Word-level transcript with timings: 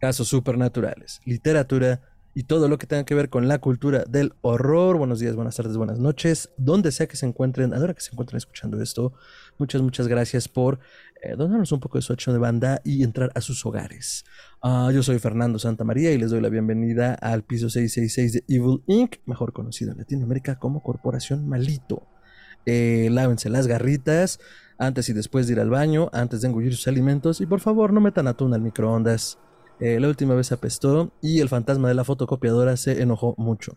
casos 0.00 0.28
supernaturales, 0.28 1.20
literatura 1.24 2.00
y 2.34 2.44
todo 2.44 2.68
lo 2.68 2.78
que 2.78 2.86
tenga 2.86 3.04
que 3.04 3.14
ver 3.14 3.28
con 3.28 3.48
la 3.48 3.58
cultura 3.58 4.04
del 4.08 4.32
horror. 4.40 4.96
Buenos 4.96 5.20
días, 5.20 5.36
buenas 5.36 5.56
tardes, 5.56 5.76
buenas 5.76 5.98
noches, 5.98 6.50
donde 6.56 6.90
sea 6.90 7.06
que 7.06 7.16
se 7.16 7.26
encuentren, 7.26 7.74
a 7.74 7.78
la 7.78 7.84
hora 7.84 7.94
que 7.94 8.00
se 8.00 8.10
encuentren 8.12 8.38
escuchando 8.38 8.80
esto. 8.80 9.12
Muchas, 9.58 9.82
muchas 9.82 10.08
gracias 10.08 10.48
por 10.48 10.78
eh, 11.22 11.34
donarnos 11.36 11.70
un 11.72 11.80
poco 11.80 11.98
de 11.98 12.02
su 12.02 12.12
acción 12.12 12.34
de 12.34 12.40
banda 12.40 12.80
y 12.82 13.02
entrar 13.02 13.30
a 13.34 13.42
sus 13.42 13.66
hogares. 13.66 14.24
Ah, 14.62 14.90
yo 14.92 15.02
soy 15.02 15.18
Fernando 15.18 15.58
Santamaría 15.58 16.12
y 16.12 16.18
les 16.18 16.30
doy 16.30 16.40
la 16.40 16.48
bienvenida 16.48 17.14
al 17.14 17.42
piso 17.42 17.68
666 17.68 18.32
de 18.32 18.44
Evil 18.54 18.82
Inc., 18.86 19.16
mejor 19.26 19.52
conocido 19.52 19.92
en 19.92 19.98
Latinoamérica 19.98 20.58
como 20.58 20.82
Corporación 20.82 21.46
Malito. 21.46 22.06
Eh, 22.64 23.08
lávense 23.10 23.50
las 23.50 23.66
garritas 23.66 24.38
antes 24.78 25.08
y 25.08 25.12
después 25.12 25.46
de 25.46 25.54
ir 25.54 25.60
al 25.60 25.68
baño, 25.68 26.08
antes 26.12 26.40
de 26.40 26.48
engullir 26.48 26.74
sus 26.74 26.88
alimentos 26.88 27.40
y 27.40 27.46
por 27.46 27.60
favor 27.60 27.92
no 27.92 28.00
metan 28.00 28.28
atún 28.28 28.54
al 28.54 28.62
microondas. 28.62 29.38
Eh, 29.80 29.98
la 29.98 30.08
última 30.08 30.34
vez 30.34 30.52
apestó 30.52 31.12
y 31.22 31.40
el 31.40 31.48
fantasma 31.48 31.88
de 31.88 31.94
la 31.94 32.04
fotocopiadora 32.04 32.76
se 32.76 33.02
enojó 33.02 33.34
mucho. 33.38 33.74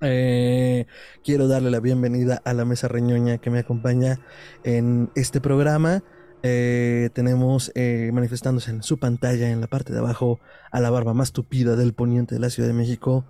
Eh, 0.00 0.86
quiero 1.22 1.48
darle 1.48 1.70
la 1.70 1.80
bienvenida 1.80 2.40
a 2.44 2.54
la 2.54 2.64
mesa 2.64 2.88
reñoña 2.88 3.38
que 3.38 3.50
me 3.50 3.58
acompaña 3.58 4.20
en 4.64 5.10
este 5.14 5.40
programa. 5.40 6.02
Eh, 6.42 7.10
tenemos 7.12 7.72
manifestándose 8.12 8.70
en 8.70 8.82
su 8.82 8.98
pantalla, 8.98 9.50
en 9.50 9.60
la 9.60 9.66
parte 9.66 9.92
de 9.92 9.98
abajo, 9.98 10.40
a 10.70 10.80
la 10.80 10.90
barba 10.90 11.14
más 11.14 11.32
tupida 11.32 11.76
del 11.76 11.92
poniente 11.92 12.36
de 12.36 12.40
la 12.40 12.48
Ciudad 12.48 12.68
de 12.68 12.74
México, 12.74 13.26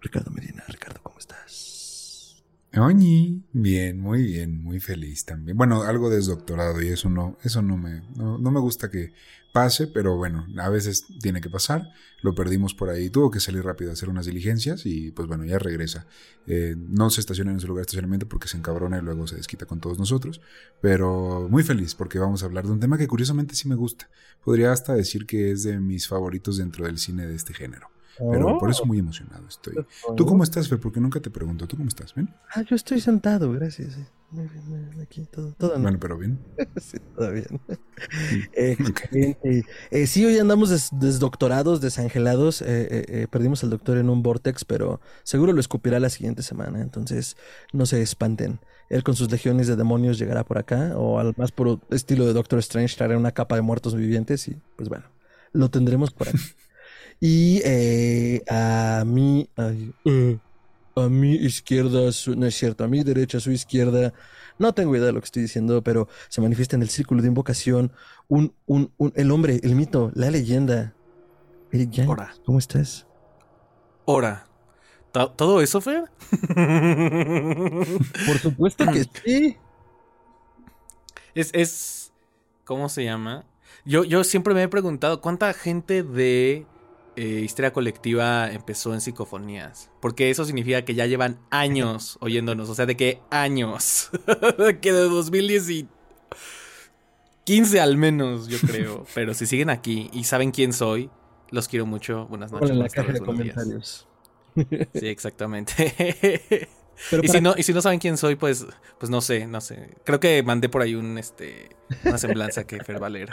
Ricardo 0.00 0.30
Medina. 0.32 0.64
Ricardo, 0.68 1.00
¿cómo 1.02 1.18
estás? 1.18 2.42
Oñi, 2.76 3.44
bien, 3.52 4.00
muy 4.00 4.22
bien, 4.22 4.62
muy 4.62 4.80
feliz 4.80 5.24
también. 5.24 5.56
Bueno, 5.56 5.82
algo 5.82 6.10
desdoctorado 6.10 6.82
y 6.82 6.88
eso 6.88 7.10
no, 7.10 7.36
eso 7.42 7.62
no 7.62 7.76
me, 7.76 8.02
no, 8.16 8.38
no 8.38 8.50
me 8.50 8.60
gusta 8.60 8.90
que 8.90 9.12
pase, 9.52 9.86
pero 9.86 10.16
bueno, 10.16 10.46
a 10.58 10.68
veces 10.70 11.06
tiene 11.20 11.40
que 11.40 11.50
pasar. 11.50 11.90
Lo 12.22 12.34
perdimos 12.34 12.74
por 12.74 12.88
ahí, 12.88 13.10
tuvo 13.10 13.30
que 13.30 13.38
salir 13.38 13.64
rápido 13.64 13.90
a 13.90 13.92
hacer 13.92 14.08
unas 14.08 14.26
diligencias 14.26 14.86
y 14.86 15.10
pues 15.10 15.28
bueno, 15.28 15.44
ya 15.44 15.58
regresa. 15.58 16.06
Eh, 16.46 16.74
no 16.76 17.10
se 17.10 17.20
estaciona 17.20 17.52
en 17.52 17.60
su 17.60 17.66
lugar 17.66 17.80
de 17.80 17.86
estacionamiento 17.86 18.28
porque 18.28 18.48
se 18.48 18.56
encabrona 18.56 18.98
y 18.98 19.02
luego 19.02 19.26
se 19.26 19.36
desquita 19.36 19.66
con 19.66 19.80
todos 19.80 19.98
nosotros, 19.98 20.40
pero 20.80 21.48
muy 21.50 21.62
feliz 21.62 21.94
porque 21.94 22.18
vamos 22.18 22.42
a 22.42 22.46
hablar 22.46 22.66
de 22.66 22.72
un 22.72 22.80
tema 22.80 22.96
que 22.96 23.06
curiosamente 23.06 23.54
sí 23.54 23.68
me 23.68 23.74
gusta. 23.74 24.08
Podría 24.44 24.72
hasta 24.72 24.94
decir 24.94 25.26
que 25.26 25.52
es 25.52 25.62
de 25.62 25.78
mis 25.78 26.08
favoritos 26.08 26.56
dentro 26.56 26.86
del 26.86 26.98
cine 26.98 27.26
de 27.26 27.34
este 27.34 27.52
género. 27.54 27.88
Pero 28.18 28.58
por 28.58 28.70
eso 28.70 28.84
muy 28.84 28.98
emocionado 28.98 29.46
estoy. 29.48 29.74
¿Tú 30.16 30.26
cómo 30.26 30.44
estás, 30.44 30.68
Fer? 30.68 30.78
Porque 30.78 31.00
nunca 31.00 31.20
te 31.20 31.30
pregunto. 31.30 31.66
¿Tú 31.66 31.76
cómo 31.76 31.88
estás? 31.88 32.14
¿Ven? 32.14 32.28
Ah, 32.54 32.62
yo 32.62 32.76
estoy 32.76 33.00
sentado, 33.00 33.50
gracias. 33.52 33.96
Muy 34.32 34.48
bien, 34.48 34.64
muy 34.66 34.78
bien, 34.80 35.00
aquí 35.02 35.26
todo, 35.30 35.52
todo 35.58 35.78
Bueno, 35.78 35.98
pero 36.00 36.16
bien. 36.16 36.40
sí, 36.80 36.98
todo 37.14 37.30
bien. 37.32 37.46
Eh. 38.54 38.76
Eh, 39.90 40.06
sí, 40.06 40.24
hoy 40.24 40.38
andamos 40.38 40.70
des- 40.70 40.88
desdoctorados, 40.92 41.80
desangelados. 41.80 42.62
Eh, 42.62 42.66
eh, 42.90 43.04
eh, 43.08 43.26
perdimos 43.30 43.62
al 43.62 43.70
doctor 43.70 43.98
en 43.98 44.08
un 44.08 44.22
vortex, 44.22 44.64
pero 44.64 45.00
seguro 45.22 45.52
lo 45.52 45.60
escupirá 45.60 46.00
la 46.00 46.08
siguiente 46.08 46.42
semana. 46.42 46.80
Entonces, 46.80 47.36
no 47.72 47.86
se 47.86 48.00
espanten. 48.02 48.58
Él 48.88 49.04
con 49.04 49.14
sus 49.14 49.30
legiones 49.30 49.66
de 49.68 49.76
demonios 49.76 50.18
llegará 50.18 50.44
por 50.44 50.58
acá, 50.58 50.94
o 50.96 51.18
al 51.18 51.34
más 51.36 51.52
puro 51.52 51.80
estilo 51.90 52.26
de 52.26 52.32
Doctor 52.32 52.58
Strange 52.58 52.96
traerá 52.96 53.16
una 53.18 53.32
capa 53.32 53.54
de 53.56 53.62
muertos 53.62 53.94
vivientes 53.94 54.48
y, 54.48 54.56
pues 54.76 54.88
bueno, 54.88 55.04
lo 55.52 55.70
tendremos 55.70 56.10
por 56.10 56.28
aquí. 56.28 56.38
Y 57.20 57.62
a 58.48 59.04
mí, 59.06 59.48
ay, 59.56 59.94
a 60.96 61.08
mi 61.08 61.34
izquierda, 61.34 62.10
su- 62.12 62.34
no 62.36 62.46
es 62.46 62.54
cierto, 62.54 62.84
a 62.84 62.88
mi 62.88 63.02
derecha, 63.02 63.38
a 63.38 63.40
su 63.40 63.50
izquierda, 63.50 64.12
no 64.58 64.72
tengo 64.74 64.94
idea 64.94 65.06
de 65.06 65.12
lo 65.12 65.20
que 65.20 65.24
estoy 65.26 65.42
diciendo, 65.42 65.82
pero 65.82 66.08
se 66.28 66.40
manifiesta 66.40 66.76
en 66.76 66.82
el 66.82 66.88
círculo 66.90 67.22
de 67.22 67.28
invocación 67.28 67.92
un, 68.28 68.54
un, 68.66 68.92
un- 68.98 69.12
el 69.16 69.30
hombre, 69.30 69.60
el 69.62 69.74
mito, 69.74 70.10
la 70.14 70.30
leyenda. 70.30 70.94
Eric 71.72 71.90
Yang. 71.90 72.16
¿cómo 72.44 72.58
estás? 72.58 73.06
Ahora, 74.06 74.46
¿to- 75.12 75.30
¿todo 75.30 75.62
eso, 75.62 75.80
Fer? 75.80 76.04
Por 78.26 78.38
supuesto 78.38 78.84
que 78.92 79.04
sí. 79.24 79.56
es, 81.34 81.50
es. 81.54 82.12
¿Cómo 82.64 82.88
se 82.88 83.04
llama? 83.04 83.44
Yo, 83.84 84.04
yo 84.04 84.22
siempre 84.24 84.54
me 84.54 84.62
he 84.62 84.68
preguntado 84.68 85.20
cuánta 85.20 85.52
gente 85.54 86.02
de 86.02 86.66
eh, 87.16 87.42
histeria 87.44 87.72
colectiva 87.72 88.50
empezó 88.50 88.94
en 88.94 89.00
psicofonías. 89.00 89.90
Porque 90.00 90.30
eso 90.30 90.44
significa 90.44 90.84
que 90.84 90.94
ya 90.94 91.06
llevan 91.06 91.38
años 91.50 92.16
oyéndonos. 92.20 92.68
O 92.68 92.74
sea, 92.74 92.86
de 92.86 92.96
que 92.96 93.20
años. 93.30 94.10
De 94.58 94.78
que 94.80 94.92
de 94.92 95.02
2010 95.02 95.86
15 97.44 97.80
al 97.80 97.96
menos, 97.96 98.48
yo 98.48 98.58
creo. 98.58 99.04
Pero 99.14 99.34
si 99.34 99.46
siguen 99.46 99.70
aquí 99.70 100.08
y 100.12 100.24
saben 100.24 100.52
quién 100.52 100.72
soy, 100.72 101.10
los 101.50 101.68
quiero 101.68 101.86
mucho. 101.86 102.26
Buenas 102.26 102.52
noches. 102.52 102.70
En 102.70 102.78
la 102.78 102.88
caja 102.88 103.08
de 103.08 103.14
días. 103.14 103.24
comentarios. 103.24 104.08
Sí, 104.94 105.06
exactamente. 105.06 106.68
Pero 107.10 107.22
y 107.22 107.26
para, 107.26 107.38
si 107.38 107.42
no, 107.42 107.54
y 107.56 107.62
si 107.62 107.72
no 107.72 107.82
saben 107.82 107.98
quién 107.98 108.16
soy, 108.16 108.36
pues, 108.36 108.66
pues 108.98 109.10
no 109.10 109.20
sé, 109.20 109.46
no 109.46 109.60
sé. 109.60 109.96
Creo 110.04 110.20
que 110.20 110.42
mandé 110.42 110.68
por 110.68 110.82
ahí 110.82 110.94
un 110.94 111.18
este 111.18 111.70
una 112.04 112.18
semblanza 112.18 112.64
que 112.64 112.82
Fer 112.82 113.02
va 113.02 113.08
a 113.08 113.10
leer. 113.10 113.30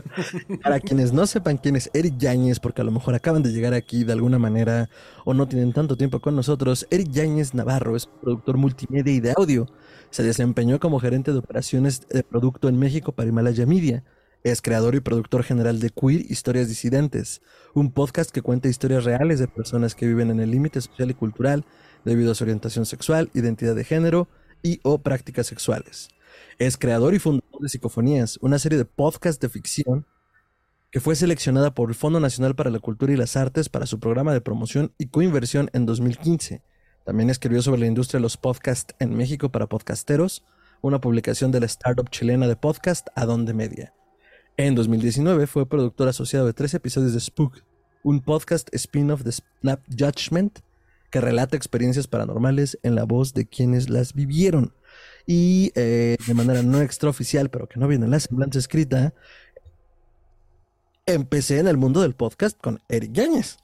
para 0.62 0.80
quienes 0.80 1.12
no 1.12 1.26
sepan 1.26 1.58
quién 1.58 1.76
es 1.76 1.90
Eric 1.92 2.16
Yáñez, 2.18 2.60
porque 2.60 2.82
a 2.82 2.84
lo 2.84 2.92
mejor 2.92 3.14
acaban 3.14 3.42
de 3.42 3.52
llegar 3.52 3.74
aquí 3.74 4.04
de 4.04 4.12
alguna 4.12 4.38
manera 4.38 4.88
o 5.24 5.34
no 5.34 5.48
tienen 5.48 5.72
tanto 5.72 5.96
tiempo 5.96 6.20
con 6.20 6.36
nosotros, 6.36 6.86
Eric 6.90 7.10
Yáñez 7.10 7.54
Navarro 7.54 7.96
es 7.96 8.06
productor 8.06 8.56
multimedia 8.56 9.12
y 9.12 9.20
de 9.20 9.34
audio. 9.36 9.66
Se 10.10 10.22
desempeñó 10.22 10.80
como 10.80 11.00
gerente 11.00 11.32
de 11.32 11.38
operaciones 11.38 12.06
de 12.08 12.22
producto 12.22 12.68
en 12.68 12.78
México 12.78 13.12
para 13.12 13.28
Himalaya 13.28 13.66
Media. 13.66 14.04
Es 14.42 14.62
creador 14.62 14.94
y 14.94 15.00
productor 15.00 15.42
general 15.42 15.80
de 15.80 15.90
Queer 15.90 16.22
Historias 16.30 16.68
Disidentes, 16.68 17.42
un 17.74 17.92
podcast 17.92 18.30
que 18.30 18.40
cuenta 18.40 18.68
historias 18.68 19.04
reales 19.04 19.38
de 19.38 19.48
personas 19.48 19.94
que 19.94 20.06
viven 20.06 20.30
en 20.30 20.40
el 20.40 20.50
límite 20.50 20.80
social 20.80 21.10
y 21.10 21.14
cultural 21.14 21.66
debido 22.04 22.32
a 22.32 22.34
su 22.34 22.44
orientación 22.44 22.86
sexual, 22.86 23.30
identidad 23.34 23.74
de 23.74 23.84
género 23.84 24.28
y 24.62 24.80
o 24.82 24.98
prácticas 24.98 25.46
sexuales. 25.46 26.08
Es 26.58 26.76
creador 26.76 27.14
y 27.14 27.18
fundador 27.18 27.60
de 27.60 27.68
Psicofonías, 27.68 28.38
una 28.40 28.58
serie 28.58 28.78
de 28.78 28.84
podcasts 28.84 29.40
de 29.40 29.48
ficción 29.48 30.06
que 30.90 31.00
fue 31.00 31.14
seleccionada 31.14 31.72
por 31.72 31.88
el 31.88 31.94
Fondo 31.94 32.18
Nacional 32.18 32.56
para 32.56 32.70
la 32.70 32.80
Cultura 32.80 33.12
y 33.12 33.16
las 33.16 33.36
Artes 33.36 33.68
para 33.68 33.86
su 33.86 34.00
programa 34.00 34.32
de 34.32 34.40
promoción 34.40 34.92
y 34.98 35.06
coinversión 35.06 35.70
en 35.72 35.86
2015. 35.86 36.62
También 37.04 37.30
escribió 37.30 37.62
sobre 37.62 37.80
la 37.80 37.86
industria 37.86 38.18
de 38.18 38.22
los 38.22 38.36
podcasts 38.36 38.94
en 38.98 39.16
México 39.16 39.50
para 39.50 39.68
podcasteros, 39.68 40.44
una 40.82 41.00
publicación 41.00 41.52
de 41.52 41.60
la 41.60 41.66
startup 41.66 42.10
chilena 42.10 42.48
de 42.48 42.56
podcast 42.56 43.08
Adonde 43.14 43.54
Media. 43.54 43.94
En 44.56 44.74
2019 44.74 45.46
fue 45.46 45.66
productor 45.66 46.08
asociado 46.08 46.46
de 46.46 46.52
tres 46.52 46.74
episodios 46.74 47.14
de 47.14 47.20
Spook, 47.20 47.62
un 48.02 48.20
podcast 48.20 48.68
spin-off 48.74 49.22
de 49.22 49.32
Snap 49.32 49.80
Judgment 49.96 50.60
que 51.10 51.20
relata 51.20 51.56
experiencias 51.56 52.06
paranormales 52.06 52.78
en 52.82 52.94
la 52.94 53.04
voz 53.04 53.34
de 53.34 53.46
quienes 53.48 53.90
las 53.90 54.14
vivieron. 54.14 54.74
Y 55.26 55.72
eh, 55.74 56.16
de 56.26 56.34
manera 56.34 56.62
no 56.62 56.80
extraoficial, 56.80 57.50
pero 57.50 57.68
que 57.68 57.78
no 57.78 57.86
viene 57.88 58.04
en 58.06 58.10
la 58.10 58.20
semblanza 58.20 58.58
escrita, 58.58 59.12
empecé 61.06 61.58
en 61.58 61.68
el 61.68 61.76
mundo 61.76 62.00
del 62.02 62.14
podcast 62.14 62.58
con 62.60 62.80
Eric 62.88 63.12
Yáñez. 63.12 63.58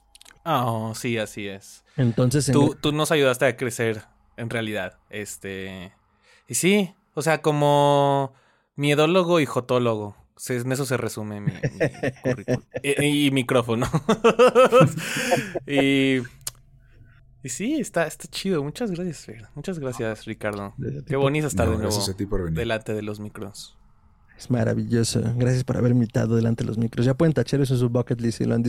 Oh, 0.45 0.93
sí, 0.95 1.17
así 1.17 1.47
es. 1.47 1.83
Entonces, 1.97 2.47
en- 2.49 2.53
Tú, 2.53 2.75
tú 2.79 2.91
nos 2.93 3.11
ayudaste 3.11 3.45
a 3.45 3.57
crecer, 3.57 4.03
en 4.37 4.49
realidad. 4.49 4.97
Este. 5.09 5.91
Y 6.47 6.55
sí, 6.55 6.93
o 7.15 7.21
sea, 7.21 7.41
como 7.41 8.33
miedólogo 8.75 9.39
y 9.39 9.45
jotólogo. 9.45 10.15
En 10.49 10.71
eso 10.71 10.85
se 10.85 10.97
resume 10.97 11.41
mi, 11.41 11.51
mi 11.51 12.11
currículum. 12.21 12.61
Y, 12.83 13.27
y 13.27 13.31
micrófono. 13.31 13.87
y. 15.67 16.19
Y 17.43 17.49
sí, 17.49 17.79
está, 17.79 18.07
está 18.07 18.27
chido. 18.27 18.63
Muchas 18.63 18.91
gracias, 18.91 19.25
Fer. 19.25 19.47
Muchas 19.55 19.79
gracias, 19.79 20.25
Ricardo. 20.25 20.73
Qué 21.05 21.15
bonito 21.15 21.47
estar 21.47 21.65
No, 21.65 21.73
de 21.73 21.77
nuevo 21.77 21.91
gracias 21.91 22.13
a 22.13 22.17
ti 22.17 22.25
por 22.25 22.43
venir. 22.43 22.57
delante 22.59 22.93
de 22.93 23.01
los 23.01 23.19
micros. 23.19 23.77
es 24.37 24.49
maravilloso. 24.51 25.21
Gracias 25.35 25.63
por 25.63 25.77
haber 25.77 25.91
invitado 25.91 26.35
delante 26.35 26.63
de 26.63 26.67
los 26.67 26.77
micros. 26.77 27.05
Ya 27.05 27.13
pueden 27.13 27.33
tachar 27.33 27.61
eso 27.61 27.73
en 27.73 27.79
su 27.79 27.89
bucket 27.89 28.19
list 28.21 28.41
y 28.41 28.45
lo 28.45 28.55
han 28.55 28.63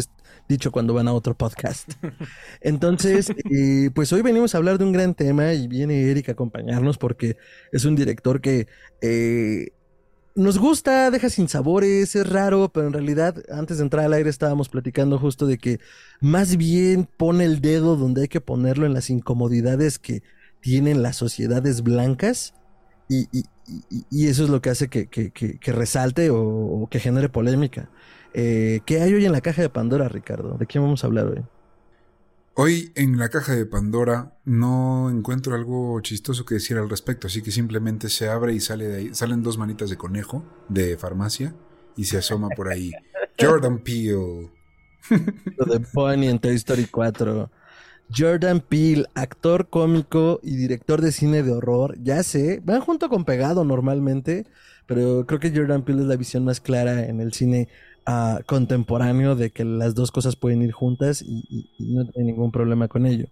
dicho 0.49 0.71
cuando 0.71 0.95
van 0.95 1.09
a 1.09 1.13
otro 1.13 1.35
podcast. 1.35 1.93
Entonces, 2.61 3.31
eh, 3.51 3.91
pues 3.95 4.13
hoy 4.13 4.23
venimos 4.23 4.55
a 4.55 4.59
hablar 4.59 4.79
de 4.79 4.85
un 4.85 4.93
gran 4.93 5.15
tema 5.15 5.53
y 5.55 5.67
viene 5.67 6.11
Eric 6.11 6.29
a 6.29 6.33
acompañarnos 6.33 6.99
porque 6.99 7.37
es 7.73 7.85
un 7.85 7.97
director 7.97 8.41
que 8.41 8.67
eh, 9.03 9.73
nos 10.39 10.57
gusta, 10.57 11.11
deja 11.11 11.31
sin 11.31 11.49
sabores, 11.49 12.15
es 12.15 12.29
raro, 12.29 12.69
pero 12.69 12.87
en 12.87 12.93
realidad 12.93 13.35
antes 13.51 13.79
de 13.79 13.83
entrar 13.83 14.05
al 14.05 14.13
aire 14.13 14.31
estábamos 14.31 14.69
platicando 14.69 15.19
justo 15.19 15.47
de 15.47 15.59
que 15.59 15.81
más 16.21 16.57
bien 16.57 17.09
pone 17.17 17.45
el 17.45 17.61
dedo 17.61 17.97
donde 17.97 18.23
hay 18.23 18.29
que 18.29 18.41
ponerlo 18.41 18.87
en 18.87 18.95
las 18.95 19.11
incomodidades 19.11 19.99
que 19.99 20.23
tienen 20.61 21.03
las 21.03 21.17
sociedades 21.17 21.83
blancas 21.83 22.55
y, 23.09 23.27
eso 24.13 24.45
es 24.45 24.49
lo 24.49 24.63
que 24.63 24.71
hace 24.71 24.89
que, 24.89 25.59
resalte 25.67 26.31
o, 26.31 26.87
que 26.89 27.01
genere 27.01 27.29
polémica. 27.29 27.91
Eh, 28.33 28.81
¿Qué 28.87 29.01
hay 29.01 29.13
hoy 29.15 29.25
en 29.25 29.33
la 29.33 29.41
caja 29.41 29.63
de 29.63 29.71
Pandora, 29.71 30.09
Ricardo? 30.09 30.57
¿De 30.57 30.67
qué 30.67 30.79
vamos 30.79 31.03
a 31.03 31.09
hablar 31.09 31.27
hoy? 31.27 31.43
Hoy 32.61 32.91
en 32.97 33.19
la 33.19 33.29
caja 33.29 33.55
de 33.55 33.67
Pandora 33.67 34.33
no 34.45 35.11
encuentro 35.11 35.55
algo 35.55 36.01
chistoso 36.01 36.45
que 36.45 36.55
decir 36.55 36.77
al 36.77 36.91
respecto, 36.91 37.29
así 37.29 37.41
que 37.41 37.53
simplemente 37.53 38.09
se 38.09 38.29
abre 38.29 38.53
y 38.53 38.59
sale 38.59 38.89
de 38.89 38.97
ahí, 38.97 39.15
salen 39.15 39.45
dos 39.45 39.57
manitas 39.57 39.91
de 39.91 39.97
conejo 39.97 40.43
de 40.69 40.99
farmacia 40.99 41.55
y 41.97 42.07
se 42.07 42.19
asoma 42.19 42.49
por 42.49 42.69
ahí. 42.69 42.91
Jordan 43.41 43.79
Peele. 43.79 44.51
Lo 45.57 45.65
de 45.67 45.87
Bonnie 45.95 46.31
en 46.31 46.41
Toy 46.41 46.57
Story 46.57 46.87
4. 46.87 47.49
Jordan 48.13 48.59
Peele, 48.59 49.07
actor 49.15 49.69
cómico 49.69 50.41
y 50.43 50.57
director 50.57 51.01
de 51.01 51.13
cine 51.13 51.45
de 51.45 51.53
horror. 51.53 51.97
Ya 52.03 52.25
sé, 52.25 52.61
van 52.65 52.81
junto 52.81 53.09
con 53.09 53.25
pegado 53.25 53.65
normalmente, 53.65 54.49
pero 54.87 55.27
creo 55.29 55.39
que 55.39 55.55
Jordan 55.55 55.85
Peele 55.85 56.03
es 56.03 56.09
la 56.09 56.17
visión 56.17 56.45
más 56.45 56.61
clara 56.61 57.07
en 57.07 57.21
el 57.21 57.33
cine 57.33 57.69
contemporáneo 58.47 59.37
de 59.37 59.51
que 59.51 59.65
las 59.65 59.95
dos 59.95 60.11
cosas 60.11 60.37
pueden 60.37 60.63
ir 60.63 60.73
juntas 60.73 61.23
y, 61.23 61.69
no 61.79 62.03
hay 62.17 62.25
ningún 62.25 62.51
problema 62.51 62.89
con 62.89 63.07
ello. 63.07 63.27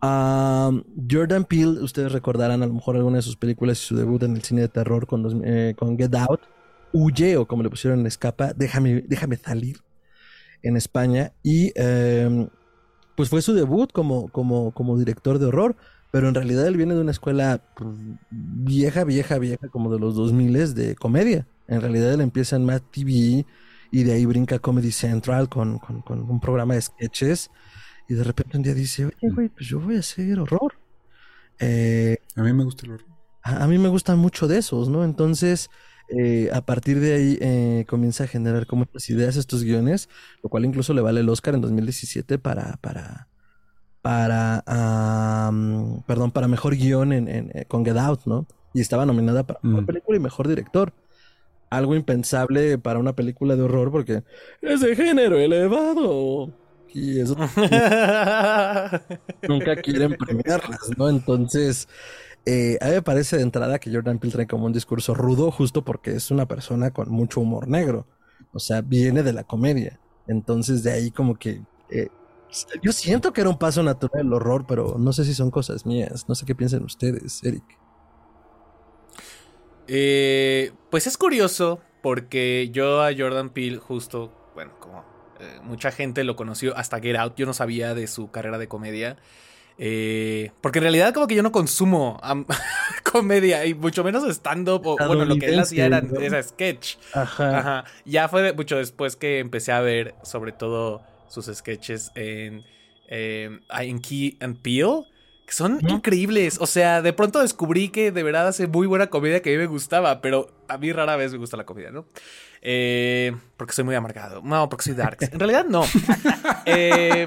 Jordan 0.00 1.44
Peele, 1.44 1.80
ustedes 1.80 2.12
recordarán 2.12 2.62
a 2.62 2.66
lo 2.66 2.74
mejor 2.74 2.96
alguna 2.96 3.16
de 3.16 3.22
sus 3.22 3.36
películas 3.36 3.80
y 3.82 3.86
su 3.86 3.96
debut 3.96 4.22
en 4.22 4.36
el 4.36 4.42
cine 4.42 4.62
de 4.62 4.68
terror 4.68 5.06
con, 5.06 5.42
eh, 5.44 5.74
con 5.76 5.98
Get 5.98 6.14
Out, 6.14 6.40
Huye 6.92 7.36
o 7.36 7.46
como 7.46 7.62
le 7.62 7.70
pusieron 7.70 8.00
en 8.00 8.06
Escapa, 8.06 8.52
Déjame, 8.52 9.04
déjame 9.06 9.36
salir 9.36 9.78
en 10.62 10.76
España 10.76 11.32
y 11.42 11.72
em, 11.76 12.48
pues 13.16 13.28
fue 13.28 13.42
su 13.42 13.54
debut 13.54 13.92
como, 13.92 14.28
como, 14.28 14.72
como 14.72 14.98
director 14.98 15.38
de 15.38 15.46
horror, 15.46 15.76
pero 16.10 16.28
en 16.28 16.34
realidad 16.34 16.66
él 16.66 16.76
viene 16.76 16.94
de 16.94 17.00
una 17.00 17.10
escuela 17.10 17.62
pues, 17.76 17.90
vieja, 18.30 19.04
vieja, 19.04 19.38
vieja, 19.38 19.68
como 19.68 19.92
de 19.92 19.98
los 19.98 20.14
2000 20.14 20.74
de 20.74 20.96
comedia. 20.96 21.46
En 21.68 21.80
realidad 21.80 22.12
él 22.12 22.20
empieza 22.20 22.56
en 22.56 22.64
Mad 22.64 22.82
TV, 22.90 23.46
y 23.90 24.04
de 24.04 24.12
ahí 24.12 24.26
brinca 24.26 24.58
Comedy 24.58 24.92
Central 24.92 25.48
con, 25.48 25.80
un 26.08 26.40
programa 26.40 26.74
de 26.74 26.82
sketches 26.82 27.50
y 28.08 28.14
de 28.14 28.24
repente 28.24 28.56
un 28.56 28.62
día 28.62 28.74
dice, 28.74 29.06
oye, 29.06 29.34
güey, 29.34 29.48
pues 29.48 29.66
yo 29.68 29.80
voy 29.80 29.96
a 29.96 30.00
hacer 30.00 30.38
horror. 30.38 30.74
Eh, 31.58 32.18
a 32.36 32.42
mí 32.42 32.52
me 32.52 32.64
gusta 32.64 32.86
el 32.86 32.92
horror. 32.92 33.06
A, 33.42 33.66
mí 33.66 33.78
me 33.78 33.88
gustan 33.88 34.18
mucho 34.18 34.48
de 34.48 34.58
esos, 34.58 34.88
¿no? 34.88 35.04
Entonces, 35.04 35.70
eh, 36.08 36.50
a 36.52 36.60
partir 36.60 37.00
de 37.00 37.14
ahí 37.14 37.38
eh, 37.40 37.84
comienza 37.88 38.24
a 38.24 38.26
generar 38.26 38.66
como 38.66 38.82
estas 38.82 39.08
ideas, 39.10 39.36
estos 39.36 39.62
guiones, 39.62 40.08
lo 40.42 40.50
cual 40.50 40.64
incluso 40.64 40.92
le 40.92 41.00
vale 41.00 41.20
el 41.20 41.28
Oscar 41.28 41.54
en 41.54 41.60
2017 41.60 42.38
para, 42.38 42.78
para, 42.80 43.28
para, 44.02 44.62
perdón, 46.06 46.32
para 46.32 46.48
mejor 46.48 46.76
guion 46.76 47.12
en, 47.12 47.52
con 47.68 47.84
Get 47.84 47.96
Out, 47.96 48.22
¿no? 48.26 48.46
Y 48.74 48.80
estaba 48.80 49.06
nominada 49.06 49.46
para 49.46 49.60
mejor 49.62 49.82
mm. 49.82 49.86
película 49.86 50.16
y 50.16 50.20
mejor 50.20 50.48
director 50.48 50.92
algo 51.70 51.94
impensable 51.94 52.78
para 52.78 52.98
una 52.98 53.14
película 53.14 53.56
de 53.56 53.62
horror 53.62 53.92
porque 53.92 54.24
es 54.60 54.80
de 54.80 54.96
género 54.96 55.38
elevado. 55.38 56.52
Y 56.92 57.20
eso 57.20 57.36
nunca 59.48 59.76
quieren 59.76 60.16
premiarlas, 60.16 60.90
¿no? 60.98 61.08
Entonces, 61.08 61.86
eh, 62.44 62.78
a 62.80 62.86
mí 62.86 62.92
me 62.94 63.02
parece 63.02 63.36
de 63.36 63.44
entrada 63.44 63.78
que 63.78 63.92
Jordan 63.92 64.18
Peele 64.18 64.32
trae 64.32 64.46
como 64.48 64.66
un 64.66 64.72
discurso 64.72 65.14
rudo 65.14 65.52
justo 65.52 65.84
porque 65.84 66.16
es 66.16 66.32
una 66.32 66.46
persona 66.46 66.90
con 66.90 67.08
mucho 67.10 67.40
humor 67.40 67.68
negro. 67.68 68.08
O 68.52 68.58
sea, 68.58 68.80
viene 68.80 69.22
de 69.22 69.32
la 69.32 69.44
comedia. 69.44 70.00
Entonces, 70.26 70.82
de 70.82 70.90
ahí 70.92 71.10
como 71.12 71.36
que... 71.36 71.62
Eh, 71.90 72.08
yo 72.82 72.90
siento 72.90 73.32
que 73.32 73.42
era 73.42 73.50
un 73.50 73.58
paso 73.58 73.84
natural 73.84 74.26
el 74.26 74.32
horror, 74.32 74.64
pero 74.66 74.96
no 74.98 75.12
sé 75.12 75.24
si 75.24 75.34
son 75.34 75.52
cosas 75.52 75.86
mías. 75.86 76.24
No 76.28 76.34
sé 76.34 76.44
qué 76.44 76.56
piensan 76.56 76.82
ustedes, 76.82 77.40
Eric. 77.44 77.79
Eh, 79.92 80.70
pues 80.88 81.08
es 81.08 81.18
curioso 81.18 81.80
porque 82.00 82.70
yo 82.72 83.02
a 83.02 83.10
Jordan 83.12 83.50
Peele 83.50 83.78
justo, 83.78 84.32
bueno, 84.54 84.78
como 84.78 85.04
eh, 85.40 85.58
mucha 85.64 85.90
gente 85.90 86.22
lo 86.22 86.36
conoció 86.36 86.76
hasta 86.76 87.00
Get 87.00 87.16
Out, 87.16 87.34
yo 87.34 87.44
no 87.44 87.52
sabía 87.52 87.92
de 87.92 88.06
su 88.06 88.30
carrera 88.30 88.56
de 88.58 88.68
comedia. 88.68 89.16
Eh, 89.78 90.52
porque 90.60 90.78
en 90.78 90.84
realidad 90.84 91.12
como 91.12 91.26
que 91.26 91.34
yo 91.34 91.42
no 91.42 91.50
consumo 91.50 92.20
comedia 93.02 93.64
y 93.66 93.74
mucho 93.74 94.04
menos 94.04 94.22
stand-up 94.28 94.86
o 94.86 94.96
bueno, 94.96 95.24
lo 95.24 95.36
que 95.36 95.46
él 95.46 95.58
hacía 95.58 95.86
era, 95.86 96.42
sketch. 96.42 96.96
Ajá. 97.12 97.84
Ya 98.04 98.28
fue 98.28 98.52
mucho 98.52 98.76
después 98.76 99.16
que 99.16 99.40
empecé 99.40 99.72
a 99.72 99.80
ver 99.80 100.14
sobre 100.22 100.52
todo 100.52 101.02
sus 101.28 101.46
sketches 101.46 102.12
en, 102.14 102.64
en 103.08 104.00
Key 104.00 104.36
and 104.40 104.62
Peel 104.62 105.06
son 105.54 105.80
increíbles. 105.88 106.58
O 106.60 106.66
sea, 106.66 107.02
de 107.02 107.12
pronto 107.12 107.40
descubrí 107.40 107.88
que 107.88 108.12
de 108.12 108.22
verdad 108.22 108.48
hace 108.48 108.66
muy 108.66 108.86
buena 108.86 109.08
comida 109.08 109.40
que 109.40 109.50
a 109.50 109.52
mí 109.52 109.58
me 109.58 109.66
gustaba, 109.66 110.20
pero 110.20 110.50
a 110.68 110.78
mí 110.78 110.92
rara 110.92 111.16
vez 111.16 111.32
me 111.32 111.38
gusta 111.38 111.56
la 111.56 111.64
comida, 111.64 111.90
¿no? 111.90 112.06
Eh, 112.62 113.34
porque 113.56 113.72
soy 113.72 113.84
muy 113.84 113.94
amargado. 113.94 114.42
No, 114.42 114.68
porque 114.68 114.84
soy 114.84 114.94
dark. 114.94 115.18
En 115.20 115.38
realidad 115.38 115.66
no. 115.66 115.84
Eh, 116.66 117.26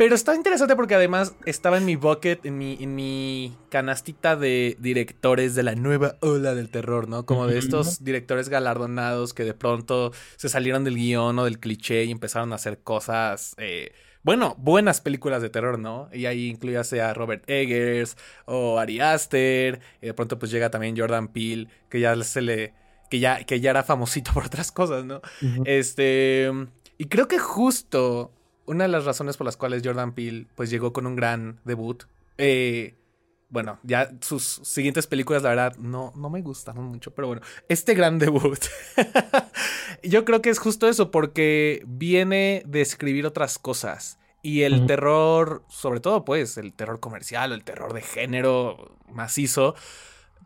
pero 0.00 0.14
está 0.14 0.34
interesante 0.34 0.76
porque 0.76 0.94
además 0.94 1.34
estaba 1.44 1.76
en 1.76 1.84
mi 1.84 1.96
bucket, 1.96 2.46
en 2.46 2.56
mi, 2.56 2.78
en 2.80 2.94
mi 2.94 3.54
canastita 3.68 4.34
de 4.34 4.76
directores 4.78 5.54
de 5.54 5.62
la 5.62 5.74
nueva 5.74 6.16
ola 6.20 6.54
del 6.54 6.70
terror, 6.70 7.06
¿no? 7.06 7.26
Como 7.26 7.46
de 7.46 7.58
estos 7.58 8.02
directores 8.02 8.48
galardonados 8.48 9.34
que 9.34 9.44
de 9.44 9.52
pronto 9.52 10.12
se 10.36 10.48
salieron 10.48 10.84
del 10.84 10.94
guion 10.94 11.38
o 11.38 11.44
del 11.44 11.58
cliché 11.58 12.04
y 12.04 12.12
empezaron 12.12 12.52
a 12.52 12.54
hacer 12.54 12.78
cosas... 12.78 13.54
Eh, 13.58 13.92
bueno, 14.22 14.54
buenas 14.58 15.00
películas 15.00 15.42
de 15.42 15.50
terror, 15.50 15.78
¿no? 15.78 16.08
Y 16.12 16.26
ahí 16.26 16.48
incluye 16.48 16.78
a 17.00 17.14
Robert 17.14 17.48
Eggers 17.48 18.16
o 18.44 18.78
Ari 18.78 19.00
Aster, 19.00 19.80
y 20.02 20.06
de 20.06 20.14
pronto 20.14 20.38
pues 20.38 20.50
llega 20.50 20.70
también 20.70 20.96
Jordan 20.96 21.28
Peele, 21.28 21.68
que 21.88 22.00
ya 22.00 22.16
se 22.22 22.42
le 22.42 22.74
que 23.10 23.18
ya 23.18 23.44
que 23.44 23.60
ya 23.60 23.70
era 23.70 23.82
famosito 23.82 24.32
por 24.34 24.46
otras 24.46 24.72
cosas, 24.72 25.04
¿no? 25.04 25.20
Este, 25.64 26.50
y 26.98 27.06
creo 27.06 27.28
que 27.28 27.38
justo 27.38 28.32
una 28.66 28.84
de 28.84 28.90
las 28.90 29.04
razones 29.04 29.36
por 29.36 29.46
las 29.46 29.56
cuales 29.56 29.82
Jordan 29.84 30.12
Peele 30.12 30.46
pues 30.54 30.70
llegó 30.70 30.92
con 30.92 31.06
un 31.06 31.16
gran 31.16 31.60
debut 31.64 32.04
eh, 32.38 32.94
bueno, 33.50 33.78
ya 33.82 34.10
sus 34.20 34.60
siguientes 34.62 35.06
películas, 35.06 35.42
la 35.42 35.50
verdad, 35.50 35.76
no, 35.76 36.12
no 36.16 36.30
me 36.30 36.40
gustaron 36.40 36.86
mucho, 36.86 37.12
pero 37.12 37.28
bueno, 37.28 37.42
este 37.68 37.94
gran 37.94 38.18
debut, 38.18 38.58
yo 40.02 40.24
creo 40.24 40.40
que 40.40 40.50
es 40.50 40.58
justo 40.58 40.88
eso, 40.88 41.10
porque 41.10 41.82
viene 41.86 42.62
de 42.66 42.80
escribir 42.80 43.26
otras 43.26 43.58
cosas. 43.58 44.18
Y 44.42 44.62
el 44.62 44.86
terror, 44.86 45.64
sobre 45.68 46.00
todo, 46.00 46.24
pues, 46.24 46.56
el 46.56 46.72
terror 46.72 46.98
comercial 46.98 47.52
el 47.52 47.62
terror 47.62 47.92
de 47.92 48.00
género 48.00 48.96
macizo, 49.12 49.74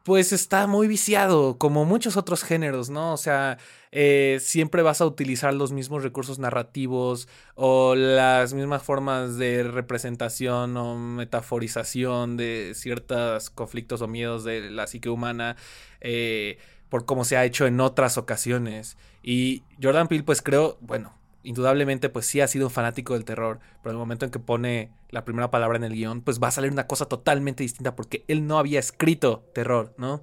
pues 0.05 0.35
está 0.35 0.67
muy 0.67 0.87
viciado, 0.87 1.57
como 1.59 1.87
muchos 1.87 2.19
otros 2.19 2.45
géneros, 2.45 2.91
¿no? 2.91 3.15
O 3.15 3.17
sea, 3.17 3.57
eh, 3.91 4.39
siempre 4.41 4.83
vas 4.83 5.01
a 5.01 5.07
utilizar 5.07 5.55
los 5.55 5.73
mismos 5.73 6.03
recursos 6.03 6.39
narrativos 6.39 7.27
o 7.55 7.95
las 7.95 8.53
mismas 8.53 8.83
formas 8.83 9.39
de 9.39 9.63
representación 9.63 10.77
o 10.77 10.99
metaforización 10.99 12.37
de 12.37 12.73
ciertos 12.75 13.49
conflictos 13.49 14.03
o 14.03 14.07
miedos 14.07 14.45
de 14.45 14.71
la 14.71 14.87
psique 14.87 15.09
humana 15.09 15.57
eh, 16.03 16.59
por 16.91 17.07
cómo 17.07 17.25
se 17.25 17.39
ha 17.39 17.47
hecho 17.47 17.67
en 17.67 17.81
otras 17.81 18.19
ocasiones. 18.19 18.99
Y 19.23 19.63
Jordan 19.83 20.09
Peele, 20.09 20.25
pues 20.25 20.43
creo, 20.43 20.77
bueno, 20.83 21.15
indudablemente 21.45 22.09
pues 22.09 22.27
sí 22.27 22.41
ha 22.41 22.49
sido 22.49 22.67
un 22.67 22.73
fanático 22.73 23.15
del 23.15 23.25
terror, 23.25 23.61
pero 23.83 23.91
en 23.91 23.97
el 23.97 23.99
momento 23.99 24.25
en 24.25 24.31
que 24.31 24.39
pone 24.39 24.91
la 25.11 25.25
primera 25.25 25.51
palabra 25.51 25.77
en 25.77 25.85
el 25.85 25.93
guion, 25.93 26.23
pues 26.23 26.43
va 26.43 26.49
a 26.49 26.51
salir 26.51 26.73
una 26.73 26.87
cosa 26.87 27.07
totalmente 27.07 27.63
distinta 27.63 27.95
porque 27.95 28.25
él 28.27 28.47
no 28.47 28.59
había 28.59 28.81
escrito 28.81 29.49
terror, 29.55 29.95
¿no? 29.97 30.23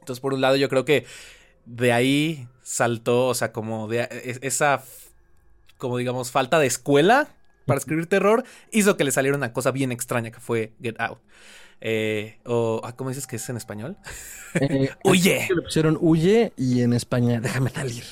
Entonces 0.00 0.20
por 0.20 0.34
un 0.34 0.40
lado 0.40 0.56
yo 0.56 0.68
creo 0.68 0.84
que 0.84 1.04
de 1.66 1.92
ahí 1.92 2.48
saltó, 2.62 3.26
o 3.26 3.34
sea, 3.34 3.52
como 3.52 3.88
de 3.88 4.00
e, 4.00 4.38
esa, 4.42 4.82
como 5.76 5.98
digamos, 5.98 6.30
falta 6.30 6.58
de 6.58 6.66
escuela 6.66 7.28
para 7.66 7.78
escribir 7.78 8.06
terror, 8.06 8.44
hizo 8.72 8.96
que 8.96 9.04
le 9.04 9.12
saliera 9.12 9.36
una 9.36 9.52
cosa 9.52 9.70
bien 9.70 9.92
extraña 9.92 10.30
que 10.30 10.40
fue 10.40 10.72
Get 10.82 10.98
Out. 10.98 11.18
Eh, 11.80 12.38
o, 12.44 12.80
ah, 12.82 12.96
¿cómo 12.96 13.10
dices 13.10 13.26
que 13.26 13.36
es 13.36 13.48
en 13.50 13.56
español? 13.56 13.96
Eh, 14.54 14.90
huye. 15.04 15.46
Le 15.54 15.62
pusieron 15.62 15.98
huye 16.00 16.52
y 16.56 16.80
en 16.82 16.92
España, 16.92 17.40
déjame 17.40 17.70
salir. 17.70 18.04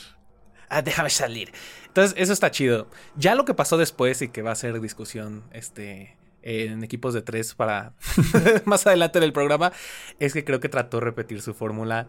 Ah, 0.68 0.82
déjame 0.82 1.10
salir. 1.10 1.52
Entonces, 1.86 2.14
eso 2.18 2.32
está 2.32 2.50
chido. 2.50 2.88
Ya 3.16 3.34
lo 3.34 3.44
que 3.44 3.54
pasó 3.54 3.76
después 3.76 4.20
y 4.22 4.28
que 4.28 4.42
va 4.42 4.52
a 4.52 4.56
ser 4.56 4.80
discusión 4.80 5.44
este, 5.52 6.16
en 6.42 6.84
equipos 6.84 7.14
de 7.14 7.22
tres 7.22 7.54
para 7.54 7.94
más 8.64 8.86
adelante 8.86 9.18
en 9.18 9.24
el 9.24 9.32
programa, 9.32 9.72
es 10.18 10.32
que 10.32 10.44
creo 10.44 10.60
que 10.60 10.68
trató 10.68 10.98
de 10.98 11.04
repetir 11.04 11.42
su 11.42 11.54
fórmula 11.54 12.08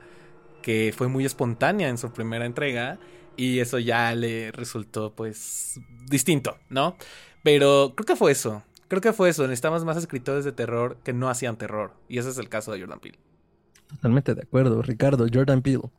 que 0.61 0.93
fue 0.95 1.07
muy 1.07 1.25
espontánea 1.25 1.87
en 1.87 1.97
su 1.97 2.11
primera 2.11 2.45
entrega 2.45 2.99
y 3.37 3.59
eso 3.59 3.79
ya 3.79 4.13
le 4.13 4.51
resultó 4.51 5.13
pues 5.13 5.79
distinto, 6.07 6.57
¿no? 6.69 6.97
Pero 7.43 7.93
creo 7.95 8.05
que 8.05 8.15
fue 8.15 8.31
eso. 8.31 8.63
Creo 8.87 9.01
que 9.01 9.13
fue 9.13 9.29
eso. 9.29 9.43
Necesitamos 9.43 9.85
más 9.85 9.97
escritores 9.97 10.43
de 10.43 10.51
terror 10.51 10.97
que 11.03 11.13
no 11.13 11.29
hacían 11.29 11.57
terror. 11.57 11.93
Y 12.09 12.17
ese 12.17 12.29
es 12.29 12.37
el 12.37 12.49
caso 12.49 12.71
de 12.71 12.79
Jordan 12.81 12.99
Peele. 12.99 13.19
Totalmente 13.87 14.33
de 14.35 14.41
acuerdo. 14.41 14.81
Ricardo, 14.81 15.27
Jordan 15.31 15.61
Peele. 15.61 15.89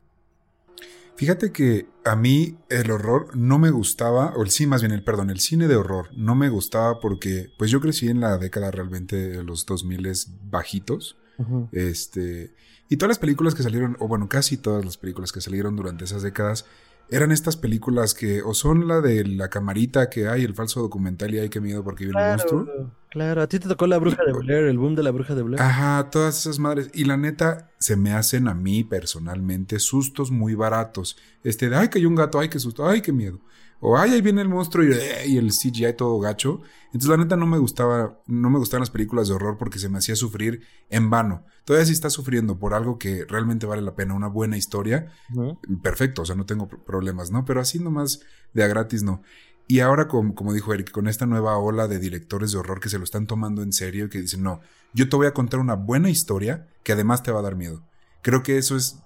Fíjate 1.19 1.51
que 1.51 1.85
a 2.05 2.15
mí 2.15 2.55
el 2.69 2.91
horror 2.91 3.35
no 3.35 3.59
me 3.59 3.71
gustaba, 3.71 4.31
o 4.37 4.41
el 4.41 4.51
sí, 4.51 4.65
más 4.65 4.81
bien 4.81 4.93
el 4.93 5.03
perdón, 5.03 5.29
el 5.29 5.41
cine 5.41 5.67
de 5.67 5.75
horror 5.75 6.07
no 6.15 6.33
me 6.33 6.47
gustaba 6.47 7.01
porque 7.01 7.51
pues 7.57 7.69
yo 7.69 7.81
crecí 7.81 8.07
en 8.07 8.21
la 8.21 8.37
década 8.37 8.71
realmente 8.71 9.17
de 9.17 9.43
los 9.43 9.65
2000 9.65 10.13
bajitos. 10.49 11.17
Este, 11.73 12.53
y 12.87 12.95
todas 12.95 13.09
las 13.09 13.19
películas 13.19 13.53
que 13.53 13.63
salieron, 13.63 13.97
o 13.99 14.07
bueno, 14.07 14.29
casi 14.29 14.55
todas 14.55 14.85
las 14.85 14.95
películas 14.95 15.33
que 15.33 15.41
salieron 15.41 15.75
durante 15.75 16.05
esas 16.05 16.23
décadas 16.23 16.63
eran 17.11 17.31
estas 17.31 17.57
películas 17.57 18.13
que 18.13 18.41
o 18.41 18.53
son 18.53 18.87
la 18.87 19.01
de 19.01 19.25
la 19.25 19.49
camarita 19.49 20.09
que 20.09 20.27
hay, 20.27 20.43
el 20.43 20.53
falso 20.53 20.81
documental 20.81 21.33
y 21.33 21.39
hay 21.39 21.49
que 21.49 21.59
miedo 21.61 21.83
porque 21.83 22.05
viene 22.05 22.21
el 22.21 22.29
monstruo. 22.29 22.67
Claro, 23.09 23.41
a 23.41 23.47
ti 23.47 23.57
te 23.57 23.67
tocó 23.67 23.87
la 23.87 23.97
bruja 23.97 24.23
de 24.23 24.33
Blair, 24.33 24.65
el 24.65 24.77
boom 24.77 24.93
de 24.93 25.01
la 25.01 25.09
bruja 25.09 25.33
de 25.33 25.41
Blair. 25.41 25.61
Ajá, 25.61 26.09
todas 26.11 26.39
esas 26.39 26.59
madres. 26.59 26.91
Y 26.93 27.05
la 27.05 27.17
neta, 27.17 27.71
se 27.79 27.95
me 27.95 28.13
hacen 28.13 28.47
a 28.47 28.53
mí 28.53 28.83
personalmente 28.83 29.79
sustos 29.79 30.29
muy 30.29 30.53
baratos. 30.53 31.17
Este 31.43 31.69
de, 31.69 31.75
ay, 31.75 31.87
que 31.87 31.97
hay 31.97 32.05
un 32.05 32.13
gato, 32.13 32.39
ay, 32.39 32.49
qué 32.49 32.59
susto, 32.59 32.87
ay, 32.87 33.01
qué 33.01 33.11
miedo. 33.11 33.39
O, 33.81 33.97
ay, 33.97 34.11
ahí 34.11 34.21
viene 34.21 34.41
el 34.41 34.49
monstruo 34.49 34.83
y, 34.83 34.89
y 35.25 35.37
el 35.37 35.51
CGI 35.51 35.93
todo 35.95 36.19
gacho. 36.19 36.61
Entonces, 36.87 37.09
la 37.09 37.17
neta, 37.17 37.35
no 37.35 37.45
me 37.45 37.57
gustaba, 37.57 38.19
no 38.27 38.49
me 38.49 38.59
gustaban 38.59 38.81
las 38.81 38.89
películas 38.89 39.27
de 39.27 39.35
horror 39.35 39.57
porque 39.57 39.79
se 39.79 39.89
me 39.89 39.99
hacía 39.99 40.15
sufrir 40.15 40.61
en 40.89 41.09
vano. 41.09 41.45
Todavía 41.63 41.85
si 41.85 41.93
estás 41.93 42.13
sufriendo 42.13 42.57
por 42.57 42.73
algo 42.73 42.97
que 42.97 43.25
realmente 43.25 43.65
vale 43.65 43.81
la 43.81 43.95
pena, 43.95 44.15
una 44.15 44.27
buena 44.27 44.57
historia, 44.57 45.11
perfecto, 45.81 46.23
o 46.23 46.25
sea, 46.25 46.35
no 46.35 46.45
tengo 46.45 46.67
problemas, 46.67 47.31
¿no? 47.31 47.45
Pero 47.45 47.61
así 47.61 47.79
nomás 47.79 48.21
de 48.53 48.63
a 48.63 48.67
gratis, 48.67 49.03
no. 49.03 49.21
Y 49.67 49.81
ahora, 49.81 50.07
como, 50.07 50.33
como 50.33 50.51
dijo 50.51 50.73
Eric, 50.73 50.89
con 50.89 51.07
esta 51.07 51.27
nueva 51.27 51.55
ola 51.59 51.87
de 51.87 51.99
directores 51.99 52.51
de 52.51 52.57
horror 52.57 52.79
que 52.79 52.89
se 52.89 52.97
lo 52.97 53.03
están 53.03 53.27
tomando 53.27 53.61
en 53.61 53.71
serio 53.71 54.05
y 54.05 54.09
que 54.09 54.19
dicen, 54.19 54.41
no, 54.41 54.61
yo 54.93 55.07
te 55.09 55.15
voy 55.15 55.27
a 55.27 55.33
contar 55.35 55.59
una 55.59 55.75
buena 55.75 56.09
historia 56.09 56.67
que 56.83 56.93
además 56.93 57.21
te 57.21 57.31
va 57.31 57.39
a 57.39 57.43
dar 57.43 57.55
miedo. 57.55 57.83
Creo 58.23 58.41
que 58.41 58.57
eso 58.57 58.75
es 58.75 58.97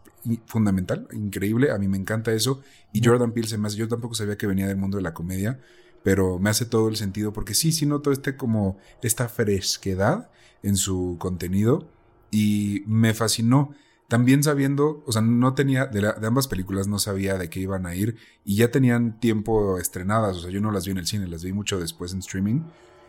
fundamental, 0.46 1.08
increíble, 1.12 1.72
a 1.72 1.78
mí 1.78 1.88
me 1.88 1.98
encanta 1.98 2.32
eso. 2.32 2.62
Y 2.92 3.04
Jordan 3.04 3.32
Peele 3.32 3.48
se 3.48 3.58
me 3.58 3.68
hace, 3.68 3.78
yo 3.78 3.88
tampoco 3.88 4.16
sabía 4.16 4.38
que 4.38 4.48
venía 4.48 4.68
del 4.68 4.78
mundo 4.78 4.98
de 4.98 5.04
la 5.04 5.14
comedia, 5.14 5.60
pero 6.04 6.40
me 6.40 6.50
hace 6.50 6.66
todo 6.66 6.90
el 6.90 6.96
sentido 6.96 7.34
porque 7.34 7.54
sí, 7.54 7.72
sí 7.72 7.86
noto 7.86 8.12
este 8.12 8.36
como 8.36 8.78
esta 9.02 9.28
fresquedad 9.30 10.30
en 10.62 10.78
su 10.78 11.18
contenido 11.20 11.90
y 12.32 12.84
me 12.86 13.14
fascinó. 13.14 13.74
También 14.08 14.44
sabiendo, 14.44 15.04
o 15.08 15.12
sea, 15.12 15.22
no 15.22 15.56
tenía, 15.56 15.88
de, 15.88 16.14
ambas 16.28 16.48
películas 16.48 16.88
no 16.88 17.00
sabía 17.00 17.38
de 17.38 17.50
qué 17.50 17.62
iban 17.62 17.86
a 17.86 17.96
ir 17.96 18.18
y 18.46 18.58
ya 18.58 18.70
tenían 18.70 19.20
tiempo 19.20 19.80
estrenadas, 19.80 20.38
o 20.38 20.42
sea, 20.42 20.52
yo 20.52 20.62
no 20.62 20.72
las 20.72 20.86
vi 20.86 20.92
en 20.92 20.98
el 21.00 21.08
cine, 21.08 21.28
las 21.28 21.44
vi 21.44 21.54
mucho 21.54 21.80
después 21.80 22.14
en 22.14 22.20
streaming 22.20 22.62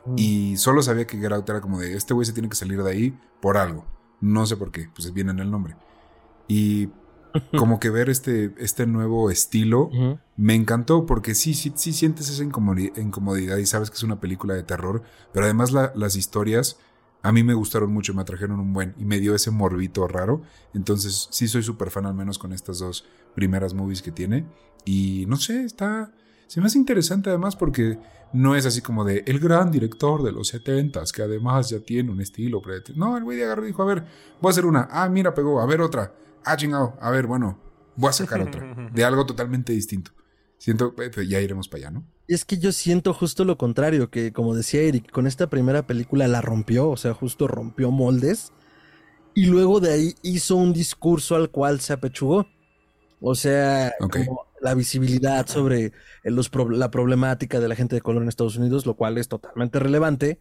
mm. 0.07 0.15
y 0.17 0.57
solo 0.57 0.83
sabía 0.83 1.07
que 1.07 1.19
Get 1.19 1.33
Out 1.33 1.51
era 1.51 1.61
como 1.61 1.81
de, 1.81 1.95
este 1.95 2.15
güey 2.15 2.25
se 2.25 2.33
tiene 2.33 2.49
que 2.49 2.57
salir 2.57 2.83
de 2.83 2.91
ahí 2.91 3.19
por 3.43 3.59
algo, 3.59 3.85
no 4.21 4.47
sé 4.47 4.57
por 4.57 4.71
qué, 4.71 4.89
pues 4.95 5.13
viene 5.13 5.33
en 5.33 5.41
el 5.41 5.51
nombre. 5.51 5.77
Y 6.49 6.89
como 7.57 7.81
que 7.81 7.91
ver 7.91 8.11
este, 8.11 8.55
este 8.59 8.87
nuevo 8.87 9.31
estilo 9.31 9.91
me 10.37 10.55
encantó 10.55 11.07
porque 11.07 11.35
sí, 11.35 11.55
sí, 11.55 11.73
sí 11.75 11.93
sientes 11.93 12.29
esa 12.29 12.45
incomodidad 12.45 13.57
y 13.57 13.67
sabes 13.67 13.91
que 13.91 13.97
es 13.97 14.03
una 14.03 14.21
película 14.21 14.55
de 14.55 14.63
terror, 14.63 15.03
pero 15.33 15.45
además 15.45 15.73
las 15.73 16.17
historias 16.17 16.79
a 17.23 17.33
mí 17.33 17.43
me 17.43 17.55
gustaron 17.55 17.91
mucho, 17.91 18.13
me 18.13 18.21
atrajeron 18.21 18.61
un 18.61 18.75
buen 18.75 18.95
y 18.99 19.05
me 19.07 19.19
dio 19.19 19.35
ese 19.35 19.51
morbito 19.51 20.07
raro. 20.07 20.43
Entonces 20.75 21.29
sí 21.31 21.49
soy 21.49 21.63
súper 21.63 21.91
fan 21.91 22.05
al 22.05 22.15
menos 22.15 22.39
con 22.39 22.53
estas 22.53 22.81
dos 22.81 23.07
primeras 23.35 23.73
movies 23.73 24.03
que 24.03 24.13
tiene. 24.13 24.47
Y 24.85 25.25
no 25.27 25.37
sé, 25.37 25.65
está... 25.65 26.13
Se 26.47 26.61
me 26.61 26.67
hace 26.67 26.77
interesante 26.77 27.31
además 27.31 27.57
porque 27.57 27.99
no 28.35 28.55
es 28.55 28.67
así 28.67 28.83
como 28.83 29.07
de 29.07 29.25
el 29.27 29.41
gran 29.41 29.71
director 29.71 30.23
de 30.23 30.33
los 30.33 30.49
setentas 30.49 31.13
que 31.13 31.23
además 31.23 31.71
ya 31.71 31.81
tiene 31.81 32.11
un 32.11 32.21
estilo. 32.21 32.61
No, 32.95 33.17
el 33.17 33.25
güey 33.25 33.39
de 33.39 33.45
agarró 33.45 33.65
dijo, 33.65 33.83
a 33.83 33.87
ver, 33.87 34.05
voy 34.43 34.51
a 34.51 34.53
hacer 34.53 34.67
una. 34.67 34.87
Ah, 34.91 35.09
mira, 35.09 35.33
pegó, 35.33 35.63
a 35.63 35.67
ver 35.67 35.81
otra 35.81 36.13
ah, 36.45 36.57
chingado, 36.57 36.97
a 37.01 37.11
ver, 37.11 37.27
bueno, 37.27 37.59
voy 37.97 38.11
a 38.11 38.13
sacar 38.13 38.41
otra, 38.41 38.91
de 38.93 39.05
algo 39.05 39.27
totalmente 39.27 39.73
distinto. 39.73 40.13
Siento, 40.59 40.95
eh, 41.03 41.11
pues, 41.13 41.29
ya 41.29 41.41
iremos 41.41 41.69
para 41.69 41.89
allá, 41.89 41.91
¿no? 41.91 42.07
Y 42.27 42.35
es 42.35 42.45
que 42.45 42.59
yo 42.59 42.73
siento 42.73 43.13
justo 43.13 43.45
lo 43.45 43.59
contrario, 43.59 44.11
que 44.11 44.33
como 44.33 44.55
decía 44.55 44.81
Eric, 44.81 45.11
con 45.11 45.27
esta 45.27 45.49
primera 45.49 45.87
película 45.87 46.27
la 46.27 46.41
rompió, 46.41 46.89
o 46.89 46.97
sea, 46.97 47.13
justo 47.13 47.49
rompió 47.49 47.91
moldes, 47.91 48.53
y 49.35 49.47
luego 49.47 49.81
de 49.81 49.93
ahí 49.93 50.15
hizo 50.23 50.57
un 50.57 50.73
discurso 50.73 51.35
al 51.35 51.51
cual 51.51 51.81
se 51.81 51.93
apechugó. 51.93 52.47
O 53.21 53.35
sea, 53.35 53.93
la 54.61 54.75
visibilidad 54.75 55.47
sobre 55.47 55.93
la 56.23 56.91
problemática 56.91 57.59
de 57.59 57.69
la 57.69 57.75
gente 57.75 57.97
de 57.97 58.03
color 58.03 58.23
en 58.23 58.29
Estados 58.29 58.57
Unidos, 58.57 58.87
lo 58.87 58.95
cual 58.95 59.19
es 59.19 59.29
totalmente 59.29 59.79
relevante, 59.79 60.39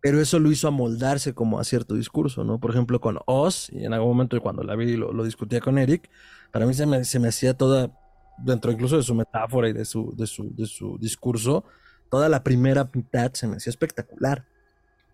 pero 0.00 0.20
eso 0.20 0.38
lo 0.38 0.50
hizo 0.50 0.68
amoldarse 0.68 1.34
como 1.34 1.58
a 1.58 1.64
cierto 1.64 1.94
discurso, 1.94 2.44
¿no? 2.44 2.58
Por 2.60 2.70
ejemplo, 2.70 3.00
con 3.00 3.18
Oz, 3.26 3.70
y 3.70 3.84
en 3.84 3.92
algún 3.92 4.10
momento 4.10 4.40
cuando 4.40 4.62
la 4.62 4.76
vi 4.76 4.96
lo, 4.96 5.12
lo 5.12 5.24
discutía 5.24 5.60
con 5.60 5.78
Eric, 5.78 6.08
para 6.52 6.66
mí 6.66 6.74
se 6.74 6.86
me, 6.86 7.04
se 7.04 7.18
me 7.18 7.28
hacía 7.28 7.54
toda, 7.54 7.90
dentro 8.38 8.70
incluso 8.70 8.96
de 8.96 9.02
su 9.02 9.14
metáfora 9.14 9.68
y 9.68 9.72
de 9.72 9.84
su, 9.84 10.14
de 10.16 10.26
su, 10.26 10.54
de 10.54 10.66
su 10.66 10.98
discurso, 10.98 11.64
toda 12.10 12.28
la 12.28 12.44
primera 12.44 12.88
mitad 12.92 13.32
se 13.34 13.46
me 13.46 13.56
hacía 13.56 13.70
espectacular. 13.70 14.46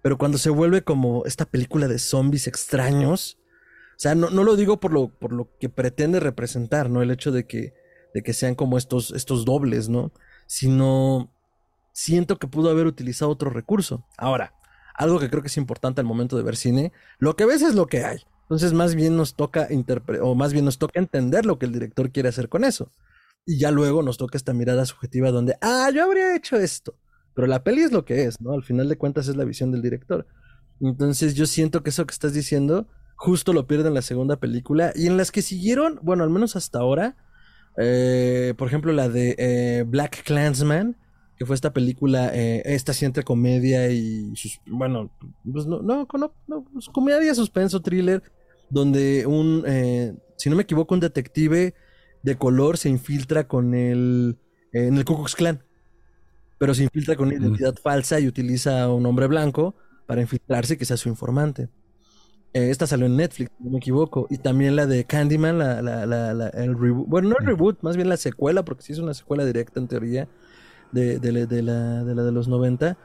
Pero 0.02 0.18
cuando 0.18 0.36
se 0.36 0.50
vuelve 0.50 0.82
como 0.82 1.24
esta 1.24 1.46
película 1.46 1.88
de 1.88 1.98
zombies 1.98 2.46
extraños, 2.46 3.38
o 3.96 3.98
sea, 3.98 4.14
no, 4.14 4.28
no 4.28 4.44
lo 4.44 4.54
digo 4.54 4.78
por 4.78 4.92
lo, 4.92 5.08
por 5.08 5.32
lo 5.32 5.48
que 5.58 5.70
pretende 5.70 6.20
representar, 6.20 6.90
¿no? 6.90 7.00
El 7.00 7.10
hecho 7.10 7.32
de 7.32 7.46
que, 7.46 7.74
de 8.12 8.22
que 8.22 8.34
sean 8.34 8.54
como 8.54 8.76
estos, 8.76 9.12
estos 9.12 9.46
dobles, 9.46 9.88
¿no? 9.88 10.12
Sino 10.46 11.32
siento 11.92 12.38
que 12.38 12.48
pudo 12.48 12.68
haber 12.68 12.86
utilizado 12.86 13.30
otro 13.30 13.48
recurso. 13.48 14.04
Ahora, 14.18 14.52
algo 14.94 15.18
que 15.18 15.28
creo 15.28 15.42
que 15.42 15.48
es 15.48 15.56
importante 15.56 16.00
al 16.00 16.06
momento 16.06 16.36
de 16.36 16.42
ver 16.42 16.56
cine, 16.56 16.92
lo 17.18 17.36
que 17.36 17.44
ves 17.44 17.62
es 17.62 17.74
lo 17.74 17.86
que 17.86 18.04
hay. 18.04 18.18
Entonces, 18.42 18.72
más 18.72 18.94
bien 18.94 19.16
nos 19.16 19.34
toca 19.34 19.68
o 20.22 20.34
más 20.34 20.52
bien 20.52 20.64
nos 20.64 20.78
toca 20.78 21.00
entender 21.00 21.46
lo 21.46 21.58
que 21.58 21.66
el 21.66 21.72
director 21.72 22.10
quiere 22.10 22.28
hacer 22.28 22.48
con 22.48 22.64
eso. 22.64 22.92
Y 23.46 23.58
ya 23.58 23.70
luego 23.70 24.02
nos 24.02 24.16
toca 24.16 24.36
esta 24.36 24.52
mirada 24.52 24.84
subjetiva 24.86 25.30
donde, 25.30 25.56
ah, 25.60 25.90
yo 25.94 26.04
habría 26.04 26.36
hecho 26.36 26.56
esto. 26.56 26.94
Pero 27.34 27.46
la 27.46 27.64
peli 27.64 27.82
es 27.82 27.92
lo 27.92 28.04
que 28.04 28.24
es, 28.24 28.40
¿no? 28.40 28.52
Al 28.52 28.62
final 28.62 28.88
de 28.88 28.96
cuentas 28.96 29.28
es 29.28 29.36
la 29.36 29.44
visión 29.44 29.72
del 29.72 29.82
director. 29.82 30.26
Entonces, 30.80 31.34
yo 31.34 31.46
siento 31.46 31.82
que 31.82 31.90
eso 31.90 32.06
que 32.06 32.12
estás 32.12 32.32
diciendo 32.32 32.86
justo 33.16 33.52
lo 33.52 33.66
pierde 33.66 33.88
en 33.88 33.94
la 33.94 34.02
segunda 34.02 34.36
película. 34.36 34.92
Y 34.94 35.06
en 35.06 35.16
las 35.16 35.32
que 35.32 35.42
siguieron, 35.42 35.98
bueno, 36.02 36.24
al 36.24 36.30
menos 36.30 36.56
hasta 36.56 36.78
ahora, 36.78 37.16
eh, 37.78 38.54
por 38.56 38.68
ejemplo, 38.68 38.92
la 38.92 39.08
de 39.08 39.34
eh, 39.38 39.84
Black 39.86 40.22
Clansman, 40.24 40.96
que 41.36 41.46
fue 41.46 41.54
esta 41.54 41.72
película, 41.72 42.30
eh, 42.32 42.62
esta 42.64 42.92
siente 42.92 43.22
comedia 43.22 43.90
y, 43.90 44.34
sus, 44.36 44.60
bueno, 44.66 45.10
pues 45.50 45.66
no, 45.66 45.82
no, 45.82 46.06
no, 46.46 46.64
pues 46.72 46.88
comedia, 46.88 47.34
suspenso, 47.34 47.82
thriller, 47.82 48.22
donde 48.70 49.26
un, 49.26 49.64
eh, 49.66 50.14
si 50.36 50.48
no 50.48 50.56
me 50.56 50.62
equivoco, 50.62 50.94
un 50.94 51.00
detective 51.00 51.74
de 52.22 52.36
color 52.36 52.78
se 52.78 52.88
infiltra 52.88 53.48
con 53.48 53.74
el, 53.74 54.38
en 54.72 54.96
el 54.96 55.04
Ku 55.04 55.16
Klux 55.16 55.34
Klan, 55.34 55.62
pero 56.58 56.72
se 56.72 56.84
infiltra 56.84 57.16
con 57.16 57.28
una 57.28 57.36
identidad 57.36 57.74
falsa 57.82 58.20
y 58.20 58.28
utiliza 58.28 58.84
a 58.84 58.92
un 58.92 59.04
hombre 59.06 59.26
blanco 59.26 59.74
para 60.06 60.20
infiltrarse 60.20 60.78
que 60.78 60.84
sea 60.84 60.96
su 60.96 61.08
informante. 61.08 61.68
Eh, 62.52 62.70
esta 62.70 62.86
salió 62.86 63.06
en 63.06 63.16
Netflix, 63.16 63.50
si 63.58 63.64
no 63.64 63.70
me 63.72 63.78
equivoco. 63.78 64.28
Y 64.30 64.38
también 64.38 64.76
la 64.76 64.86
de 64.86 65.04
Candyman, 65.04 65.58
la, 65.58 65.82
la, 65.82 66.06
la, 66.06 66.48
el 66.50 66.78
reboot. 66.78 67.08
Bueno, 67.08 67.30
no 67.30 67.36
el 67.40 67.46
reboot, 67.46 67.82
más 67.82 67.96
bien 67.96 68.08
la 68.08 68.16
secuela, 68.16 68.64
porque 68.64 68.84
sí 68.84 68.92
es 68.92 69.00
una 69.00 69.12
secuela 69.12 69.44
directa 69.44 69.80
en 69.80 69.88
teoría 69.88 70.28
de, 70.94 71.18
de, 71.18 71.32
la, 71.32 71.46
de, 72.04 72.14
la, 72.14 72.22
de 72.22 72.32
los 72.32 72.48
90, 72.48 72.96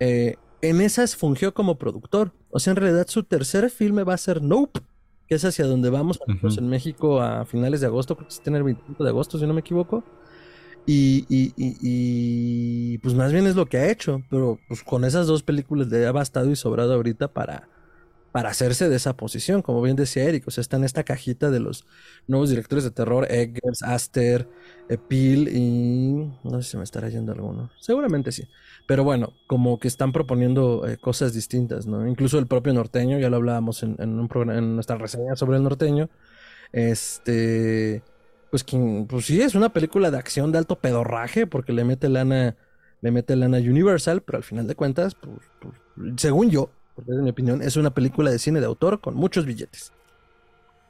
eh, 0.00 0.36
en 0.60 0.80
esas 0.80 1.16
fungió 1.16 1.54
como 1.54 1.78
productor. 1.78 2.32
O 2.50 2.58
sea, 2.58 2.72
en 2.72 2.76
realidad 2.76 3.06
su 3.08 3.22
tercer 3.24 3.70
filme 3.70 4.04
va 4.04 4.14
a 4.14 4.18
ser 4.18 4.42
Nope, 4.42 4.80
que 5.26 5.34
es 5.34 5.44
hacia 5.44 5.66
donde 5.66 5.90
vamos 5.90 6.20
en 6.26 6.68
México 6.68 7.20
a 7.20 7.44
finales 7.44 7.80
de 7.80 7.86
agosto, 7.86 8.16
creo 8.16 8.28
que 8.28 8.34
se 8.34 8.42
tiene 8.42 8.58
el 8.58 8.64
25 8.64 9.02
de 9.02 9.10
agosto, 9.10 9.38
si 9.38 9.46
no 9.46 9.54
me 9.54 9.60
equivoco. 9.60 10.04
Y, 10.86 11.26
y, 11.28 11.52
y, 11.56 12.96
pues 12.98 13.14
más 13.14 13.30
bien 13.30 13.46
es 13.46 13.54
lo 13.54 13.66
que 13.66 13.76
ha 13.76 13.90
hecho, 13.90 14.22
pero 14.30 14.58
pues 14.68 14.82
con 14.82 15.04
esas 15.04 15.26
dos 15.26 15.42
películas 15.42 15.88
le 15.88 16.06
ha 16.06 16.12
bastado 16.12 16.50
y 16.50 16.56
sobrado 16.56 16.94
ahorita 16.94 17.28
para, 17.28 17.68
para 18.38 18.50
hacerse 18.50 18.88
de 18.88 18.94
esa 18.94 19.16
posición, 19.16 19.62
como 19.62 19.82
bien 19.82 19.96
decía 19.96 20.22
Eric, 20.22 20.46
o 20.46 20.52
sea, 20.52 20.62
está 20.62 20.76
en 20.76 20.84
esta 20.84 21.02
cajita 21.02 21.50
de 21.50 21.58
los 21.58 21.84
nuevos 22.28 22.50
directores 22.50 22.84
de 22.84 22.92
terror, 22.92 23.26
Eggers, 23.28 23.82
Aster, 23.82 24.48
Peel 25.08 25.48
y 25.48 26.30
no 26.44 26.62
sé 26.62 26.70
si 26.70 26.76
me 26.76 26.84
estará 26.84 27.08
yendo 27.08 27.32
alguno, 27.32 27.68
seguramente 27.80 28.30
sí, 28.30 28.44
pero 28.86 29.02
bueno, 29.02 29.32
como 29.48 29.80
que 29.80 29.88
están 29.88 30.12
proponiendo 30.12 30.86
eh, 30.86 30.98
cosas 30.98 31.32
distintas, 31.34 31.86
¿no? 31.86 32.06
Incluso 32.06 32.38
el 32.38 32.46
propio 32.46 32.72
norteño, 32.74 33.18
ya 33.18 33.28
lo 33.28 33.38
hablábamos 33.38 33.82
en, 33.82 33.96
un 33.98 34.50
en 34.52 34.76
nuestra 34.76 34.96
reseña 34.96 35.34
sobre 35.34 35.56
el 35.56 35.64
norteño, 35.64 36.08
este, 36.70 38.04
pues, 38.52 38.64
pues 39.08 39.26
sí, 39.26 39.42
es 39.42 39.56
una 39.56 39.72
película 39.72 40.12
de 40.12 40.18
acción 40.18 40.52
de 40.52 40.58
alto 40.58 40.78
pedorraje 40.78 41.48
porque 41.48 41.72
le 41.72 41.82
mete 41.82 42.08
lana, 42.08 42.54
le 43.00 43.10
mete 43.10 43.34
lana 43.34 43.58
Universal, 43.58 44.22
pero 44.22 44.38
al 44.38 44.44
final 44.44 44.68
de 44.68 44.76
cuentas, 44.76 45.16
pues, 45.16 45.40
pues 45.58 45.74
según 46.18 46.50
yo, 46.50 46.70
porque 46.98 47.12
en 47.12 47.22
mi 47.22 47.30
opinión 47.30 47.62
es 47.62 47.76
una 47.76 47.94
película 47.94 48.28
de 48.28 48.40
cine 48.40 48.58
de 48.58 48.66
autor 48.66 49.00
con 49.00 49.14
muchos 49.14 49.46
billetes. 49.46 49.92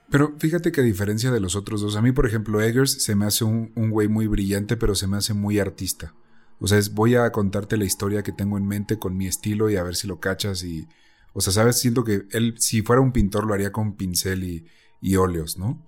Pero 0.08 0.34
fíjate 0.38 0.72
que 0.72 0.80
a 0.80 0.84
diferencia 0.84 1.30
de 1.30 1.38
los 1.38 1.54
otros 1.54 1.82
dos, 1.82 1.96
a 1.96 2.00
mí 2.00 2.12
por 2.12 2.24
ejemplo 2.24 2.62
Eggers 2.62 3.02
se 3.02 3.14
me 3.14 3.26
hace 3.26 3.44
un, 3.44 3.70
güey 3.90 4.08
muy 4.08 4.26
brillante, 4.26 4.78
pero 4.78 4.94
se 4.94 5.06
me 5.06 5.18
hace 5.18 5.34
muy 5.34 5.58
artista. 5.58 6.14
O 6.60 6.66
sea, 6.66 6.78
es, 6.78 6.94
voy 6.94 7.16
a 7.16 7.30
contarte 7.30 7.76
la 7.76 7.84
historia 7.84 8.22
que 8.22 8.32
tengo 8.32 8.56
en 8.56 8.66
mente 8.66 8.98
con 8.98 9.18
mi 9.18 9.26
estilo 9.26 9.68
y 9.68 9.76
a 9.76 9.82
ver 9.82 9.96
si 9.96 10.06
lo 10.06 10.18
cachas 10.18 10.64
y... 10.64 10.88
O 11.34 11.42
sea, 11.42 11.52
sabes, 11.52 11.78
siento 11.78 12.04
que 12.04 12.22
él, 12.30 12.54
si 12.56 12.80
fuera 12.80 13.02
un 13.02 13.12
pintor, 13.12 13.46
lo 13.46 13.52
haría 13.52 13.70
con 13.70 13.96
pincel 13.96 14.44
y, 14.44 14.66
y 15.02 15.16
óleos, 15.16 15.58
¿no? 15.58 15.86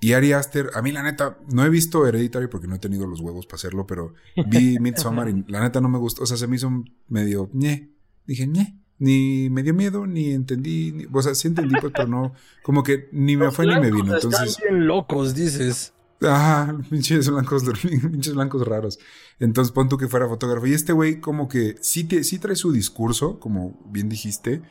Y 0.00 0.12
Ari 0.12 0.32
Aster, 0.32 0.70
a 0.74 0.82
mí 0.82 0.92
la 0.92 1.02
neta, 1.02 1.38
no 1.50 1.64
he 1.64 1.70
visto 1.70 2.06
Hereditary 2.06 2.48
porque 2.48 2.68
no 2.68 2.74
he 2.74 2.78
tenido 2.78 3.06
los 3.06 3.20
huevos 3.20 3.46
para 3.46 3.56
hacerlo, 3.56 3.86
pero 3.86 4.12
vi 4.48 4.78
Midsommar 4.80 5.30
y 5.30 5.44
la 5.48 5.60
neta 5.60 5.80
no 5.80 5.88
me 5.88 5.98
gustó. 5.98 6.24
O 6.24 6.26
sea, 6.26 6.36
se 6.36 6.46
me 6.46 6.56
hizo 6.56 6.70
medio 7.08 7.48
ñe. 7.54 7.90
Dije 8.26 8.46
ñe. 8.46 8.85
Ni 8.98 9.48
me 9.50 9.62
dio 9.62 9.74
miedo, 9.74 10.06
ni 10.06 10.32
entendí. 10.32 11.06
o 11.12 11.22
sea, 11.22 11.34
sí 11.34 11.48
entendí, 11.48 11.74
pues, 11.80 11.92
pero 11.94 12.08
no. 12.08 12.32
Como 12.62 12.82
que 12.82 13.08
ni 13.12 13.36
me 13.36 13.50
fue 13.50 13.66
ni 13.66 13.74
me 13.74 13.90
vino. 13.90 14.14
Entonces. 14.14 14.50
Están 14.50 14.68
bien 14.70 14.86
locos, 14.86 15.34
dices. 15.34 15.92
Ajá, 16.22 16.78
pinches 16.90 17.28
blancos, 17.28 17.64
pinches 17.82 18.34
blancos 18.34 18.66
raros. 18.66 18.98
Entonces 19.38 19.72
pon 19.72 19.88
tú 19.88 19.98
que 19.98 20.08
fuera 20.08 20.28
fotógrafo. 20.28 20.66
Y 20.66 20.72
este 20.72 20.92
güey, 20.92 21.20
como 21.20 21.48
que 21.48 21.76
sí, 21.80 22.04
te, 22.04 22.24
sí 22.24 22.38
trae 22.38 22.56
su 22.56 22.72
discurso, 22.72 23.38
como 23.38 23.78
bien 23.90 24.08
dijiste. 24.08 24.62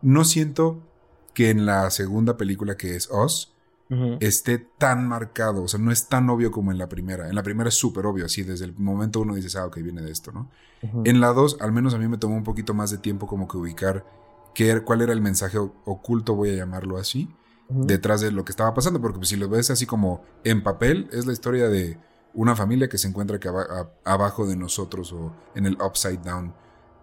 No 0.00 0.24
siento 0.24 0.88
que 1.34 1.50
en 1.50 1.66
la 1.66 1.90
segunda 1.90 2.36
película 2.36 2.76
que 2.76 2.96
es 2.96 3.08
Oz 3.10 3.51
esté 4.20 4.58
tan 4.58 5.06
marcado, 5.06 5.64
o 5.64 5.68
sea, 5.68 5.78
no 5.78 5.90
es 5.90 6.08
tan 6.08 6.28
obvio 6.30 6.50
como 6.50 6.72
en 6.72 6.78
la 6.78 6.88
primera. 6.88 7.28
En 7.28 7.34
la 7.34 7.42
primera 7.42 7.68
es 7.68 7.74
súper 7.74 8.06
obvio, 8.06 8.24
así 8.24 8.42
desde 8.42 8.64
el 8.64 8.74
momento 8.76 9.20
uno 9.20 9.34
dice, 9.34 9.58
ah, 9.58 9.66
ok, 9.66 9.76
viene 9.78 10.00
de 10.02 10.10
esto, 10.10 10.32
¿no? 10.32 10.48
En 11.04 11.20
la 11.20 11.32
dos, 11.32 11.58
al 11.60 11.72
menos 11.72 11.94
a 11.94 11.98
mí 11.98 12.08
me 12.08 12.18
tomó 12.18 12.36
un 12.36 12.44
poquito 12.44 12.74
más 12.74 12.90
de 12.90 12.98
tiempo 12.98 13.26
como 13.26 13.46
que 13.46 13.56
ubicar 13.56 14.04
qué, 14.54 14.80
cuál 14.82 15.02
era 15.02 15.12
el 15.12 15.20
mensaje 15.20 15.58
oculto, 15.58 16.34
voy 16.34 16.50
a 16.50 16.54
llamarlo 16.54 16.96
así, 16.96 17.28
detrás 17.68 18.20
de 18.20 18.32
lo 18.32 18.44
que 18.44 18.52
estaba 18.52 18.74
pasando, 18.74 19.00
porque 19.00 19.18
pues, 19.18 19.28
si 19.28 19.36
lo 19.36 19.48
ves 19.48 19.70
así 19.70 19.86
como 19.86 20.22
en 20.44 20.62
papel, 20.62 21.08
es 21.12 21.26
la 21.26 21.32
historia 21.32 21.68
de 21.68 21.98
una 22.34 22.56
familia 22.56 22.88
que 22.88 22.98
se 22.98 23.08
encuentra 23.08 23.38
que 23.38 23.50
abajo 24.04 24.46
de 24.46 24.56
nosotros 24.56 25.12
o 25.12 25.32
en 25.54 25.66
el 25.66 25.76
upside 25.82 26.22
down 26.24 26.54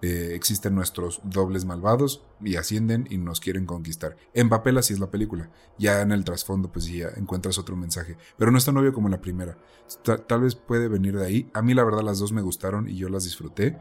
eh, 0.02 0.32
existen 0.34 0.76
nuestros 0.76 1.20
dobles 1.24 1.66
malvados 1.66 2.24
y 2.42 2.56
ascienden 2.56 3.08
y 3.10 3.18
nos 3.18 3.40
quieren 3.40 3.66
conquistar. 3.66 4.16
En 4.34 4.50
papel 4.50 4.78
así 4.78 4.94
es 4.94 5.00
la 5.00 5.12
película. 5.12 5.50
Ya 5.78 6.02
en 6.02 6.12
el 6.12 6.24
trasfondo 6.24 6.72
pues 6.72 6.86
ya 6.86 7.10
encuentras 7.18 7.58
otro 7.58 7.76
mensaje. 7.76 8.18
Pero 8.38 8.52
no 8.52 8.58
es 8.58 8.66
tan 8.66 8.78
obvio 8.78 8.94
como 8.94 9.10
la 9.10 9.22
primera. 9.22 9.58
tal 10.04 10.42
vez 10.42 10.56
puede 10.56 10.88
venir 10.88 11.18
de 11.18 11.26
ahí. 11.26 11.52
A 11.54 11.62
mí 11.62 11.74
la 11.74 11.84
verdad 11.84 12.02
las 12.02 12.20
dos 12.20 12.32
me 12.32 12.42
gustaron 12.42 12.88
y 12.88 12.96
yo 12.96 13.10
las 13.10 13.26
disfruté. 13.26 13.78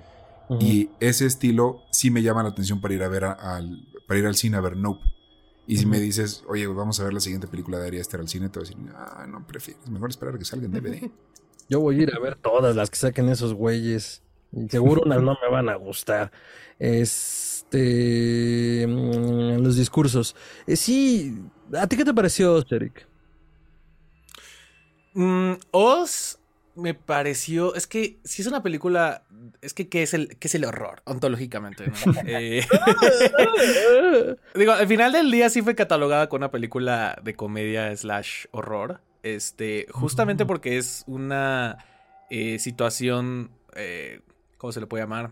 Y 0.61 0.91
ese 0.99 1.27
estilo 1.27 1.83
sí 1.91 2.11
me 2.11 2.23
llama 2.23 2.43
la 2.43 2.49
atención 2.49 2.81
para 2.81 2.95
ir 2.95 3.03
a 3.03 3.09
ver 3.09 3.25
al, 3.25 3.87
para 4.07 4.19
ir 4.19 4.27
al 4.27 4.35
cine 4.35 4.57
a 4.57 4.61
ver 4.61 4.77
Nope. 4.77 5.05
Y 5.67 5.77
si 5.77 5.85
me 5.85 6.01
dices, 6.01 6.43
oye, 6.49 6.67
vamos 6.67 6.99
a 6.99 7.05
ver 7.05 7.13
la 7.13 7.21
siguiente 7.21 7.47
película 7.47 7.79
de 7.79 7.87
Ari 7.87 8.01
Aster 8.01 8.21
al 8.21 8.29
cine, 8.29 8.49
te 8.49 8.59
voy 8.59 8.67
a 8.67 8.71
decir, 8.71 8.93
ah, 8.97 9.27
no, 9.29 9.47
prefieres, 9.47 9.87
mejor 9.91 10.09
esperar 10.09 10.39
que 10.39 10.47
salga 10.47 10.65
en 10.65 10.73
DVD. 10.73 11.11
Yo 11.69 11.81
voy 11.81 12.01
a 12.01 12.03
ir 12.05 12.15
a 12.15 12.19
ver 12.19 12.37
todas 12.37 12.75
las 12.75 12.89
que 12.89 12.97
saquen 12.97 13.29
esos 13.29 13.53
güeyes. 13.53 14.23
Seguro 14.69 15.02
unas 15.05 15.23
no 15.23 15.37
me 15.43 15.49
van 15.50 15.69
a 15.69 15.75
gustar. 15.76 16.33
Este. 16.78 17.76
Mm, 18.88 19.62
los 19.62 19.76
discursos. 19.76 20.35
Eh, 20.67 20.76
sí. 20.76 21.38
¿A 21.78 21.87
ti 21.87 21.97
qué 21.97 22.05
te 22.05 22.14
pareció, 22.14 22.64
Eric? 22.71 23.07
Mm, 25.14 25.55
Oz 25.73 26.38
me 26.78 26.95
pareció. 26.95 27.75
Es 27.75 27.87
que 27.87 28.19
si 28.25 28.43
es 28.43 28.49
una 28.49 28.62
película. 28.62 29.25
Es 29.61 29.75
que 29.75 29.88
¿qué 29.88 30.02
es 30.02 30.14
el, 30.14 30.38
qué 30.38 30.47
es 30.47 30.55
el 30.55 30.64
horror? 30.64 31.02
Ontológicamente, 31.05 31.90
eh, 32.26 32.64
digo, 34.55 34.73
al 34.73 34.87
final 34.87 35.12
del 35.12 35.31
día 35.31 35.50
sí 35.50 35.62
fue 35.62 35.75
catalogada 35.75 36.28
con 36.28 36.38
una 36.38 36.52
película 36.52 37.19
de 37.23 37.35
comedia 37.35 37.95
slash 37.97 38.47
horror. 38.52 39.00
Este. 39.25 39.87
Justamente 39.90 40.47
porque 40.47 40.78
es 40.78 41.05
una 41.07 41.85
eh, 42.31 42.59
situación. 42.61 43.50
¿Cómo 44.59 44.73
se 44.73 44.81
le 44.81 44.87
puede 44.87 45.05
llamar? 45.05 45.31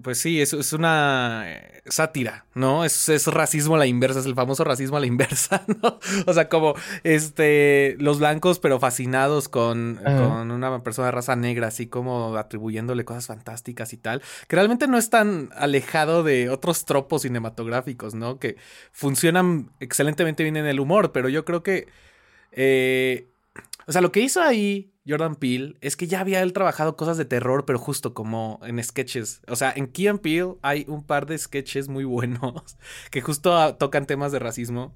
Pues 0.00 0.18
sí, 0.18 0.40
es, 0.40 0.54
es 0.54 0.72
una 0.72 1.42
eh, 1.46 1.82
sátira, 1.86 2.46
¿no? 2.54 2.84
Es, 2.84 3.10
es, 3.10 3.26
racismo 3.26 3.74
a 3.74 3.78
la 3.78 3.86
inversa, 3.86 4.20
es 4.20 4.26
el 4.26 4.34
famoso 4.34 4.64
racismo 4.64 4.96
a 4.96 5.00
la 5.00 5.06
inversa, 5.06 5.64
¿no? 5.82 5.98
O 6.26 6.32
sea, 6.32 6.48
como 6.48 6.74
este, 7.02 7.96
los 7.98 8.18
blancos, 8.18 8.58
pero 8.58 8.80
fascinados 8.80 9.48
con, 9.50 10.00
con, 10.02 10.50
una 10.50 10.82
persona 10.82 11.06
de 11.06 11.12
raza 11.12 11.36
negra, 11.36 11.66
así 11.66 11.88
como 11.88 12.36
atribuyéndole 12.36 13.04
cosas 13.04 13.26
fantásticas 13.26 13.92
y 13.92 13.98
tal, 13.98 14.22
que 14.48 14.56
realmente 14.56 14.86
no 14.88 14.96
es 14.96 15.10
tan 15.10 15.50
alejado 15.54 16.22
de 16.22 16.48
otros 16.48 16.86
tropos 16.86 17.22
cinematográficos, 17.22 18.14
¿no? 18.14 18.38
Que 18.38 18.56
funcionan 18.92 19.72
excelentemente 19.78 20.42
bien 20.42 20.56
en 20.56 20.66
el 20.66 20.80
humor, 20.80 21.12
pero 21.12 21.28
yo 21.28 21.44
creo 21.44 21.62
que, 21.62 21.88
eh, 22.52 23.28
o 23.86 23.92
sea, 23.92 24.00
lo 24.00 24.12
que 24.12 24.20
hizo 24.20 24.40
ahí 24.40 24.92
Jordan 25.06 25.36
Peele 25.36 25.76
es 25.80 25.96
que 25.96 26.06
ya 26.06 26.20
había 26.20 26.42
él 26.42 26.52
trabajado 26.52 26.96
cosas 26.96 27.16
de 27.16 27.24
terror, 27.24 27.64
pero 27.64 27.78
justo 27.78 28.14
como 28.14 28.60
en 28.62 28.82
sketches. 28.82 29.42
O 29.48 29.56
sea, 29.56 29.72
en 29.74 29.88
Key 29.88 30.06
and 30.06 30.20
Peele 30.20 30.54
hay 30.62 30.84
un 30.88 31.04
par 31.04 31.26
de 31.26 31.36
sketches 31.36 31.88
muy 31.88 32.04
buenos 32.04 32.76
que 33.10 33.20
justo 33.20 33.74
tocan 33.76 34.06
temas 34.06 34.32
de 34.32 34.38
racismo. 34.38 34.94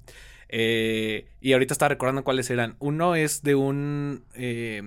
Eh, 0.49 1.27
y 1.41 1.53
ahorita 1.53 1.73
estaba 1.73 1.89
recordando 1.89 2.23
cuáles 2.23 2.49
eran. 2.49 2.75
Uno 2.79 3.15
es 3.15 3.43
de 3.43 3.55
un 3.55 4.23
eh, 4.33 4.81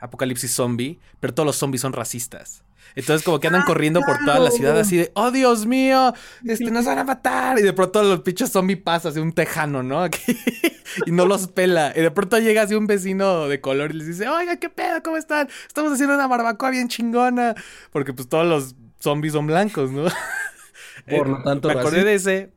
apocalipsis 0.00 0.52
zombie, 0.52 0.98
pero 1.20 1.32
todos 1.32 1.46
los 1.46 1.56
zombies 1.56 1.80
son 1.80 1.94
racistas. 1.94 2.62
Entonces 2.94 3.24
como 3.24 3.40
que 3.40 3.46
andan 3.46 3.62
ah, 3.62 3.66
corriendo 3.66 4.00
por 4.00 4.18
toda 4.18 4.38
la 4.38 4.50
ciudad 4.50 4.78
así 4.78 4.96
de, 4.96 5.12
oh 5.14 5.30
Dios 5.30 5.66
mío, 5.66 6.12
este, 6.44 6.70
nos 6.70 6.84
van 6.84 6.98
a 6.98 7.04
matar. 7.04 7.58
Y 7.58 7.62
de 7.62 7.72
pronto 7.72 8.02
los 8.02 8.20
pinches 8.20 8.50
zombies 8.50 8.80
pasan 8.82 9.12
así 9.12 9.20
un 9.20 9.32
tejano, 9.32 9.82
¿no? 9.82 10.02
Aquí, 10.02 10.36
y 11.06 11.10
no 11.10 11.26
los 11.26 11.48
pela. 11.48 11.92
Y 11.96 12.00
de 12.00 12.10
pronto 12.10 12.38
llega 12.38 12.62
así 12.62 12.74
un 12.74 12.86
vecino 12.86 13.48
de 13.48 13.60
color 13.60 13.92
y 13.92 13.98
les 13.98 14.06
dice, 14.06 14.28
oiga, 14.28 14.56
¿qué 14.56 14.68
pedo? 14.68 15.02
¿Cómo 15.02 15.16
están? 15.16 15.48
Estamos 15.66 15.92
haciendo 15.92 16.14
una 16.14 16.26
barbacoa 16.26 16.70
bien 16.70 16.88
chingona. 16.88 17.54
Porque 17.90 18.12
pues 18.12 18.28
todos 18.28 18.46
los 18.46 18.74
zombies 19.00 19.32
son 19.32 19.46
blancos, 19.46 19.90
¿no? 19.90 20.04
Por 21.08 21.28
lo 21.28 21.42
tanto, 21.42 21.68
Me 21.68 21.74
acordé 21.74 22.04
de 22.04 22.14
ese. 22.14 22.52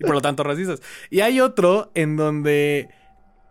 Y 0.00 0.04
por 0.04 0.14
lo 0.14 0.20
tanto, 0.20 0.42
racistas. 0.42 0.80
Y 1.08 1.20
hay 1.20 1.40
otro 1.40 1.92
en 1.94 2.16
donde 2.16 2.88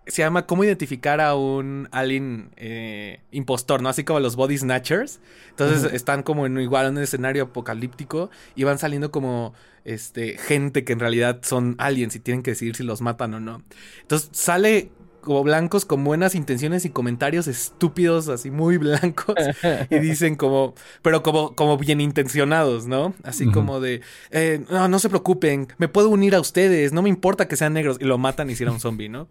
se 0.08 0.22
llama 0.22 0.46
Cómo 0.46 0.64
identificar 0.64 1.22
a 1.22 1.36
un 1.36 1.88
alien 1.92 2.52
eh, 2.58 3.22
impostor, 3.32 3.82
¿no? 3.82 3.90
Así 3.90 4.04
como 4.04 4.20
los 4.20 4.36
body 4.36 4.58
snatchers. 4.58 5.20
Entonces 5.50 5.94
están 5.94 6.24
como 6.24 6.46
en 6.46 6.60
igual 6.60 6.88
en 6.88 6.98
un 6.98 7.04
escenario 7.04 7.44
apocalíptico 7.44 8.30
y 8.56 8.64
van 8.64 8.80
saliendo 8.80 9.12
como 9.12 9.54
este 9.86 10.38
gente 10.38 10.84
que 10.84 10.94
en 10.94 11.00
realidad 11.00 11.40
son 11.44 11.76
aliens 11.78 12.16
y 12.16 12.20
tienen 12.20 12.44
que 12.44 12.52
decidir 12.52 12.76
si 12.76 12.84
los 12.84 13.02
matan 13.02 13.34
o 13.34 13.40
no. 13.40 13.64
Entonces 14.02 14.30
sale 14.32 14.92
como 15.30 15.44
blancos 15.44 15.86
con 15.86 16.04
buenas 16.04 16.34
intenciones 16.34 16.86
y 16.86 16.90
comentarios 16.90 17.48
estúpidos, 17.48 18.30
así 18.30 18.50
muy 18.50 18.78
blancos, 18.78 19.36
y 19.92 20.00
dicen 20.00 20.36
como, 20.36 20.74
pero 21.04 21.22
como, 21.22 21.54
como 21.54 21.78
bien 21.78 22.02
intencionados, 22.02 22.88
¿no? 22.88 23.14
Así 23.22 23.46
como 23.46 23.80
de, 23.80 24.02
eh, 24.32 24.66
no, 24.72 24.88
no 24.88 24.98
se 24.98 25.08
preocupen, 25.08 25.68
me 25.78 25.88
puedo 25.88 26.10
unir 26.10 26.34
a 26.34 26.40
ustedes, 26.40 26.94
no 26.94 27.04
me 27.04 27.10
importa 27.10 27.48
que 27.48 27.58
sean 27.58 27.74
negros, 27.74 27.98
y 28.00 28.06
lo 28.06 28.18
matan 28.18 28.50
y 28.50 28.54
hicieron 28.54 28.74
un 28.74 28.80
zombie, 28.80 29.08
¿no? 29.08 29.28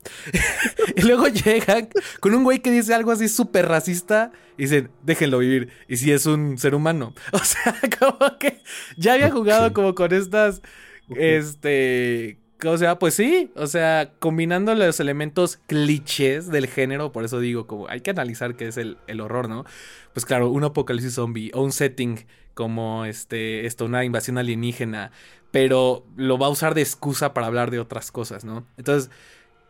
y 0.97 1.03
luego 1.03 1.27
llegan 1.27 1.89
con 2.21 2.33
un 2.33 2.45
güey 2.45 2.61
que 2.61 2.71
dice 2.71 2.95
algo 2.95 3.11
así 3.11 3.29
súper 3.29 3.67
racista, 3.67 4.31
y 4.57 4.63
dicen, 4.63 4.93
déjenlo 5.03 5.39
vivir, 5.39 5.71
y 5.89 5.97
si 5.97 6.13
es 6.13 6.27
un 6.27 6.59
ser 6.59 6.77
humano. 6.77 7.13
O 7.33 7.41
sea, 7.41 7.75
como 7.99 8.39
que 8.39 8.63
ya 8.97 9.15
había 9.15 9.33
jugado 9.33 9.73
como 9.73 9.97
con 9.97 10.13
estas, 10.13 10.63
este 11.09 12.39
o 12.65 12.77
sea, 12.77 12.99
pues 12.99 13.15
sí, 13.15 13.51
o 13.55 13.67
sea, 13.67 14.13
combinando 14.19 14.75
los 14.75 14.99
elementos 15.01 15.59
clichés 15.67 16.49
del 16.49 16.67
género, 16.67 17.13
por 17.13 17.25
eso 17.25 17.39
digo, 17.41 17.67
como 17.67 17.89
hay 17.89 18.01
que 18.01 18.11
analizar 18.11 18.57
qué 18.57 18.69
es 18.69 18.77
el, 18.77 18.99
horror, 19.21 19.49
¿no? 19.49 19.65
Pues 20.13 20.27
claro, 20.27 20.51
un 20.51 20.65
apocalipsis 20.65 21.15
zombie 21.15 21.51
o 21.55 21.63
un 21.63 21.73
setting 21.73 22.27
como 22.55 23.05
este, 23.05 23.67
esto, 23.67 23.85
una 23.85 24.05
invasión 24.05 24.39
alienígena, 24.39 25.13
pero 25.53 26.05
lo 26.17 26.39
va 26.39 26.47
a 26.47 26.51
usar 26.51 26.75
de 26.75 26.83
excusa 26.83 27.33
para 27.33 27.47
hablar 27.47 27.71
de 27.71 27.79
otras 27.79 28.11
cosas, 28.11 28.45
¿no? 28.45 28.67
Entonces, 28.77 29.11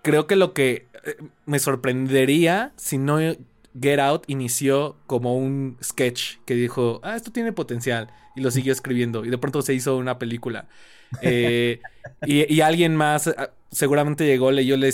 creo 0.02 0.26
que 0.26 0.36
lo 0.36 0.54
que 0.54 0.86
eh, 1.04 1.16
me 1.44 1.58
sorprendería 1.58 2.72
si 2.76 2.96
no 2.96 3.18
Get 3.18 4.00
Out 4.00 4.24
inició 4.28 4.96
como 5.06 5.36
un 5.36 5.76
sketch 5.82 6.38
que 6.46 6.54
dijo, 6.54 7.00
ah, 7.02 7.16
esto 7.16 7.30
tiene 7.32 7.52
potencial, 7.52 8.10
y 8.34 8.40
lo 8.40 8.50
siguió 8.50 8.72
escribiendo, 8.72 9.24
y 9.24 9.30
de 9.30 9.38
pronto 9.38 9.60
se 9.62 9.74
hizo 9.74 9.96
una 9.96 10.18
película. 10.18 10.68
Eh, 11.22 11.80
y, 12.26 12.60
alguien 12.60 12.96
más 12.96 13.28
ah, 13.28 13.50
seguramente 13.70 14.26
llegó, 14.26 14.50
leyó 14.50 14.74
el, 14.74 14.84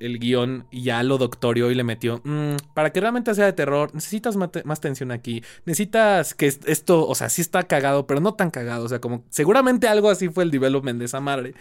el, 0.00 0.18
guion 0.18 0.66
y 0.70 0.82
ya 0.82 1.02
lo 1.02 1.18
doctorió 1.18 1.70
y 1.70 1.74
le 1.74 1.84
metió, 1.84 2.20
mm, 2.24 2.56
para 2.74 2.92
que 2.92 3.00
realmente 3.00 3.34
sea 3.34 3.46
de 3.46 3.52
terror, 3.52 3.94
necesitas 3.94 4.36
más, 4.36 4.80
tensión 4.80 5.10
aquí, 5.10 5.42
necesitas 5.64 6.34
que 6.34 6.46
esto, 6.46 7.06
o 7.06 7.14
sea, 7.14 7.28
sí 7.28 7.42
está 7.42 7.64
cagado, 7.64 8.06
pero 8.06 8.20
no 8.20 8.34
tan 8.34 8.50
cagado, 8.50 8.84
o 8.84 8.88
sea, 8.88 9.00
como 9.00 9.24
seguramente 9.30 9.88
algo 9.88 10.10
así 10.10 10.28
fue 10.28 10.44
el 10.44 10.50
development 10.50 10.98
de 10.98 11.06
esa 11.06 11.20
madre, 11.20 11.54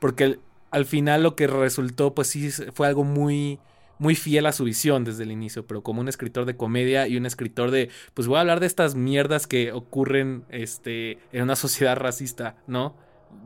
porque 0.00 0.38
al 0.70 0.84
final 0.86 1.22
lo 1.22 1.36
que 1.36 1.46
resultó, 1.46 2.14
pues 2.14 2.28
sí, 2.28 2.50
fue 2.50 2.86
algo 2.86 3.04
muy 3.04 3.58
muy 3.98 4.16
fiel 4.16 4.46
a 4.46 4.52
su 4.52 4.64
visión 4.64 5.04
desde 5.04 5.22
el 5.22 5.30
inicio, 5.30 5.66
pero 5.66 5.82
como 5.82 6.00
un 6.00 6.08
escritor 6.08 6.46
de 6.46 6.56
comedia 6.56 7.06
y 7.06 7.16
un 7.16 7.26
escritor 7.26 7.70
de, 7.70 7.90
pues 8.12 8.26
voy 8.26 8.38
a 8.38 8.40
hablar 8.40 8.60
de 8.60 8.66
estas 8.66 8.96
mierdas 8.96 9.46
que 9.46 9.72
ocurren 9.72 10.44
este, 10.50 11.18
en 11.32 11.42
una 11.42 11.56
sociedad 11.56 11.96
racista, 11.96 12.56
¿no? 12.66 12.96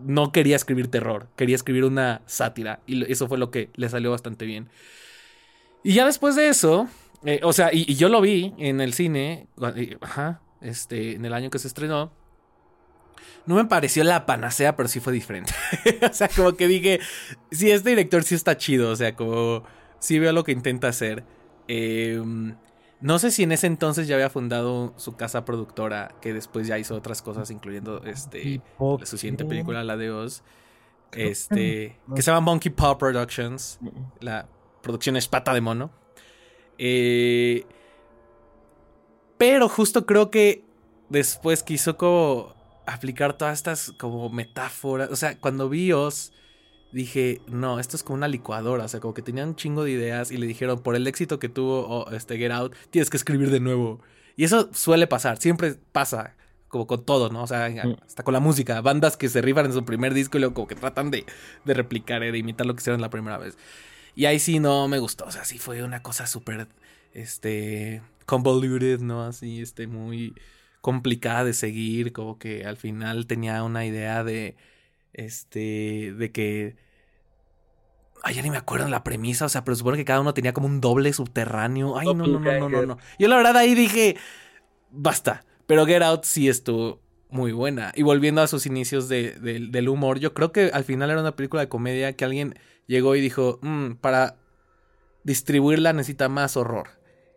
No 0.05 0.33
quería 0.33 0.57
escribir 0.57 0.88
terror, 0.90 1.29
quería 1.37 1.57
escribir 1.57 1.85
una 1.85 2.22
sátira. 2.27 2.81
Y 2.87 3.11
eso 3.11 3.29
fue 3.29 3.38
lo 3.38 3.51
que 3.51 3.70
le 3.74 3.88
salió 3.88 4.11
bastante 4.11 4.46
bien. 4.46 4.68
Y 5.83 5.94
ya 5.94 6.07
después 6.07 6.37
de 6.37 6.48
eso, 6.48 6.88
eh, 7.24 7.40
o 7.42 7.53
sea, 7.53 7.70
y, 7.72 7.94
yo 7.94 8.09
lo 8.09 8.20
vi 8.20 8.55
en 8.59 8.81
el 8.81 8.92
cine, 8.92 9.48
ajá, 10.01 10.40
este, 10.61 11.14
en 11.14 11.24
el 11.24 11.33
año 11.33 11.51
que 11.51 11.59
se 11.59 11.68
estrenó. 11.68 12.12
no 13.46 13.55
me 13.55 13.64
pareció 13.64 14.05
la 14.05 14.27
panacea, 14.27 14.77
pero 14.77 14.88
sí 14.88 15.01
fue 15.01 15.12
diferente. 15.12 15.53
o 16.11 16.12
sea, 16.12 16.29
como 16.29 16.55
que 16.55 16.68
dije, 16.68 17.01
sí, 17.51 17.70
este 17.70 17.90
director 17.90 18.22
sí 18.22 18.35
está 18.35 18.57
chido, 18.57 18.90
o 18.90 18.96
sea, 18.96 19.14
como 19.16 19.64
sí 20.01 20.18
veo 20.18 20.33
lo 20.33 20.44
que 20.44 20.53
intenta 20.53 20.88
hacer. 20.88 21.24
Em, 21.66 22.55
no 23.00 23.18
sé 23.18 23.30
si 23.30 23.44
en 23.44 23.52
ese 23.52 23.66
entonces 23.66 24.08
ya 24.08 24.16
había 24.16 24.30
fundado 24.30 24.92
su 24.96 25.16
casa 25.16 25.44
productora, 25.44 26.14
que 26.20 26.32
después 26.32 26.66
ya 26.66 26.78
hizo 26.78 26.96
otras 26.96 27.22
cosas, 27.22 27.50
incluyendo 27.50 28.02
este 28.04 28.61
su 29.04 29.18
siguiente 29.18 29.44
película, 29.44 29.84
la 29.84 29.96
de 29.96 30.11
Oz. 30.11 30.42
Este, 31.12 31.98
que 32.14 32.22
se 32.22 32.30
llama 32.30 32.40
Monkey 32.40 32.70
Paw 32.70 32.98
Productions. 32.98 33.78
La 34.20 34.48
producción 34.82 35.16
es 35.16 35.28
pata 35.28 35.54
de 35.54 35.61
mono. 35.61 35.90
Eh, 36.76 37.64
pero 39.37 39.68
justo 39.68 40.04
creo 40.04 40.30
que 40.30 40.64
después 41.08 41.62
quiso 41.62 41.96
como 41.96 42.54
aplicar 42.87 43.38
todas 43.38 43.54
estas 43.54 43.92
como 43.92 44.28
metáforas. 44.28 45.11
O 45.11 45.16
sea, 45.16 45.38
cuando 45.38 45.68
vi 45.68 45.92
Oz, 45.92 46.32
dije, 46.92 47.40
no, 47.46 47.81
esto 47.81 47.96
es 47.96 48.03
como 48.03 48.16
una 48.16 48.29
licuadora. 48.29 48.85
O 48.85 48.88
sea, 48.88 49.01
como 49.01 49.14
que 49.14 49.22
tenían 49.22 49.48
un 49.48 49.57
chingo 49.57 49.85
de 49.85 49.92
ideas 49.92 50.31
y 50.31 50.37
le 50.37 50.46
dijeron, 50.46 50.83
por 50.83 50.96
el 50.96 51.07
éxito 51.07 51.38
que 51.38 51.48
tuvo 51.48 52.11
este 52.11 52.38
Get 52.38 52.53
Out, 52.53 52.74
tienes 52.90 53.11
que 53.11 53.16
escribir 53.16 53.51
de 53.51 53.61
nuevo. 53.61 54.01
Y 54.37 54.44
eso 54.44 54.70
suele 54.72 55.07
pasar, 55.07 55.38
siempre 55.38 55.74
pasa. 55.92 56.35
Como 56.68 56.87
con 56.87 57.03
todo, 57.03 57.31
¿no? 57.31 57.44
O 57.44 57.46
sea, 57.46 57.72
hasta 58.07 58.22
con 58.22 58.35
la 58.35 58.40
música. 58.40 58.83
Bandas 58.83 59.16
que 59.16 59.31
se 59.31 59.40
rifan 59.40 59.66
en 59.66 59.72
su 59.72 59.87
primer 59.87 60.12
disco 60.12 60.37
y 60.37 60.40
luego 60.40 60.55
como 60.55 60.66
que 60.66 60.74
tratan 60.74 61.11
de, 61.11 61.24
de 61.64 61.74
replicar, 61.74 62.22
eh, 62.22 62.31
de 62.31 62.37
imitar 62.37 62.66
lo 62.66 62.74
que 62.74 62.81
hicieron 62.81 63.01
la 63.01 63.09
primera 63.09 63.38
vez. 63.38 63.57
Y 64.14 64.27
ahí 64.27 64.38
sí 64.38 64.59
no 64.59 64.87
me 64.87 64.98
gustó. 64.98 65.24
O 65.24 65.33
sea, 65.33 65.46
sí 65.46 65.59
fue 65.59 65.83
una 65.83 66.03
cosa 66.03 66.27
súper, 66.27 66.68
este, 67.14 68.03
convoluted, 68.27 69.01
¿no? 69.01 69.24
Así, 69.24 69.62
este, 69.62 69.87
muy 69.87 70.35
complicada 70.81 71.44
de 71.44 71.55
seguir, 71.55 72.12
como 72.12 72.38
que 72.38 72.64
al 72.64 72.77
final 72.77 73.27
tenía 73.27 73.62
una 73.62 73.87
idea 73.87 74.24
de, 74.24 74.57
este, 75.12 76.14
de 76.16 76.32
que... 76.32 76.76
Ay, 78.22 78.34
ya 78.34 78.42
ni 78.42 78.50
me 78.50 78.56
acuerdo 78.56 78.88
la 78.88 79.04
premisa, 79.04 79.44
o 79.44 79.48
sea, 79.48 79.64
pero 79.64 79.76
supone 79.76 79.96
que 79.96 80.04
cada 80.04 80.20
uno 80.20 80.34
tenía 80.34 80.52
como 80.52 80.66
un 80.66 80.80
doble 80.80 81.12
subterráneo. 81.12 81.96
Ay, 81.96 82.06
no, 82.06 82.26
no, 82.26 82.40
no, 82.40 82.58
no, 82.58 82.68
no, 82.68 82.86
no. 82.86 82.98
Yo 83.18 83.28
la 83.28 83.36
verdad 83.36 83.56
ahí 83.56 83.74
dije, 83.74 84.16
basta. 84.90 85.44
Pero 85.66 85.86
Get 85.86 86.02
Out 86.02 86.24
sí 86.24 86.48
estuvo 86.48 87.00
muy 87.30 87.52
buena. 87.52 87.92
Y 87.94 88.02
volviendo 88.02 88.42
a 88.42 88.46
sus 88.46 88.66
inicios 88.66 89.08
de, 89.08 89.32
del 89.34 89.88
humor, 89.88 90.18
yo 90.18 90.34
creo 90.34 90.50
que 90.50 90.70
al 90.72 90.84
final 90.84 91.10
era 91.10 91.20
una 91.20 91.36
película 91.36 91.62
de 91.62 91.68
comedia 91.68 92.14
que 92.14 92.24
alguien 92.24 92.58
llegó 92.86 93.14
y 93.14 93.20
dijo, 93.20 93.58
mm, 93.62 93.92
para 94.00 94.36
distribuirla 95.24 95.92
necesita 95.92 96.28
más 96.28 96.56
horror. 96.56 96.88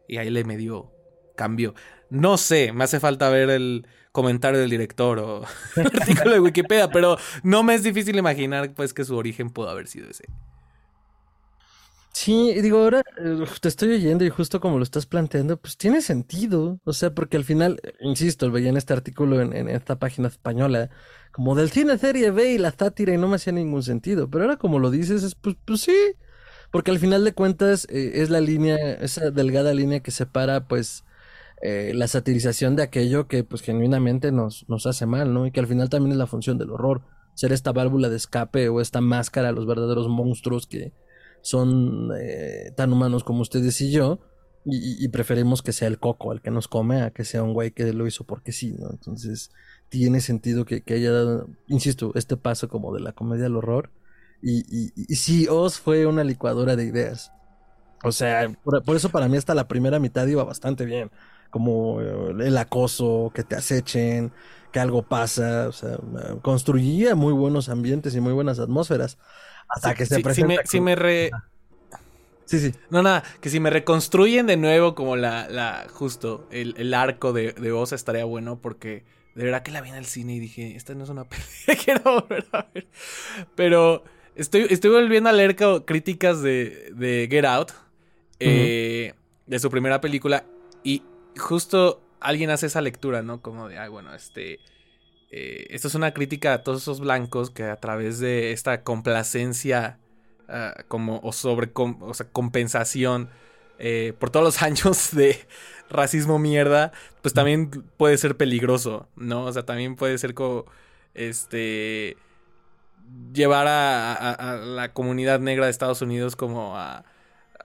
Y 0.07 0.17
ahí 0.17 0.29
le 0.29 0.43
medio 0.43 0.91
cambio. 1.35 1.75
No 2.09 2.37
sé, 2.37 2.71
me 2.73 2.83
hace 2.83 2.99
falta 2.99 3.29
ver 3.29 3.49
el 3.49 3.85
comentario 4.11 4.59
del 4.59 4.69
director 4.69 5.19
o 5.19 5.43
artículo 5.75 6.31
de 6.31 6.39
Wikipedia, 6.39 6.89
pero 6.89 7.17
no 7.43 7.63
me 7.63 7.75
es 7.75 7.83
difícil 7.83 8.17
imaginar 8.17 8.73
pues 8.73 8.93
que 8.93 9.05
su 9.05 9.15
origen 9.15 9.49
pudo 9.49 9.69
haber 9.69 9.87
sido 9.87 10.09
ese. 10.09 10.25
Sí, 12.13 12.53
digo, 12.61 12.79
ahora 12.79 13.03
eh, 13.17 13.45
te 13.61 13.69
estoy 13.69 13.93
oyendo 13.93 14.25
y 14.25 14.29
justo 14.29 14.59
como 14.59 14.77
lo 14.77 14.83
estás 14.83 15.05
planteando, 15.05 15.57
pues 15.57 15.77
tiene 15.77 16.01
sentido. 16.01 16.79
O 16.83 16.93
sea, 16.93 17.13
porque 17.15 17.37
al 17.37 17.45
final, 17.45 17.79
insisto, 18.01 18.51
veía 18.51 18.69
en 18.69 18.77
este 18.77 18.93
artículo 18.93 19.41
en, 19.41 19.69
esta 19.69 19.97
página 19.97 20.27
española, 20.27 20.89
como 21.31 21.55
del 21.55 21.71
cine 21.71 21.97
serie 21.97 22.31
B 22.31 22.51
y 22.51 22.57
la 22.57 22.71
sátira 22.71 23.13
y 23.13 23.17
no 23.17 23.27
me 23.29 23.37
hacía 23.37 23.53
ningún 23.53 23.83
sentido. 23.83 24.29
Pero 24.29 24.43
ahora 24.43 24.57
como 24.57 24.77
lo 24.79 24.91
dices, 24.91 25.23
es 25.23 25.35
pues, 25.35 25.55
pues 25.65 25.81
sí. 25.81 25.95
Porque 26.71 26.91
al 26.91 26.99
final 26.99 27.23
de 27.23 27.33
cuentas 27.33 27.87
eh, 27.89 28.11
es 28.15 28.29
la 28.29 28.41
línea, 28.41 28.75
esa 28.75 29.31
delgada 29.31 29.73
línea 29.73 30.01
que 30.01 30.11
separa 30.11 30.67
pues 30.67 31.03
eh, 31.61 31.91
la 31.93 32.07
satirización 32.07 32.75
de 32.75 32.83
aquello 32.83 33.27
que 33.27 33.43
pues 33.43 33.61
genuinamente 33.61 34.31
nos, 34.31 34.67
nos 34.67 34.87
hace 34.87 35.05
mal, 35.05 35.33
¿no? 35.33 35.45
Y 35.45 35.51
que 35.51 35.59
al 35.59 35.67
final 35.67 35.89
también 35.89 36.13
es 36.13 36.17
la 36.17 36.25
función 36.25 36.57
del 36.57 36.71
horror, 36.71 37.03
ser 37.35 37.53
esta 37.53 37.71
válvula 37.71 38.09
de 38.09 38.17
escape 38.17 38.67
o 38.69 38.81
esta 38.81 38.99
máscara 38.99 39.49
a 39.49 39.51
los 39.51 39.67
verdaderos 39.67 40.07
monstruos 40.07 40.65
que 40.65 40.93
son 41.41 42.09
eh, 42.19 42.71
tan 42.75 42.91
humanos 42.91 43.23
como 43.23 43.41
ustedes 43.41 43.79
y 43.81 43.91
yo. 43.91 44.19
Y, 44.63 45.07
preferimos 45.07 45.63
que 45.63 45.73
sea 45.73 45.87
el 45.87 45.97
coco 45.97 46.31
el 46.33 46.41
que 46.41 46.51
nos 46.51 46.67
come 46.67 47.01
a 47.01 47.09
que 47.09 47.25
sea 47.25 47.41
un 47.41 47.51
güey 47.51 47.71
que 47.71 47.91
lo 47.93 48.05
hizo 48.05 48.25
porque 48.25 48.51
sí, 48.51 48.75
¿no? 48.77 48.91
Entonces 48.91 49.49
tiene 49.89 50.21
sentido 50.21 50.65
que, 50.65 50.83
haya 50.93 51.11
dado, 51.11 51.49
insisto, 51.67 52.11
este 52.13 52.37
paso 52.37 52.69
como 52.69 52.93
de 52.93 52.99
la 52.99 53.13
comedia 53.13 53.47
al 53.47 53.55
horror. 53.55 53.89
Y, 54.43 54.59
y, 54.69 54.93
y 54.95 55.15
sí, 55.15 55.47
Oz 55.49 55.79
fue 55.79 56.05
una 56.05 56.23
licuadora 56.23 56.75
de 56.75 56.85
ideas. 56.85 57.31
O 58.03 58.11
sea, 58.11 58.55
por, 58.63 58.95
eso 58.95 59.09
para 59.09 59.27
mí 59.27 59.37
hasta 59.37 59.55
la 59.55 59.67
primera 59.67 59.97
mitad 59.97 60.27
iba 60.27 60.43
bastante 60.43 60.85
bien 60.85 61.09
como 61.51 62.01
eh, 62.01 62.47
el 62.47 62.57
acoso, 62.57 63.31
que 63.35 63.43
te 63.43 63.55
acechen, 63.55 64.31
que 64.71 64.79
algo 64.79 65.03
pasa, 65.03 65.67
o 65.67 65.71
sea, 65.71 65.97
construía 66.41 67.13
muy 67.13 67.33
buenos 67.33 67.69
ambientes 67.69 68.15
y 68.15 68.21
muy 68.21 68.33
buenas 68.33 68.59
atmósferas. 68.59 69.17
Hasta 69.67 69.93
que 69.93 70.05
se 70.05 70.15
sí, 70.15 70.23
presenta. 70.23 70.61
Si 70.65 70.81
me, 70.81 70.95
re... 70.95 71.31
Sí, 72.45 72.59
sí. 72.59 72.73
No, 72.89 73.03
nada, 73.03 73.23
que 73.39 73.49
si 73.49 73.59
me 73.59 73.69
reconstruyen 73.69 74.47
de 74.47 74.57
nuevo 74.57 74.95
como 74.95 75.15
la, 75.15 75.47
la 75.49 75.87
justo, 75.93 76.47
el, 76.51 76.93
arco 76.93 77.31
de, 77.31 77.53
de 77.53 77.71
Osa 77.71 77.95
estaría 77.95 78.25
bueno 78.25 78.59
porque 78.59 79.05
de 79.35 79.45
verdad 79.45 79.63
que 79.63 79.71
la 79.71 79.81
vi 79.81 79.89
en 79.89 79.95
el 79.95 80.05
cine 80.05 80.35
y 80.35 80.39
dije, 80.39 80.75
esta 80.75 80.93
no 80.93 81.03
es 81.03 81.09
una 81.09 81.23
película 81.29 81.77
quiero 81.83 82.21
volver 82.21 82.45
a 82.51 82.67
ver. 82.73 82.87
Pero 83.55 84.03
estoy, 84.35 84.67
estoy 84.69 84.91
volviendo 84.91 85.29
a 85.29 85.33
leer 85.33 85.55
críticas 85.85 86.41
de, 86.41 86.91
de 86.95 87.27
Get 87.29 87.45
Out, 87.45 87.71
eh, 88.39 89.13
de 89.47 89.59
su 89.59 89.69
primera 89.69 90.01
película, 90.01 90.45
y 90.83 91.03
justo 91.37 92.01
alguien 92.19 92.49
hace 92.49 92.67
esa 92.67 92.81
lectura, 92.81 93.21
¿no? 93.21 93.41
Como 93.41 93.67
de, 93.67 93.77
ay, 93.77 93.89
bueno, 93.89 94.13
este... 94.13 94.59
Eh, 95.33 95.67
esto 95.69 95.87
es 95.87 95.95
una 95.95 96.13
crítica 96.13 96.53
a 96.53 96.61
todos 96.61 96.81
esos 96.81 96.99
blancos 96.99 97.51
que 97.51 97.63
a 97.63 97.77
través 97.77 98.19
de 98.19 98.51
esta 98.51 98.83
complacencia 98.83 99.97
ah, 100.49 100.75
como 100.89 101.21
o 101.23 101.31
sobre 101.31 101.71
o 101.73 102.13
sea, 102.13 102.27
compensación 102.29 103.29
eh, 103.79 104.13
por 104.19 104.29
todos 104.29 104.43
los 104.43 104.61
años 104.61 105.11
de 105.15 105.39
racismo 105.89 106.37
mierda, 106.37 106.91
pues 107.21 107.33
también 107.33 107.69
puede 107.97 108.17
ser 108.17 108.37
peligroso, 108.37 109.07
¿no? 109.15 109.45
O 109.45 109.53
sea, 109.53 109.63
también 109.65 109.95
puede 109.95 110.17
ser 110.17 110.33
como 110.33 110.65
este 111.13 112.17
llevar 113.33 113.67
a, 113.67 114.59
la 114.63 114.93
comunidad 114.93 115.39
negra 115.39 115.65
de 115.65 115.71
Estados 115.71 116.01
Unidos 116.01 116.35
como 116.35 116.77
a, 116.77 117.03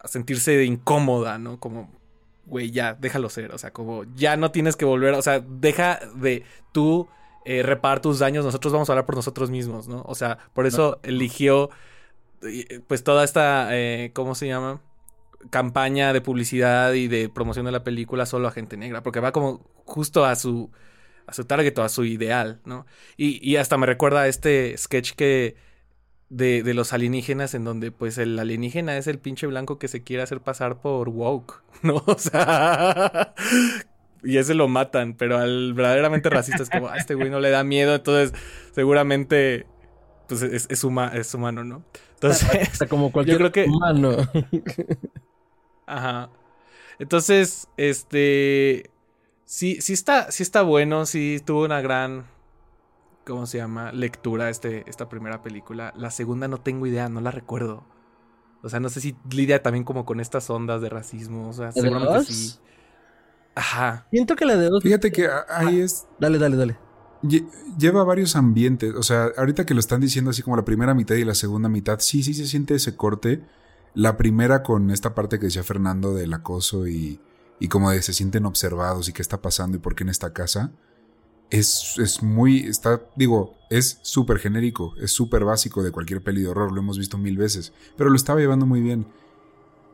a 0.01 0.09
sentirse 0.09 0.65
incómoda, 0.65 1.39
¿no? 1.39 1.61
Como 1.61 1.93
güey, 2.47 2.71
ya, 2.71 2.95
déjalo 2.95 3.29
ser. 3.29 3.53
O 3.53 3.59
sea, 3.59 3.73
como 3.73 4.05
ya 4.15 4.37
no 4.37 4.51
tienes 4.51 4.77
que 4.77 4.85
volver, 4.85 5.15
o 5.15 5.23
sea, 5.23 5.41
deja 5.41 6.01
de 6.15 6.45
tú 6.73 7.09
eh, 7.45 7.63
repar 7.63 8.01
tus 8.01 8.19
daños, 8.19 8.45
nosotros 8.45 8.73
vamos 8.73 8.89
a 8.89 8.93
hablar 8.93 9.07
por 9.07 9.17
nosotros 9.17 9.51
mismos, 9.51 9.89
¿no? 9.89 10.03
O 10.07 10.15
sea, 10.15 10.39
por 10.53 10.67
eso 10.67 11.01
eligió, 11.03 11.71
pues 12.87 13.05
toda 13.05 13.25
esta, 13.25 13.69
eh, 13.77 14.11
¿cómo 14.15 14.35
se 14.35 14.47
llama? 14.47 14.81
Campaña 15.51 16.13
de 16.13 16.21
publicidad 16.21 16.93
y 16.95 17.09
de 17.09 17.29
promoción 17.29 17.67
de 17.67 17.73
la 17.73 17.85
película 17.85 18.27
solo 18.27 18.49
a 18.49 18.53
gente 18.53 18.77
negra, 18.77 19.03
porque 19.03 19.21
va 19.21 19.33
como 19.33 19.65
justo 19.85 20.25
a 20.25 20.35
su, 20.37 20.71
a 21.27 21.33
su 21.35 21.45
target 21.45 21.79
o 21.79 21.83
a 21.83 21.89
su 21.89 22.05
ideal, 22.05 22.61
¿no? 22.65 22.87
Y, 23.17 23.39
y 23.49 23.57
hasta 23.57 23.77
me 23.77 23.87
recuerda 23.87 24.23
a 24.23 24.29
este 24.29 24.77
sketch 24.77 25.13
que 25.13 25.57
de, 26.29 26.63
de, 26.63 26.75
los 26.75 26.93
alienígenas 26.93 27.55
en 27.55 27.65
donde 27.65 27.93
pues 27.93 28.19
el 28.19 28.39
alienígena 28.39 28.97
es 28.97 29.07
el 29.07 29.19
pinche 29.19 29.47
blanco 29.47 29.79
que 29.79 29.89
se 29.89 30.03
quiere 30.03 30.23
hacer 30.23 30.41
pasar 30.41 30.81
por 30.81 31.09
woke, 31.09 31.63
¿no? 31.83 32.03
O 32.07 32.19
sea... 32.19 33.35
y 34.25 34.39
ese 34.39 34.55
lo 34.55 34.69
matan, 34.69 35.15
pero 35.15 35.39
al 35.39 35.75
verdaderamente 35.75 36.31
racista 36.31 36.63
es 36.63 36.71
como, 36.71 36.89
a 36.89 36.97
este 36.97 37.15
güey 37.15 37.31
no 37.31 37.41
le 37.41 37.51
da 37.51 37.63
miedo, 37.63 37.95
entonces 37.95 38.33
seguramente 38.73 39.67
pues 40.29 40.43
es, 40.43 40.67
es, 40.69 40.69
es 40.71 41.35
humano, 41.35 41.65
¿no? 41.65 41.85
Entonces, 42.15 42.79
como 42.91 43.13
cualquier 43.13 43.39
yo 43.39 43.39
creo 43.39 43.53
que, 43.53 43.71
humano. 43.71 44.17
Ajá. 45.87 46.31
Entonces, 46.99 47.69
este 47.77 48.91
sí, 49.45 49.81
sí 49.81 49.93
está, 49.93 50.31
sí 50.33 50.43
está 50.43 50.63
bueno, 50.63 51.07
sí 51.07 51.41
tuvo 51.45 51.65
una 51.65 51.81
gran 51.81 52.27
¿cómo 53.27 53.47
se 53.47 53.59
llama? 53.59 53.93
Lectura 53.93 54.49
este, 54.49 54.89
esta 54.89 55.09
primera 55.09 55.43
película. 55.43 55.93
La 55.97 56.11
segunda 56.11 56.49
no 56.49 56.59
tengo 56.59 56.87
idea, 56.87 57.09
no 57.09 57.21
la 57.21 57.31
recuerdo. 57.31 57.85
O 58.63 58.69
sea, 58.69 58.81
no 58.81 58.89
sé 58.89 59.01
si 59.01 59.17
lidia 59.31 59.63
también 59.63 59.85
como 59.85 60.05
con 60.07 60.21
estas 60.21 60.49
ondas 60.49 60.81
de 60.81 60.89
racismo. 60.89 61.49
O 61.49 61.53
sea, 61.53 61.73
seguramente 61.73 62.33
sí. 62.33 62.59
Ajá. 63.55 64.07
Siento 64.11 64.37
que 64.37 64.45
la 64.45 64.57
de 64.57 64.69
dos. 64.69 64.83
Fíjate 64.83 65.11
que 65.13 65.29
ahí 65.49 65.81
es. 65.81 66.07
Dale, 66.19 66.39
dale, 66.39 66.57
dale. 66.57 66.79
Lleva 67.79 68.05
varios 68.05 68.37
ambientes. 68.37 68.95
O 68.95 69.03
sea, 69.03 69.31
ahorita 69.37 69.67
que 69.67 69.75
lo 69.75 69.81
están 69.81 70.01
diciendo 70.01 70.31
así 70.31 70.43
como 70.43 70.57
la 70.57 70.65
primera 70.65 70.95
mitad 70.95 71.17
y 71.17 71.25
la 71.25 71.35
segunda 71.35 71.69
mitad, 71.69 71.99
sí, 72.01 72.23
sí 72.23 72.35
se 72.35 72.47
siente 72.47 72.75
ese 72.75 72.97
corte. 72.97 73.45
La 73.95 74.17
primera 74.17 74.63
con 74.63 74.91
esta 74.91 75.15
parte 75.15 75.39
que 75.39 75.47
decía 75.47 75.65
Fernando 75.65 76.15
del 76.15 76.33
acoso 76.35 76.87
y, 76.87 77.21
y 77.59 77.69
como 77.69 77.91
de 77.91 78.03
se 78.03 78.13
sienten 78.13 78.47
observados 78.47 79.09
y 79.09 79.13
qué 79.13 79.23
está 79.23 79.41
pasando 79.41 79.79
y 79.79 79.81
por 79.81 79.95
qué 79.95 80.05
en 80.05 80.11
esta 80.11 80.33
casa 80.33 80.73
es, 81.51 81.95
es 81.99 82.23
muy, 82.23 82.61
está, 82.61 83.03
digo, 83.17 83.57
es 83.71 83.99
súper 84.03 84.39
genérico, 84.39 84.95
es 85.01 85.13
súper 85.13 85.45
básico 85.45 85.83
de 85.83 85.93
cualquier 85.93 86.23
peli 86.23 86.43
de 86.43 86.49
horror, 86.49 86.73
lo 86.73 86.81
hemos 86.81 86.99
visto 86.99 87.19
mil 87.19 87.37
veces, 87.37 87.73
pero 87.97 88.11
lo 88.11 88.17
estaba 88.17 88.41
llevando 88.41 88.67
muy 88.67 88.81
bien. 88.81 89.07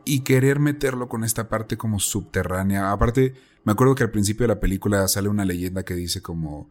Y 0.05 0.21
querer 0.21 0.59
meterlo 0.59 1.07
con 1.07 1.23
esta 1.23 1.47
parte 1.47 1.77
como 1.77 1.99
subterránea, 1.99 2.91
aparte, 2.91 3.35
me 3.63 3.71
acuerdo 3.71 3.95
que 3.95 4.03
al 4.03 4.11
principio 4.11 4.43
de 4.43 4.53
la 4.53 4.59
película 4.59 5.07
sale 5.07 5.29
una 5.29 5.45
leyenda 5.45 5.83
que 5.83 5.95
dice 5.95 6.21
como, 6.21 6.69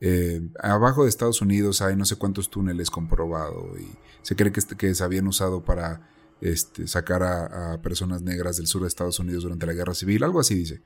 eh, 0.00 0.42
abajo 0.60 1.04
de 1.04 1.08
Estados 1.08 1.40
Unidos 1.40 1.80
hay 1.80 1.96
no 1.96 2.04
sé 2.04 2.16
cuántos 2.16 2.50
túneles 2.50 2.90
comprobado 2.90 3.70
y 3.78 3.88
se 4.22 4.36
cree 4.36 4.52
que, 4.52 4.60
este, 4.60 4.76
que 4.76 4.94
se 4.94 5.04
habían 5.04 5.26
usado 5.26 5.64
para 5.64 6.10
este, 6.40 6.86
sacar 6.88 7.22
a, 7.22 7.80
personas 7.80 8.20
negras 8.20 8.56
del 8.56 8.66
sur 8.66 8.82
de 8.82 8.88
Estados 8.88 9.18
Unidos 9.18 9.44
durante 9.44 9.66
la 9.66 9.72
guerra 9.72 9.94
civil, 9.94 10.24
algo 10.24 10.40
así 10.40 10.54
dice. 10.54 10.82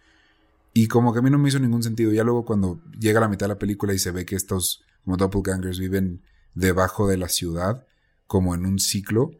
Y 0.73 0.89
como 0.89 1.13
que 1.13 1.21
a 1.21 1.23
mí 1.23 1.31
no 1.31 1.39
me 1.39 1.49
hizo 1.49 1.59
ningún 1.59 1.83
sentido. 1.83 2.13
Ya 2.13 2.25
luego 2.25 2.45
cuando 2.45 2.81
llega 2.99 3.21
la 3.21 3.29
mitad 3.29 3.47
de 3.47 3.55
la 3.55 3.59
película 3.59 3.95
y 3.95 3.99
se 3.99 4.11
ve 4.11 4.25
que 4.25 4.37
estos 4.37 4.85
como 5.05 5.17
doppelgangers 5.17 5.79
viven 5.79 6.23
debajo 6.55 7.09
de 7.09 7.17
la 7.17 7.29
ciudad, 7.29 7.87
como 8.27 8.55
en 8.55 8.67
un 8.67 8.79
ciclo, 8.79 9.31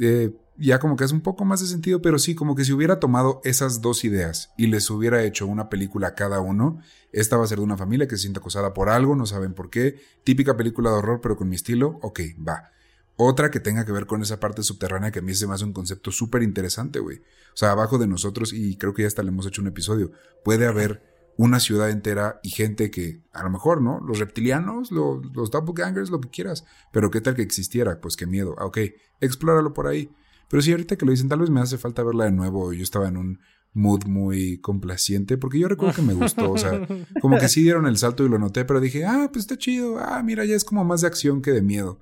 eh, 0.00 0.34
ya 0.58 0.78
como 0.78 0.96
que 0.96 1.04
es 1.04 1.12
un 1.12 1.20
poco 1.20 1.44
más 1.44 1.60
de 1.60 1.66
sentido, 1.66 2.02
pero 2.02 2.18
sí, 2.18 2.34
como 2.34 2.56
que 2.56 2.64
si 2.64 2.72
hubiera 2.72 2.98
tomado 2.98 3.40
esas 3.44 3.80
dos 3.80 4.04
ideas 4.04 4.50
y 4.56 4.66
les 4.66 4.90
hubiera 4.90 5.22
hecho 5.22 5.46
una 5.46 5.68
película 5.68 6.08
a 6.08 6.14
cada 6.14 6.40
uno, 6.40 6.80
esta 7.12 7.36
va 7.36 7.44
a 7.44 7.46
ser 7.46 7.58
de 7.58 7.64
una 7.64 7.76
familia 7.76 8.08
que 8.08 8.16
se 8.16 8.22
siente 8.22 8.40
acosada 8.40 8.74
por 8.74 8.88
algo, 8.88 9.14
no 9.14 9.24
saben 9.26 9.54
por 9.54 9.70
qué, 9.70 10.00
típica 10.24 10.56
película 10.56 10.90
de 10.90 10.96
horror 10.96 11.20
pero 11.22 11.36
con 11.36 11.48
mi 11.48 11.54
estilo, 11.54 11.98
ok, 12.02 12.20
va. 12.46 12.71
Otra 13.16 13.50
que 13.50 13.60
tenga 13.60 13.84
que 13.84 13.92
ver 13.92 14.06
con 14.06 14.22
esa 14.22 14.40
parte 14.40 14.62
subterránea 14.62 15.10
que 15.10 15.18
a 15.18 15.22
mí 15.22 15.34
se 15.34 15.46
me 15.46 15.54
hace 15.54 15.64
un 15.64 15.72
concepto 15.72 16.10
súper 16.10 16.42
interesante, 16.42 16.98
güey. 16.98 17.18
O 17.18 17.56
sea, 17.56 17.72
abajo 17.72 17.98
de 17.98 18.06
nosotros, 18.06 18.52
y 18.52 18.76
creo 18.76 18.94
que 18.94 19.02
ya 19.02 19.08
hasta 19.08 19.22
le 19.22 19.28
hemos 19.28 19.46
hecho 19.46 19.60
un 19.60 19.68
episodio, 19.68 20.12
puede 20.44 20.66
haber 20.66 21.02
una 21.36 21.60
ciudad 21.60 21.90
entera 21.90 22.40
y 22.42 22.50
gente 22.50 22.90
que, 22.90 23.22
a 23.32 23.42
lo 23.42 23.50
mejor, 23.50 23.80
¿no? 23.80 24.00
Los 24.00 24.18
reptilianos, 24.18 24.90
los, 24.90 25.24
los 25.34 25.50
doppelgangers, 25.50 26.10
lo 26.10 26.20
que 26.20 26.30
quieras. 26.30 26.64
Pero 26.92 27.10
qué 27.10 27.20
tal 27.20 27.34
que 27.34 27.42
existiera, 27.42 28.00
pues 28.00 28.16
qué 28.16 28.26
miedo. 28.26 28.54
Ah, 28.58 28.66
ok, 28.66 28.78
explóralo 29.20 29.72
por 29.72 29.86
ahí. 29.86 30.10
Pero 30.48 30.62
sí, 30.62 30.70
ahorita 30.72 30.96
que 30.96 31.06
lo 31.06 31.12
dicen, 31.12 31.28
tal 31.28 31.40
vez 31.40 31.50
me 31.50 31.60
hace 31.60 31.78
falta 31.78 32.02
verla 32.02 32.26
de 32.26 32.32
nuevo. 32.32 32.72
Yo 32.72 32.82
estaba 32.82 33.08
en 33.08 33.16
un 33.16 33.40
mood 33.74 34.04
muy 34.04 34.58
complaciente, 34.58 35.38
porque 35.38 35.58
yo 35.58 35.68
recuerdo 35.68 35.94
que 35.94 36.02
me 36.02 36.14
gustó, 36.14 36.50
o 36.52 36.58
sea, 36.58 36.86
como 37.20 37.38
que 37.38 37.48
sí 37.48 37.62
dieron 37.62 37.86
el 37.86 37.96
salto 37.96 38.24
y 38.24 38.28
lo 38.28 38.38
noté, 38.38 38.64
pero 38.64 38.80
dije, 38.80 39.04
ah, 39.06 39.30
pues 39.32 39.44
está 39.44 39.56
chido, 39.56 39.98
ah, 39.98 40.22
mira, 40.22 40.44
ya 40.44 40.54
es 40.54 40.64
como 40.64 40.84
más 40.84 41.00
de 41.00 41.06
acción 41.06 41.40
que 41.40 41.52
de 41.52 41.62
miedo. 41.62 41.98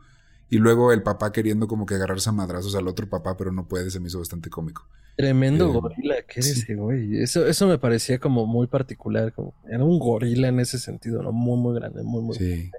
Y 0.51 0.59
luego 0.59 0.93
el 0.93 1.03
papá 1.03 1.31
queriendo 1.31 1.69
como 1.69 1.87
que 1.87 1.95
agarrarse 1.95 2.29
a 2.29 2.33
madrazos 2.33 2.75
al 2.75 2.89
otro 2.89 3.09
papá, 3.09 3.37
pero 3.37 3.53
no 3.53 3.69
puede, 3.69 3.89
se 3.91 4.01
me 4.01 4.09
hizo 4.09 4.19
bastante 4.19 4.51
cómico. 4.51 4.89
Tremendo 5.17 5.69
eh, 5.69 5.73
gorila 5.73 6.17
que 6.23 6.41
eres 6.41 6.59
ese 6.59 6.75
güey. 6.75 7.23
Eso, 7.23 7.47
eso 7.47 7.69
me 7.69 7.79
parecía 7.79 8.19
como 8.19 8.47
muy 8.47 8.67
particular, 8.67 9.33
como 9.33 9.55
era 9.69 9.85
un 9.85 10.01
gorila 10.01 10.49
en 10.49 10.59
ese 10.59 10.79
sentido, 10.79 11.23
¿no? 11.23 11.31
Muy, 11.31 11.57
muy 11.57 11.79
grande, 11.79 12.03
muy, 12.03 12.23
muy 12.23 12.37
sí. 12.37 12.71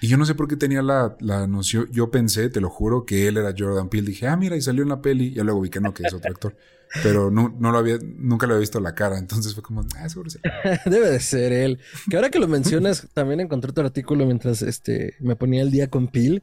Y 0.00 0.08
yo 0.08 0.18
no 0.18 0.26
sé 0.26 0.34
por 0.34 0.48
qué 0.48 0.56
tenía 0.56 0.82
la, 0.82 1.16
la, 1.20 1.46
noción, 1.46 1.88
yo 1.90 2.10
pensé, 2.10 2.50
te 2.50 2.60
lo 2.60 2.68
juro, 2.68 3.06
que 3.06 3.28
él 3.28 3.38
era 3.38 3.54
Jordan 3.56 3.88
Peele. 3.88 4.08
Dije, 4.08 4.26
ah, 4.26 4.36
mira, 4.36 4.56
y 4.56 4.60
salió 4.60 4.82
en 4.82 4.90
la 4.90 5.00
peli. 5.00 5.28
Y 5.28 5.40
luego 5.40 5.60
vi 5.60 5.70
que 5.70 5.80
no, 5.80 5.94
que 5.94 6.02
es 6.02 6.12
otro 6.12 6.30
actor. 6.30 6.56
Pero 7.02 7.30
no, 7.30 7.54
no 7.58 7.72
lo 7.72 7.78
había, 7.78 7.98
nunca 8.02 8.46
le 8.46 8.52
había 8.52 8.60
visto 8.60 8.80
la 8.80 8.94
cara. 8.94 9.18
Entonces 9.18 9.54
fue 9.54 9.62
como, 9.62 9.82
ah, 9.96 10.08
seguro 10.08 10.28
sí. 10.28 10.40
Debe 10.84 11.10
de 11.10 11.20
ser 11.20 11.52
él. 11.52 11.78
Que 12.10 12.16
ahora 12.16 12.28
que 12.28 12.38
lo 12.38 12.48
mencionas, 12.48 13.08
también 13.14 13.40
encontré 13.40 13.70
otro 13.70 13.86
artículo 13.86 14.26
mientras 14.26 14.62
este, 14.62 15.14
me 15.20 15.36
ponía 15.36 15.62
el 15.62 15.70
día 15.70 15.88
con 15.88 16.08
Peele 16.08 16.42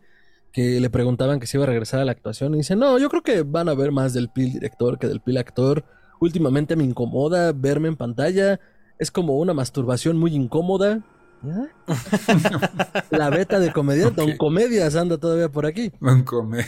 que 0.52 0.80
le 0.80 0.90
preguntaban 0.90 1.40
que 1.40 1.48
si 1.48 1.58
iba 1.58 1.64
a 1.64 1.70
regresar 1.70 2.02
a 2.02 2.06
la 2.06 2.12
actuación 2.12 2.54
y 2.54 2.58
dice, 2.58 2.76
no, 2.76 2.98
yo 2.98 3.10
creo 3.10 3.24
que 3.24 3.44
van 3.44 3.70
a 3.70 3.74
ver 3.74 3.92
más 3.92 4.14
del 4.14 4.30
Pil 4.30 4.52
director 4.52 5.00
que 5.00 5.08
del 5.08 5.22
Pil 5.22 5.38
actor. 5.38 5.86
Últimamente 6.20 6.76
me 6.76 6.84
incomoda 6.84 7.52
verme 7.54 7.88
en 7.88 7.96
pantalla, 7.96 8.60
es 9.00 9.10
como 9.12 9.38
una 9.38 9.54
masturbación 9.54 10.18
muy 10.18 10.36
incómoda. 10.36 11.04
la 13.10 13.30
beta 13.32 13.60
de 13.60 13.74
comedia, 13.74 14.12
Don 14.12 14.38
Comedias 14.38 14.96
anda 14.96 15.18
todavía 15.18 15.50
por 15.50 15.66
aquí. 15.66 15.92
Don 16.00 16.24
Comedia. 16.24 16.68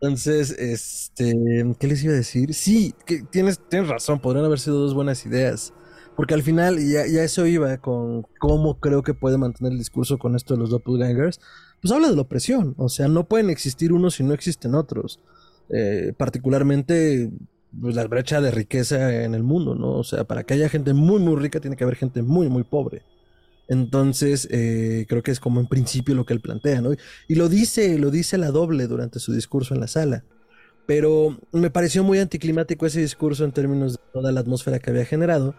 Entonces, 0.00 0.50
este, 0.58 1.34
¿qué 1.78 1.86
les 1.86 2.02
iba 2.02 2.14
a 2.14 2.16
decir? 2.16 2.54
Sí, 2.54 2.94
que 3.06 3.22
tienes, 3.22 3.60
tienes 3.68 3.88
razón, 3.88 4.18
podrían 4.18 4.46
haber 4.46 4.58
sido 4.58 4.80
dos 4.80 4.94
buenas 4.94 5.24
ideas. 5.26 5.74
Porque 6.16 6.34
al 6.34 6.42
final, 6.42 6.78
ya, 6.78 7.06
ya 7.06 7.22
eso 7.22 7.46
iba 7.46 7.78
con 7.78 8.26
cómo 8.40 8.80
creo 8.80 9.02
que 9.02 9.14
puede 9.14 9.38
mantener 9.38 9.72
el 9.72 9.78
discurso 9.78 10.18
con 10.18 10.34
esto 10.34 10.54
de 10.54 10.60
los 10.60 10.70
doppelgangers 10.70 11.40
pues 11.80 11.92
habla 11.92 12.08
de 12.08 12.16
la 12.16 12.22
opresión. 12.22 12.74
O 12.78 12.88
sea, 12.88 13.08
no 13.08 13.24
pueden 13.24 13.50
existir 13.50 13.92
unos 13.92 14.14
si 14.14 14.24
no 14.24 14.34
existen 14.34 14.74
otros. 14.74 15.20
Eh, 15.68 16.12
particularmente 16.16 17.30
pues, 17.80 17.94
la 17.94 18.06
brecha 18.06 18.40
de 18.40 18.50
riqueza 18.50 19.24
en 19.24 19.34
el 19.34 19.42
mundo, 19.42 19.74
¿no? 19.74 19.92
O 19.92 20.04
sea, 20.04 20.24
para 20.24 20.44
que 20.44 20.54
haya 20.54 20.68
gente 20.68 20.92
muy, 20.94 21.20
muy 21.20 21.36
rica 21.36 21.60
tiene 21.60 21.76
que 21.76 21.84
haber 21.84 21.96
gente 21.96 22.22
muy, 22.22 22.48
muy 22.48 22.64
pobre. 22.64 23.02
Entonces, 23.68 24.48
eh, 24.50 25.06
creo 25.08 25.22
que 25.22 25.30
es 25.30 25.38
como 25.38 25.60
en 25.60 25.68
principio 25.68 26.16
lo 26.16 26.26
que 26.26 26.32
él 26.32 26.40
plantea, 26.40 26.80
¿no? 26.80 26.90
Y 27.28 27.34
lo 27.36 27.48
dice, 27.48 27.98
lo 27.98 28.10
dice 28.10 28.36
la 28.36 28.50
doble 28.50 28.88
durante 28.88 29.20
su 29.20 29.32
discurso 29.32 29.74
en 29.74 29.80
la 29.80 29.86
sala. 29.86 30.24
Pero 30.86 31.38
me 31.52 31.70
pareció 31.70 32.02
muy 32.02 32.18
anticlimático 32.18 32.84
ese 32.84 33.00
discurso 33.00 33.44
en 33.44 33.52
términos 33.52 33.92
de 33.92 33.98
toda 34.12 34.32
la 34.32 34.40
atmósfera 34.40 34.80
que 34.80 34.90
había 34.90 35.04
generado 35.04 35.54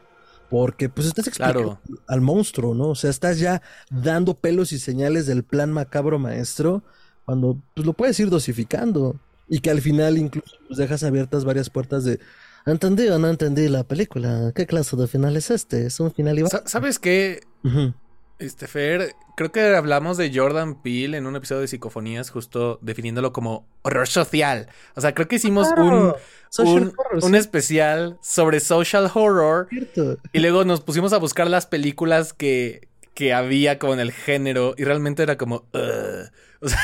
porque 0.51 0.89
pues 0.89 1.07
estás 1.07 1.27
explicando 1.27 1.79
al 2.07 2.19
monstruo, 2.19 2.75
¿no? 2.75 2.89
O 2.89 2.95
sea, 2.95 3.09
estás 3.09 3.39
ya 3.39 3.61
dando 3.89 4.33
pelos 4.33 4.73
y 4.73 4.79
señales 4.79 5.25
del 5.25 5.45
plan 5.45 5.71
macabro 5.71 6.19
maestro 6.19 6.83
cuando 7.23 7.57
pues 7.73 7.87
lo 7.87 7.93
puedes 7.93 8.19
ir 8.19 8.29
dosificando 8.29 9.17
y 9.47 9.59
que 9.59 9.69
al 9.69 9.79
final 9.79 10.17
incluso 10.17 10.57
pues, 10.67 10.77
dejas 10.77 11.03
abiertas 11.03 11.45
varias 11.45 11.69
puertas 11.69 12.03
de 12.03 12.19
¿Entendí 12.65 13.07
o 13.07 13.17
no 13.17 13.29
entendí 13.29 13.69
la 13.69 13.85
película? 13.85 14.51
¿Qué 14.53 14.67
clase 14.67 14.97
de 14.97 15.07
final 15.07 15.37
es 15.37 15.49
este? 15.49 15.85
¿Es 15.85 15.99
un 16.01 16.11
final 16.11 16.37
igual? 16.37 16.61
¿Sabes 16.65 16.99
qué? 16.99 17.41
Este, 18.41 18.67
Fer, 18.67 19.15
creo 19.37 19.51
que 19.51 19.75
hablamos 19.75 20.17
de 20.17 20.31
Jordan 20.33 20.81
Peele 20.81 21.17
en 21.17 21.27
un 21.27 21.35
episodio 21.35 21.61
de 21.61 21.67
Psicofonías, 21.67 22.31
justo 22.31 22.79
definiéndolo 22.81 23.31
como 23.31 23.67
horror 23.83 24.07
social. 24.07 24.67
O 24.95 25.01
sea, 25.01 25.13
creo 25.13 25.27
que 25.27 25.35
hicimos 25.35 25.67
un, 25.77 26.15
un, 27.21 27.35
especial 27.35 28.17
sobre 28.23 28.59
social 28.59 29.11
horror. 29.13 29.67
Y 30.33 30.39
luego 30.39 30.65
nos 30.65 30.81
pusimos 30.81 31.13
a 31.13 31.19
buscar 31.19 31.51
las 31.51 31.67
películas 31.67 32.33
que, 32.33 32.87
que 33.13 33.31
había 33.31 33.77
como 33.77 33.93
en 33.93 33.99
el 33.99 34.11
género. 34.11 34.73
Y 34.75 34.85
realmente 34.85 35.21
era 35.21 35.37
como. 35.37 35.67
O 36.61 36.67
sea. 36.67 36.79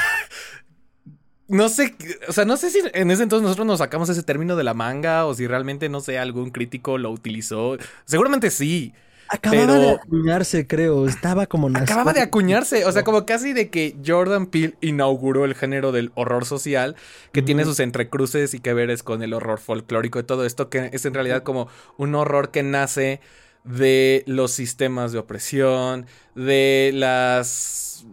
No 1.50 1.70
sé, 1.70 1.96
o 2.28 2.34
sea, 2.34 2.43
no 2.43 2.58
sé 2.58 2.70
si 2.70 2.82
en 2.93 3.10
ese 3.10 3.24
entonces 3.24 3.43
nosotros 3.43 3.65
nos 3.65 3.80
sacamos 3.80 4.10
ese 4.10 4.22
término 4.22 4.58
de 4.58 4.65
la 4.65 4.74
manga 4.74 5.26
o 5.26 5.34
si 5.34 5.48
realmente, 5.48 5.88
no 5.88 6.02
sé, 6.02 6.20
algún 6.20 6.52
crítico 6.52 6.98
lo 6.98 7.10
utilizó. 7.10 7.78
Seguramente 8.04 8.52
sí. 8.52 8.93
Acababa 9.29 9.77
de 9.77 9.91
acuñarse, 9.91 10.67
creo. 10.67 11.07
Estaba 11.07 11.47
como 11.47 11.67
Acababa 11.75 12.13
de 12.13 12.21
acuñarse. 12.21 12.85
O 12.85 12.91
sea, 12.91 13.03
como 13.03 13.25
casi 13.25 13.53
de 13.53 13.69
que 13.69 13.95
Jordan 14.05 14.47
Peele 14.47 14.75
inauguró 14.81 15.45
el 15.45 15.55
género 15.55 15.91
del 15.91 16.11
horror 16.15 16.45
social, 16.45 16.95
que 17.31 17.41
tiene 17.41 17.65
sus 17.65 17.79
entrecruces 17.79 18.53
y 18.53 18.59
que 18.59 18.73
veres 18.73 19.03
con 19.03 19.23
el 19.23 19.33
horror 19.33 19.59
folclórico 19.59 20.19
y 20.19 20.23
todo 20.23 20.45
esto, 20.45 20.69
que 20.69 20.89
es 20.93 21.05
en 21.05 21.13
realidad 21.13 21.43
como 21.43 21.67
un 21.97 22.15
horror 22.15 22.51
que 22.51 22.63
nace 22.63 23.19
de 23.63 24.23
los 24.27 24.51
sistemas 24.51 25.11
de 25.11 25.19
opresión, 25.19 26.05
de 26.35 26.91
las. 26.93 28.05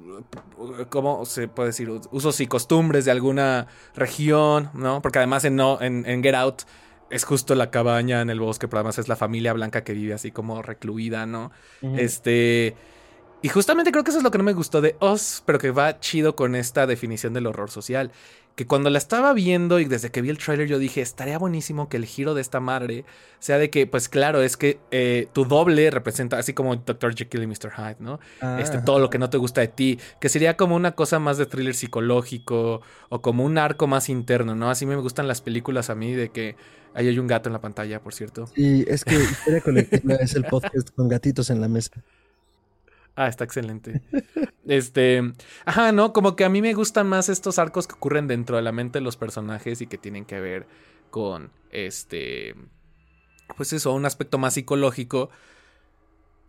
¿Cómo 0.88 1.24
se 1.26 1.48
puede 1.48 1.68
decir? 1.68 1.90
Usos 2.10 2.40
y 2.40 2.46
costumbres 2.46 3.04
de 3.04 3.10
alguna 3.10 3.66
región, 3.94 4.70
¿no? 4.74 5.02
Porque 5.02 5.18
además 5.18 5.44
en, 5.44 5.56
no, 5.56 5.80
en, 5.80 6.06
en 6.06 6.22
Get 6.22 6.34
Out 6.34 6.62
es 7.10 7.24
justo 7.24 7.54
la 7.54 7.70
cabaña 7.70 8.20
en 8.20 8.30
el 8.30 8.40
bosque, 8.40 8.68
pero 8.68 8.80
además 8.80 8.98
es 8.98 9.08
la 9.08 9.16
familia 9.16 9.52
blanca 9.52 9.84
que 9.84 9.92
vive 9.92 10.14
así 10.14 10.30
como 10.30 10.62
recluida, 10.62 11.26
¿no? 11.26 11.52
Este. 11.96 12.74
Y 13.42 13.50
justamente 13.50 13.92
creo 13.92 14.04
que 14.04 14.10
eso 14.10 14.18
es 14.18 14.24
lo 14.24 14.30
que 14.30 14.38
no 14.38 14.44
me 14.44 14.54
gustó 14.54 14.80
de 14.80 14.96
Oz, 15.00 15.42
pero 15.44 15.58
que 15.58 15.70
va 15.70 16.00
chido 16.00 16.34
con 16.34 16.54
esta 16.54 16.86
definición 16.86 17.34
del 17.34 17.46
horror 17.46 17.70
social. 17.70 18.10
Que 18.56 18.66
cuando 18.66 18.88
la 18.88 18.96
estaba 18.96 19.34
viendo 19.34 19.80
y 19.80 19.84
desde 19.84 20.10
que 20.10 20.22
vi 20.22 20.30
el 20.30 20.38
tráiler 20.38 20.66
yo 20.66 20.78
dije, 20.78 21.02
estaría 21.02 21.36
buenísimo 21.38 21.90
que 21.90 21.98
el 21.98 22.06
giro 22.06 22.32
de 22.32 22.40
esta 22.40 22.60
madre 22.60 23.04
sea 23.40 23.58
de 23.58 23.68
que, 23.68 23.86
pues 23.86 24.08
claro, 24.08 24.40
es 24.40 24.56
que 24.56 24.78
eh, 24.92 25.28
tu 25.34 25.44
doble 25.44 25.90
representa, 25.90 26.38
así 26.38 26.54
como 26.54 26.74
Dr. 26.74 27.14
Jekyll 27.14 27.42
y 27.42 27.46
Mr. 27.48 27.72
Hyde, 27.76 27.96
¿no? 27.98 28.18
Este, 28.58 28.78
todo 28.78 28.98
lo 28.98 29.10
que 29.10 29.18
no 29.18 29.28
te 29.28 29.36
gusta 29.36 29.60
de 29.60 29.68
ti, 29.68 29.98
que 30.20 30.30
sería 30.30 30.56
como 30.56 30.74
una 30.74 30.92
cosa 30.92 31.18
más 31.18 31.36
de 31.36 31.44
thriller 31.44 31.74
psicológico 31.74 32.80
o 33.10 33.20
como 33.20 33.44
un 33.44 33.58
arco 33.58 33.86
más 33.86 34.08
interno, 34.08 34.54
¿no? 34.54 34.70
Así 34.70 34.86
me 34.86 34.96
gustan 34.96 35.28
las 35.28 35.42
películas 35.42 35.90
a 35.90 35.94
mí 35.94 36.14
de 36.14 36.30
que 36.30 36.56
Ahí 36.94 37.08
hay 37.08 37.18
un 37.18 37.26
gato 37.26 37.48
en 37.48 37.52
la 37.52 37.60
pantalla, 37.60 38.00
por 38.00 38.14
cierto. 38.14 38.46
Y 38.54 38.88
es 38.88 39.04
que 39.04 39.16
Historia 39.16 39.60
Colectiva 39.60 40.14
es 40.14 40.34
el 40.34 40.44
podcast 40.44 40.90
con 40.90 41.08
gatitos 41.08 41.50
en 41.50 41.60
la 41.60 41.68
mesa. 41.68 41.90
Ah, 43.16 43.28
está 43.28 43.44
excelente. 43.44 44.00
Este, 44.66 45.20
ajá, 45.66 45.92
no, 45.92 46.14
como 46.14 46.36
que 46.36 46.44
a 46.44 46.48
mí 46.48 46.62
me 46.62 46.72
gustan 46.72 47.06
más 47.06 47.28
estos 47.28 47.58
arcos 47.58 47.86
que 47.86 47.92
ocurren 47.92 48.26
dentro 48.26 48.56
de 48.56 48.62
la 48.62 48.72
mente 48.72 48.98
de 48.98 49.04
los 49.04 49.18
personajes 49.18 49.82
y 49.82 49.86
que 49.86 49.98
tienen 49.98 50.24
que 50.24 50.40
ver 50.40 50.66
con 51.10 51.50
este, 51.70 52.54
pues 53.56 53.74
eso, 53.74 53.92
un 53.92 54.06
aspecto 54.06 54.38
más 54.38 54.54
psicológico. 54.54 55.28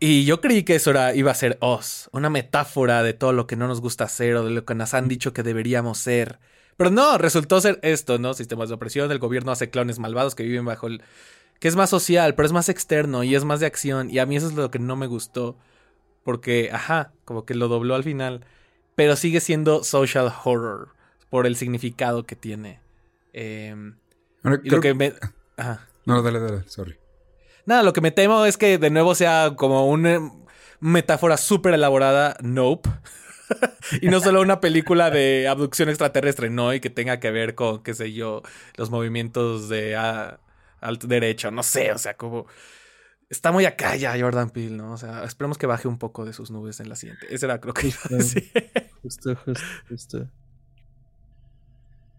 Y 0.00 0.24
yo 0.24 0.40
creí 0.40 0.62
que 0.62 0.76
eso 0.76 0.90
era, 0.90 1.14
iba 1.14 1.30
a 1.30 1.34
ser 1.34 1.58
Oz, 1.60 2.08
una 2.12 2.30
metáfora 2.30 3.02
de 3.02 3.12
todo 3.12 3.32
lo 3.32 3.46
que 3.46 3.56
no 3.56 3.68
nos 3.68 3.80
gusta 3.80 4.04
hacer 4.04 4.36
o 4.36 4.44
de 4.44 4.50
lo 4.50 4.64
que 4.64 4.74
nos 4.74 4.94
han 4.94 5.08
dicho 5.08 5.32
que 5.32 5.42
deberíamos 5.42 5.98
ser. 5.98 6.38
Pero 6.76 6.90
no, 6.90 7.18
resultó 7.18 7.60
ser 7.60 7.78
esto, 7.82 8.18
¿no? 8.18 8.34
Sistemas 8.34 8.68
de 8.68 8.74
opresión, 8.74 9.10
el 9.10 9.18
gobierno 9.18 9.52
hace 9.52 9.70
clones 9.70 9.98
malvados 9.98 10.34
que 10.34 10.42
viven 10.42 10.64
bajo 10.64 10.86
el... 10.86 11.02
que 11.58 11.68
es 11.68 11.76
más 11.76 11.90
social, 11.90 12.34
pero 12.34 12.46
es 12.46 12.52
más 12.52 12.68
externo 12.68 13.24
y 13.24 13.34
es 13.34 13.44
más 13.44 13.60
de 13.60 13.66
acción. 13.66 14.10
Y 14.10 14.18
a 14.18 14.26
mí 14.26 14.36
eso 14.36 14.46
es 14.46 14.54
lo 14.54 14.70
que 14.70 14.78
no 14.78 14.96
me 14.96 15.06
gustó. 15.06 15.56
Porque, 16.22 16.70
ajá, 16.72 17.12
como 17.24 17.44
que 17.44 17.54
lo 17.54 17.68
dobló 17.68 17.94
al 17.94 18.04
final. 18.04 18.44
Pero 18.94 19.16
sigue 19.16 19.40
siendo 19.40 19.84
social 19.84 20.32
horror 20.44 20.88
por 21.30 21.46
el 21.46 21.56
significado 21.56 22.24
que 22.24 22.36
tiene. 22.36 22.80
Y 23.32 23.70
lo 24.42 24.80
que 24.80 24.94
me... 24.94 25.14
Ajá. 25.56 25.86
No, 26.04 26.22
dale, 26.22 26.40
dale, 26.40 26.62
sorry. 26.68 26.96
Nada, 27.64 27.82
lo 27.82 27.92
que 27.92 28.00
me 28.00 28.12
temo 28.12 28.44
es 28.44 28.56
que 28.56 28.78
de 28.78 28.90
nuevo 28.90 29.14
sea 29.14 29.54
como 29.56 29.88
un 29.88 30.46
metáfora 30.80 31.36
súper 31.36 31.74
elaborada, 31.74 32.36
Nope. 32.40 32.88
y 34.00 34.08
no 34.08 34.20
solo 34.20 34.40
una 34.42 34.60
película 34.60 35.10
de 35.10 35.48
abducción 35.48 35.88
extraterrestre, 35.88 36.50
no, 36.50 36.72
y 36.74 36.80
que 36.80 36.90
tenga 36.90 37.20
que 37.20 37.30
ver 37.30 37.54
con, 37.54 37.82
qué 37.82 37.94
sé 37.94 38.12
yo, 38.12 38.42
los 38.76 38.90
movimientos 38.90 39.68
de 39.68 39.96
ah, 39.96 40.40
al 40.80 40.98
derecho, 40.98 41.50
no 41.50 41.62
sé, 41.62 41.92
o 41.92 41.98
sea, 41.98 42.16
como... 42.16 42.46
Está 43.28 43.50
muy 43.50 43.64
acá 43.64 43.96
ya 43.96 44.16
Jordan 44.16 44.50
Peele, 44.50 44.76
¿no? 44.76 44.92
O 44.92 44.96
sea, 44.96 45.24
esperemos 45.24 45.58
que 45.58 45.66
baje 45.66 45.88
un 45.88 45.98
poco 45.98 46.24
de 46.24 46.32
sus 46.32 46.52
nubes 46.52 46.78
en 46.78 46.88
la 46.88 46.94
siguiente. 46.94 47.26
Ese 47.28 47.46
era 47.46 47.60
creo 47.60 47.74
que 47.74 47.88
iba 47.88 47.98
a 48.04 48.14
decir. 48.14 48.52
Justo, 49.02 49.34
justo, 49.34 49.60
justo. 49.88 50.30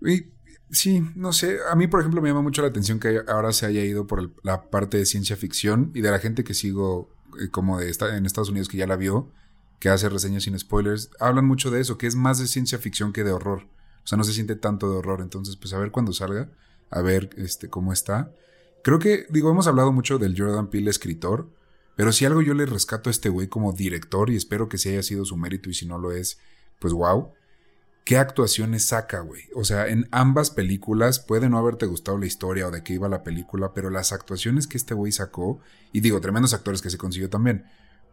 Y 0.05 0.25
sí, 0.69 1.01
no 1.15 1.31
sé. 1.31 1.59
A 1.71 1.75
mí, 1.75 1.87
por 1.87 2.01
ejemplo, 2.01 2.21
me 2.21 2.27
llama 2.27 2.41
mucho 2.41 2.61
la 2.61 2.67
atención 2.67 2.99
que 2.99 3.21
ahora 3.27 3.53
se 3.53 3.65
haya 3.65 3.83
ido 3.85 4.05
por 4.05 4.19
el- 4.19 4.33
la 4.43 4.69
parte 4.69 4.97
de 4.97 5.05
ciencia 5.05 5.37
ficción 5.37 5.91
y 5.95 6.01
de 6.01 6.11
la 6.11 6.19
gente 6.19 6.43
que 6.43 6.53
sigo, 6.53 7.09
eh, 7.41 7.49
como 7.49 7.79
de 7.79 7.89
esta- 7.89 8.17
en 8.17 8.25
Estados 8.25 8.49
Unidos, 8.49 8.67
que 8.67 8.77
ya 8.77 8.85
la 8.87 8.97
vio, 8.97 9.31
que 9.79 9.89
hace 9.89 10.09
reseñas 10.09 10.43
sin 10.43 10.57
spoilers. 10.57 11.09
Hablan 11.19 11.45
mucho 11.45 11.71
de 11.71 11.81
eso, 11.81 11.97
que 11.97 12.07
es 12.07 12.15
más 12.15 12.39
de 12.39 12.47
ciencia 12.47 12.77
ficción 12.77 13.13
que 13.13 13.23
de 13.23 13.31
horror. 13.31 13.67
O 14.03 14.07
sea, 14.07 14.17
no 14.17 14.23
se 14.23 14.33
siente 14.33 14.55
tanto 14.55 14.89
de 14.89 14.97
horror. 14.97 15.21
Entonces, 15.21 15.55
pues 15.55 15.73
a 15.73 15.79
ver 15.79 15.91
cuando 15.91 16.13
salga, 16.13 16.49
a 16.89 17.01
ver 17.01 17.29
este 17.37 17.69
cómo 17.69 17.93
está. 17.93 18.31
Creo 18.83 18.99
que, 18.99 19.25
digo, 19.29 19.51
hemos 19.51 19.67
hablado 19.67 19.91
mucho 19.91 20.17
del 20.17 20.39
Jordan 20.39 20.69
Peele 20.69 20.89
escritor, 20.89 21.49
pero 21.95 22.11
si 22.11 22.25
algo 22.25 22.41
yo 22.41 22.53
le 22.53 22.65
rescato 22.65 23.09
a 23.09 23.11
este 23.11 23.29
güey 23.29 23.47
como 23.47 23.73
director, 23.73 24.29
y 24.29 24.35
espero 24.35 24.69
que 24.69 24.77
sí 24.77 24.89
haya 24.89 25.03
sido 25.03 25.25
su 25.25 25.35
mérito, 25.35 25.69
y 25.69 25.73
si 25.73 25.85
no 25.85 25.97
lo 25.97 26.11
es, 26.11 26.39
pues 26.79 26.93
wow. 26.93 27.31
¿Qué 28.05 28.17
actuaciones 28.17 28.85
saca, 28.85 29.19
güey? 29.19 29.43
O 29.53 29.65
sea, 29.65 29.87
en 29.87 30.07
ambas 30.11 30.49
películas 30.51 31.19
puede 31.19 31.49
no 31.49 31.57
haberte 31.57 31.85
gustado 31.87 32.17
la 32.17 32.25
historia 32.25 32.67
o 32.67 32.71
de 32.71 32.81
qué 32.81 32.93
iba 32.93 33.09
la 33.09 33.23
película, 33.23 33.73
pero 33.73 33.89
las 33.89 34.13
actuaciones 34.13 34.67
que 34.67 34.77
este 34.77 34.93
güey 34.93 35.11
sacó, 35.11 35.59
y 35.91 35.99
digo, 35.99 36.21
tremendos 36.21 36.53
actores 36.53 36.81
que 36.81 36.89
se 36.89 36.97
consiguió 36.97 37.29
también, 37.29 37.65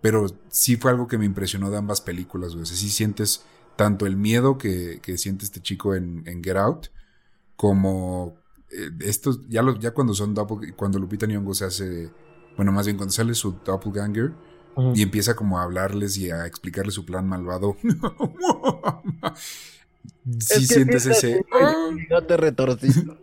pero 0.05 0.27
sí 0.51 0.77
fue 0.77 0.91
algo 0.91 1.09
que 1.09 1.17
me 1.17 1.25
impresionó 1.25 1.71
de 1.71 1.79
ambas 1.79 2.03
películas, 2.03 2.51
güey. 2.53 2.65
O 2.65 2.67
sea, 2.67 2.77
sí 2.77 2.91
sientes 2.91 3.43
tanto 3.75 4.05
el 4.05 4.17
miedo 4.17 4.59
que, 4.59 5.01
que 5.03 5.17
siente 5.17 5.47
este 5.47 5.63
chico 5.63 5.95
en, 5.95 6.23
en 6.27 6.45
Get 6.45 6.59
Out, 6.59 6.89
como 7.57 8.37
eh, 8.71 8.91
estos, 9.01 9.49
ya, 9.49 9.63
lo- 9.63 9.79
ya 9.79 9.93
cuando 9.93 10.15
son 10.15 10.35
doppel- 10.35 10.75
cuando 10.77 10.99
Lupita 10.99 11.27
Nyong'o 11.27 11.55
se 11.55 11.65
hace, 11.67 12.11
bueno, 12.57 12.73
más 12.73 12.87
bien 12.87 12.99
cuando 12.99 13.13
sale 13.13 13.35
su 13.35 13.53
doppelganger 13.65 14.33
y 14.95 15.03
empieza 15.03 15.35
como 15.37 15.59
a 15.59 15.63
hablarles 15.65 16.17
y 16.19 16.31
a 16.31 16.47
explicarles 16.47 16.95
su 16.95 17.07
plan 17.07 17.27
malvado. 17.29 17.77
sí 20.39 20.39
Es 20.55 20.69
que 20.69 20.75
sientes 20.75 21.03
sí 21.05 21.11
está 21.11 21.29
ese... 21.29 21.45
así, 21.59 21.95
bigote 21.95 22.37
retorcido. 22.37 23.19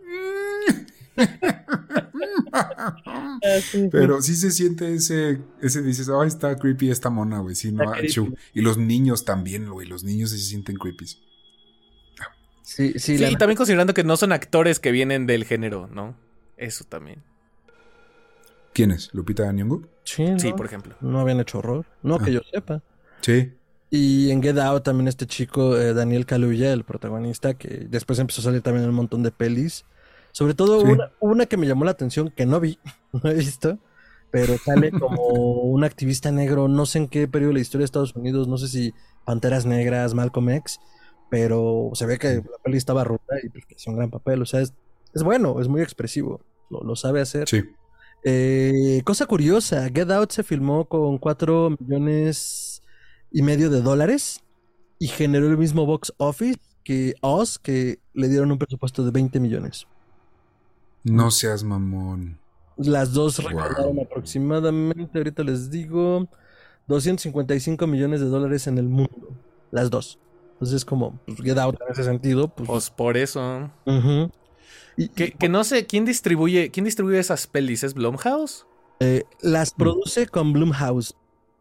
Ah. 2.54 2.98
Pero 3.92 4.22
sí 4.22 4.36
se 4.36 4.52
siente 4.52 4.94
ese, 4.94 5.40
ese 5.62 5.82
dices, 5.82 6.10
ay, 6.10 6.28
está 6.28 6.56
creepy 6.58 6.90
esta 6.92 7.10
mona, 7.10 7.40
güey, 7.40 7.56
sí, 7.56 7.72
no, 7.72 7.90
achú". 7.92 8.36
Y 8.54 8.62
los 8.62 8.78
niños 8.78 9.26
también, 9.26 9.70
güey, 9.70 9.88
los 9.88 10.04
niños 10.04 10.32
sí 10.32 10.38
se 10.38 10.46
sienten 10.46 10.76
creepy. 10.78 11.06
Sí, 11.06 11.18
sí, 12.64 13.18
Sí, 13.18 13.24
y 13.26 13.36
también 13.36 13.58
considerando 13.58 13.94
que 13.94 14.04
no 14.04 14.16
son 14.16 14.32
actores 14.32 14.80
que 14.80 14.92
vienen 14.92 15.28
del 15.28 15.44
género, 15.46 15.88
¿no? 15.92 16.16
Eso 16.58 16.86
también. 16.86 17.22
¿Quién 18.74 18.92
es? 18.92 19.10
¿Lupita 19.14 19.52
Nyong'o? 19.52 19.82
Sí, 20.06 20.24
¿no? 20.24 20.40
Sí, 20.40 20.54
por 20.54 20.66
ejemplo. 20.68 20.96
No 21.02 21.20
habían 21.20 21.42
hecho 21.42 21.58
horror. 21.58 21.86
No 22.02 22.16
Ah. 22.16 22.24
que 22.24 22.32
yo 22.32 22.40
sepa. 22.54 22.82
Sí. 23.22 23.52
Y 23.90 24.32
en 24.32 24.42
Get 24.42 24.58
Out 24.58 24.84
también 24.84 25.10
este 25.10 25.26
chico, 25.28 25.76
eh, 25.78 25.94
Daniel 25.94 26.26
Kaluuya, 26.26 26.72
el 26.72 26.86
protagonista, 26.86 27.56
que 27.56 27.88
después 27.90 28.20
empezó 28.20 28.40
a 28.40 28.46
salir 28.46 28.62
también 28.62 28.84
en 28.86 28.90
un 28.92 28.96
montón 28.96 29.22
de 29.24 29.32
pelis. 29.32 29.84
Sobre 30.32 30.54
todo 30.54 30.82
Sí. 30.82 30.88
una, 30.92 31.12
una 31.20 31.46
que 31.46 31.58
me 31.58 31.68
llamó 31.68 31.86
la 31.86 31.92
atención, 31.92 32.30
que 32.36 32.46
no 32.46 32.60
vi, 32.60 32.80
no 33.14 33.30
he 33.30 33.34
visto, 33.36 33.80
pero 34.32 34.58
sale 34.58 34.92
como 34.92 35.24
un 35.64 35.84
activista 35.84 36.32
negro, 36.32 36.68
no 36.68 36.86
sé 36.86 37.00
en 37.00 37.08
qué 37.08 37.28
periodo 37.28 37.50
de 37.50 37.56
la 37.56 37.60
historia 37.62 37.82
de 37.84 37.86
Estados 37.86 38.16
Unidos, 38.16 38.48
no 38.48 38.58
sé 38.58 38.68
si 38.68 38.94
Panteras 39.26 39.66
Negras, 39.66 40.14
Malcolm 40.14 40.50
X, 40.52 40.80
pero 41.30 41.92
se 41.94 42.06
ve 42.06 42.18
que 42.18 42.36
la 42.36 42.58
peli 42.64 42.78
estaba 42.78 43.04
ruta 43.04 43.36
y 43.44 43.50
pues, 43.50 43.66
que 43.66 43.76
hizo 43.76 43.90
un 43.92 43.98
gran 43.98 44.10
papel. 44.10 44.42
O 44.42 44.46
sea, 44.46 44.62
es, 44.62 44.74
es 45.14 45.24
bueno, 45.24 45.60
es 45.62 45.68
muy 45.68 45.82
expresivo, 45.82 46.42
lo, 46.70 46.82
lo 46.82 46.96
sabe 46.96 47.22
hacer. 47.22 47.48
Sí. 47.48 47.62
Eh, 48.24 49.02
cosa 49.04 49.26
curiosa, 49.26 49.90
Get 49.94 50.12
Out 50.12 50.32
se 50.32 50.44
filmó 50.44 50.86
con 50.86 51.18
4 51.18 51.76
millones 51.80 52.84
y 53.32 53.42
medio 53.42 53.70
de 53.70 53.82
dólares 53.82 54.44
y 55.00 55.08
generó 55.08 55.48
el 55.48 55.58
mismo 55.58 55.86
box 55.86 56.14
office 56.18 56.60
que 56.84 57.16
Oz, 57.22 57.58
que 57.60 58.00
le 58.14 58.28
dieron 58.30 58.52
un 58.52 58.58
presupuesto 58.60 59.04
de 59.04 59.12
20 59.12 59.40
millones. 59.40 59.88
No 61.04 61.32
seas 61.32 61.64
mamón. 61.64 62.40
Las 62.78 63.14
dos 63.14 63.38
Wow. 63.40 63.50
recaudaron 63.50 64.00
aproximadamente, 64.00 65.18
ahorita 65.18 65.44
les 65.44 65.70
digo, 65.70 66.28
255 66.88 67.86
millones 67.88 68.20
de 68.22 68.28
dólares 68.28 68.68
en 68.68 68.78
el 68.78 68.88
mundo. 68.90 69.36
Las 69.72 69.90
dos. 69.90 70.20
Entonces, 70.54 70.86
como 70.86 71.20
pues, 71.26 71.40
Get 71.42 71.58
Out 71.58 71.76
en 71.82 71.92
ese 71.92 72.04
sentido, 72.04 72.48
pues. 72.50 72.68
Pues 72.68 72.90
por 72.90 73.18
eso. 73.18 73.72
Y- 74.98 75.08
Que, 75.10 75.32
que 75.32 75.50
no 75.50 75.64
sé, 75.64 75.86
¿quién 75.86 76.06
distribuye, 76.06 76.70
quién 76.70 76.84
distribuye 76.86 77.18
esas 77.20 77.48
pelis? 77.48 77.84
¿Es 77.84 77.94
Blumhouse? 77.94 78.66
Eh, 79.00 79.24
Mm. 79.42 79.48
las 79.50 79.72
produce 79.74 80.28
con 80.28 80.54
Blumhouse. 80.54 81.16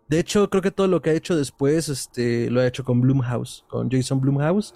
De 0.08 0.18
hecho, 0.18 0.50
creo 0.50 0.60
que 0.62 0.70
todo 0.72 0.88
lo 0.88 1.00
que 1.00 1.10
ha 1.10 1.14
hecho 1.14 1.36
después 1.36 1.88
este, 1.88 2.50
lo 2.50 2.60
ha 2.60 2.66
hecho 2.66 2.84
con 2.84 3.00
Blumhouse, 3.00 3.64
con 3.68 3.88
Jason 3.90 4.20
Blumhouse. 4.20 4.74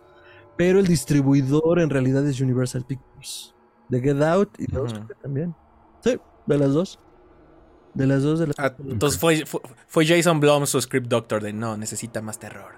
Pero 0.57 0.79
el 0.79 0.87
distribuidor 0.87 1.81
en 1.81 1.91
realidad 1.91 2.25
es 2.29 2.41
Universal 2.41 2.85
Pictures. 2.87 3.54
De 3.89 4.01
Get 4.01 4.23
Out 4.23 4.51
y 4.59 4.67
de 4.67 4.79
Ujú. 4.79 4.87
Oscar 4.87 5.17
también. 5.23 5.55
Sí, 6.03 6.19
de 6.47 6.59
las 6.59 6.73
dos. 6.73 6.99
De 7.95 8.07
las 8.07 8.23
dos 8.23 8.41
de 8.41 8.49
las 8.49 8.57
Ah, 8.59 8.75
entonces 8.89 9.21
fue, 9.21 9.47
fue, 9.47 9.61
fue 9.87 10.07
Jason 10.07 10.41
Blum 10.41 10.67
su 10.67 10.81
script 10.81 11.07
doctor 11.07 11.43
de 11.43 11.53
no, 11.53 11.77
necesita 11.77 12.21
más 12.21 12.39
terror. 12.39 12.73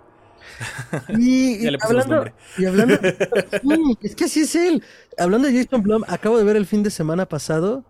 Y, 1.08 1.58
Ya 1.62 1.68
y 1.68 1.70
le 1.70 1.78
hablando, 1.80 2.24
y 2.58 2.64
hablando 2.66 2.96
Sí, 3.62 3.98
es 4.02 4.14
que 4.14 4.24
así 4.24 4.40
es 4.40 4.54
él. 4.54 4.82
Hablando 5.18 5.48
de 5.48 5.62
Jason 5.62 5.82
Blum, 5.82 6.02
acabo 6.06 6.36
de 6.38 6.44
ver 6.44 6.56
el 6.56 6.66
fin 6.66 6.82
de 6.82 6.90
semana 6.90 7.26
pasado, 7.26 7.84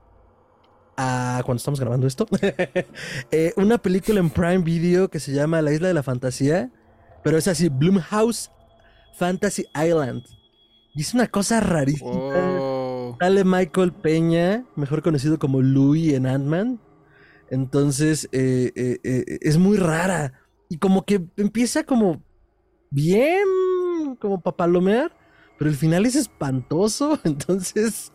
a, 0.97 1.43
cuando 1.45 1.59
estamos 1.59 1.81
grabando 1.81 2.07
esto, 2.07 2.27
eh, 3.31 3.53
una 3.57 3.79
película 3.79 4.21
en 4.21 4.31
Prime 4.31 4.59
Video 4.59 5.09
que 5.11 5.21
se 5.21 5.33
llama 5.33 5.61
La 5.63 5.73
Isla 5.73 5.89
de 5.89 5.95
la 5.95 6.03
Fantasía, 6.03 6.71
pero 7.23 7.39
es 7.39 7.49
así, 7.49 7.69
Blumhouse 7.69 8.51
Fantasy 9.15 9.67
Island. 9.75 10.25
Y 10.97 11.03
es 11.03 11.13
una 11.13 11.27
cosa 11.27 11.61
rarísima. 11.61 12.11
Oh. 12.11 13.17
Sale 13.21 13.45
Michael 13.45 13.93
Peña, 13.93 14.65
mejor 14.77 15.03
conocido 15.03 15.39
como 15.39 15.61
Louis 15.61 16.15
en 16.15 16.27
Ant-Man. 16.27 16.81
Entonces, 17.51 18.29
eh, 18.33 18.73
eh, 18.75 18.99
eh, 19.05 19.39
es 19.43 19.59
muy 19.59 19.77
rara. 19.77 20.33
Y 20.71 20.79
como 20.79 21.05
que 21.05 21.23
empieza 21.37 21.85
como 21.85 22.23
bien, 22.91 23.45
como 24.19 24.41
para 24.41 24.57
palomear, 24.57 25.13
pero 25.59 25.71
el 25.71 25.77
final 25.77 26.07
es 26.07 26.17
espantoso. 26.17 27.21
Entonces, 27.25 28.11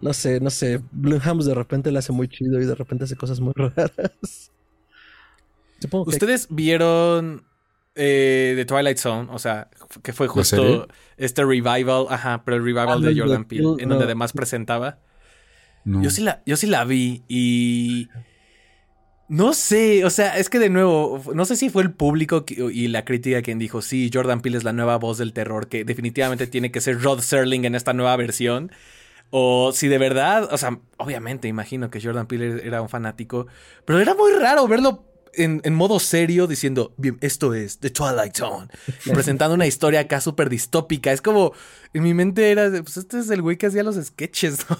no 0.00 0.12
sé, 0.12 0.40
no 0.40 0.50
sé. 0.50 0.82
Blumhouse 0.90 1.46
de 1.46 1.54
repente 1.54 1.92
le 1.92 2.00
hace 2.00 2.12
muy 2.12 2.28
chido 2.28 2.60
y 2.60 2.66
de 2.66 2.74
repente 2.74 3.04
hace 3.04 3.16
cosas 3.16 3.38
muy 3.38 3.52
raras. 3.56 4.50
Supongo 5.80 6.06
que 6.06 6.16
¿Ustedes 6.16 6.48
vieron 6.50 7.44
eh, 7.98 8.54
The 8.56 8.64
Twilight 8.64 8.96
Zone? 8.96 9.28
O 9.30 9.38
sea, 9.38 9.68
que 10.02 10.12
fue 10.14 10.26
justo 10.28 10.88
este 11.18 11.44
revival, 11.44 12.06
ajá, 12.08 12.42
pero 12.44 12.56
el 12.56 12.62
revival 12.64 12.88
Ah, 13.04 13.06
de 13.06 13.18
Jordan 13.20 13.44
Peele, 13.44 13.64
en 13.78 13.88
donde 13.90 14.04
además 14.04 14.32
presentaba. 14.32 14.98
No. 15.84 16.02
Yo 16.02 16.10
sí 16.10 16.22
la, 16.22 16.42
yo 16.46 16.56
sí 16.56 16.66
la 16.66 16.84
vi 16.84 17.22
y. 17.28 18.08
No 19.28 19.52
sé, 19.52 20.06
o 20.06 20.10
sea, 20.10 20.38
es 20.38 20.48
que 20.48 20.58
de 20.58 20.70
nuevo, 20.70 21.22
no 21.34 21.44
sé 21.44 21.54
si 21.56 21.68
fue 21.68 21.82
el 21.82 21.92
público 21.92 22.46
que- 22.46 22.54
y 22.72 22.88
la 22.88 23.04
crítica 23.04 23.42
quien 23.42 23.58
dijo, 23.58 23.82
sí, 23.82 24.10
Jordan 24.12 24.40
Peele 24.40 24.56
es 24.56 24.64
la 24.64 24.72
nueva 24.72 24.96
voz 24.96 25.18
del 25.18 25.34
terror, 25.34 25.68
que 25.68 25.84
definitivamente 25.84 26.46
tiene 26.46 26.70
que 26.72 26.80
ser 26.80 27.02
Rod 27.02 27.20
Serling 27.20 27.66
en 27.66 27.74
esta 27.74 27.92
nueva 27.92 28.16
versión. 28.16 28.72
O 29.30 29.72
si 29.72 29.88
de 29.88 29.98
verdad, 29.98 30.48
o 30.50 30.56
sea, 30.56 30.78
obviamente 30.96 31.46
imagino 31.46 31.90
que 31.90 32.00
Jordan 32.00 32.26
Peele 32.26 32.66
era 32.66 32.80
un 32.80 32.88
fanático, 32.88 33.46
pero 33.84 34.00
era 34.00 34.14
muy 34.14 34.32
raro 34.32 34.66
verlo 34.66 35.04
en, 35.34 35.60
en 35.64 35.74
modo 35.74 35.98
serio 36.00 36.46
diciendo, 36.46 36.94
bien, 36.96 37.18
esto 37.20 37.54
es 37.54 37.78
The 37.78 37.90
Twilight 37.90 38.36
Zone, 38.36 38.68
y 39.04 39.10
presentando 39.14 39.54
una 39.54 39.66
historia 39.66 40.00
acá 40.00 40.20
súper 40.20 40.48
distópica. 40.48 41.12
Es 41.12 41.22
como, 41.22 41.52
en 41.92 42.02
mi 42.02 42.14
mente 42.14 42.50
era, 42.50 42.70
de, 42.70 42.82
pues 42.82 42.96
este 42.96 43.18
es 43.18 43.30
el 43.30 43.42
güey 43.42 43.56
que 43.56 43.66
hacía 43.66 43.82
los 43.82 43.96
sketches, 43.96 44.66
¿no? 44.68 44.78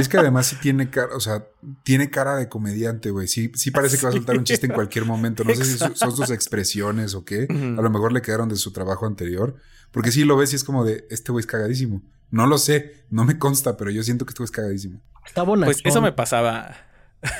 Es 0.00 0.08
que 0.08 0.18
además 0.18 0.46
sí 0.46 0.56
tiene 0.62 0.90
cara, 0.90 1.14
o 1.14 1.20
sea, 1.20 1.46
tiene 1.82 2.10
cara 2.10 2.36
de 2.36 2.48
comediante, 2.48 3.10
güey. 3.10 3.28
Sí, 3.28 3.50
sí 3.54 3.70
parece 3.70 3.98
que 3.98 4.04
va 4.04 4.10
a 4.10 4.12
soltar 4.12 4.36
un 4.36 4.44
chiste 4.44 4.66
en 4.66 4.72
cualquier 4.72 5.04
momento. 5.04 5.44
No 5.44 5.54
sé 5.54 5.64
si 5.64 5.78
son 5.78 6.16
sus 6.16 6.30
expresiones 6.30 7.14
o 7.14 7.24
qué. 7.24 7.46
A 7.50 7.82
lo 7.82 7.90
mejor 7.90 8.12
le 8.12 8.22
quedaron 8.22 8.48
de 8.48 8.56
su 8.56 8.72
trabajo 8.72 9.06
anterior. 9.06 9.56
Porque 9.90 10.10
sí 10.10 10.24
lo 10.24 10.36
ves 10.36 10.52
y 10.52 10.56
es 10.56 10.64
como 10.64 10.84
de, 10.84 11.06
este 11.10 11.30
güey 11.30 11.40
es 11.40 11.46
cagadísimo. 11.46 12.02
No 12.30 12.48
lo 12.48 12.58
sé, 12.58 13.04
no 13.10 13.24
me 13.24 13.38
consta, 13.38 13.76
pero 13.76 13.92
yo 13.92 14.02
siento 14.02 14.26
que 14.26 14.30
este 14.30 14.40
güey 14.40 14.46
es 14.46 14.50
cagadísimo. 14.50 15.00
está 15.24 15.44
bonachón. 15.44 15.72
Pues 15.72 15.82
eso 15.84 16.02
me 16.02 16.10
pasaba. 16.10 16.76